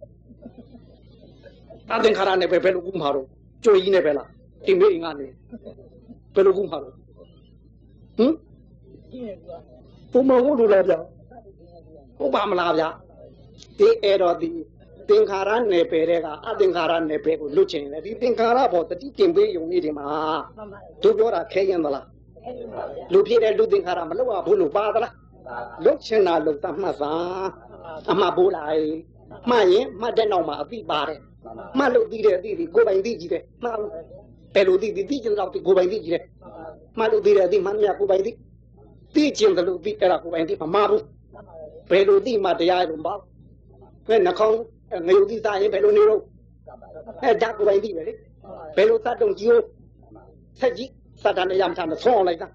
[1.95, 3.27] အသင်္ခါရနဲ့ပဲဘယ်လိုကူးမှာတော့
[3.65, 4.29] ကြွေကြီးနဲ့ပဲလား
[4.67, 5.27] တင်မေးငါနေ
[6.35, 8.33] ဘယ်လိုကူးမှာတော့ဟမ်
[9.11, 9.61] ဒီရတော့
[10.13, 10.99] ဘုံမဟုတ်လို့လားဗျာ
[12.19, 12.89] ဟုတ်ပါမလားဗျာ
[13.79, 14.51] ဒီအဲ့တော့ဒီ
[15.09, 20.07] သင်္ခါရနယ်ပယ်တဲ့ကအသင်္ခါရနယ်ပယ်ကိုလွတ်ချင်တယ်ဒီသင်္ခါရဘောတတိကျင်ပေးယုံနေတယ်မှာ
[20.57, 22.07] မှန်ပါလေတို့ပြောတာခဲရင်သလား
[22.45, 25.13] အဲ့ဒီပါလေလူဖြစ်တဲ့လူသင်္ခါရမလွတ်ရဘူးလို့ပါသလား
[25.47, 27.15] ပါလွတ်ချင်တာလွတ်သမှတ်သာ
[28.11, 28.69] အမှတ်ဘူးလား
[29.51, 31.21] မှတ်ရင်မှတ်တဲ့နောက်မှာအပိပါတယ်
[31.79, 33.91] မှတ်လို့ပြီးတဲ့အသည့်ဒီကိုယ်ပိုင်သိကြည့်တယ်မှတ်လို့
[34.55, 36.25] ဘယ်လိုသိသိသိချင်တော့ဒီကိုယ်ပိုင်သိကြည့်တယ်
[36.99, 38.33] မှတ်လို့ပြီးတဲ့အသည့်မှတ်မြတ်ကိုယ်ပိုင်သိ
[39.15, 41.05] သိချင်တယ်လို့ပြီးအဲ့ဒါကိုယ်ပိုင်သိမမှားဘူး
[41.91, 43.15] ဘယ်လိုသိမှတရားရုံပါ
[44.09, 44.59] ဘယ်နှခေါင်း
[45.07, 46.21] ငရုတ်သိစားရင်ဘယ်လိုနေတော့
[47.23, 48.13] အဲဓာတ်ကိုယ်ပိုင်သိပဲလေ
[48.77, 49.61] ဘယ်လိုသတ်တုံကြီးကို
[50.61, 50.91] ဆက်ကြည့်
[51.23, 52.49] စတာနဲ့ရမချမ်းဆုံးအောင်လိုက်တာ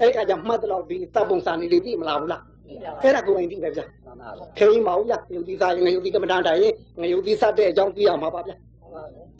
[0.00, 2.42] အဲ့အခါကျမှတ်တော့ဒီသတ်ပုံစံလေးလေးသိမလားဘူးလား
[3.02, 3.84] အဲ့ဒါကိုယ်ပိုင်သိပဲဗျာ
[4.58, 8.56] ခေရင်မအောင်ဗျာယုတ်တိစားရင်ငရုတ်တိကမ္မဋ္ဌာန်းတိုင်းရင်ငရုတ်တိစတဲ့အကြောင်းသိရမှာပါဗျာ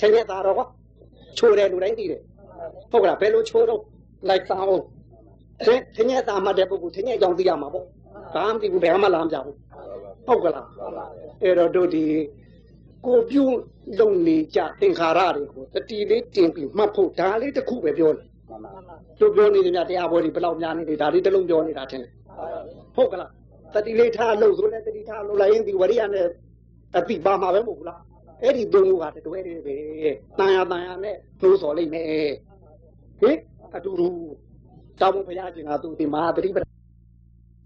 [0.01, 0.67] ထင်ရတာတော့ကွာ
[1.39, 2.21] ချိုးတယ်လူတိုင်းသိတယ်
[2.91, 3.81] ဟုတ်ကလားဘယ်လိုချိုးတော့
[4.29, 4.85] လိုက်စားအောင်
[5.67, 7.85] ထင်ထင်ရတာမှတ်တဲ့ပုဂ္ဂိုလ်ထင်ရအကြောင်းသိရမှာပေါ့
[8.35, 9.57] ဘာမှမသိဘူးဘယ်မှလာမကြဘူး
[10.27, 10.67] ဟုတ်ကလား
[11.43, 12.05] အဲ့တော့တို့ဒီ
[13.07, 13.45] ကိုပြု
[13.99, 18.27] လုံနေကြသင်္ခါရတွေကိုတတိလေးတင်ပြီးမှတ်ဖို့ဒါလေးတစ်ခုပဲပြောတယ်
[19.21, 22.11] တို့ပြောနေကြတရားပွဲတွေဘယ်လောက်များနေလဲဒါလေးတစ်လုံးပြောနေတာထင်တယ်
[22.97, 23.31] ဟုတ်ကလား
[23.75, 26.27] တတိလေးထားလို့ဆိုလဲတတိထားလို့လိုက်ရင်ဒီဝရိယနဲ့
[26.99, 28.01] အပိပါမှာပဲမဟုတ်ဘူးလား
[28.43, 29.77] အဲ့ဒီသုံးခုကတတွဲတည်းပဲ
[30.39, 32.07] တန်ရတန်ရနဲ့နှိုးစော်လိုက်မယ်
[33.21, 33.37] ဟင်
[33.75, 34.07] အတူတူ
[35.01, 36.59] တောင်းဘုရားရှင်ကသူဒီမဟာပရိပ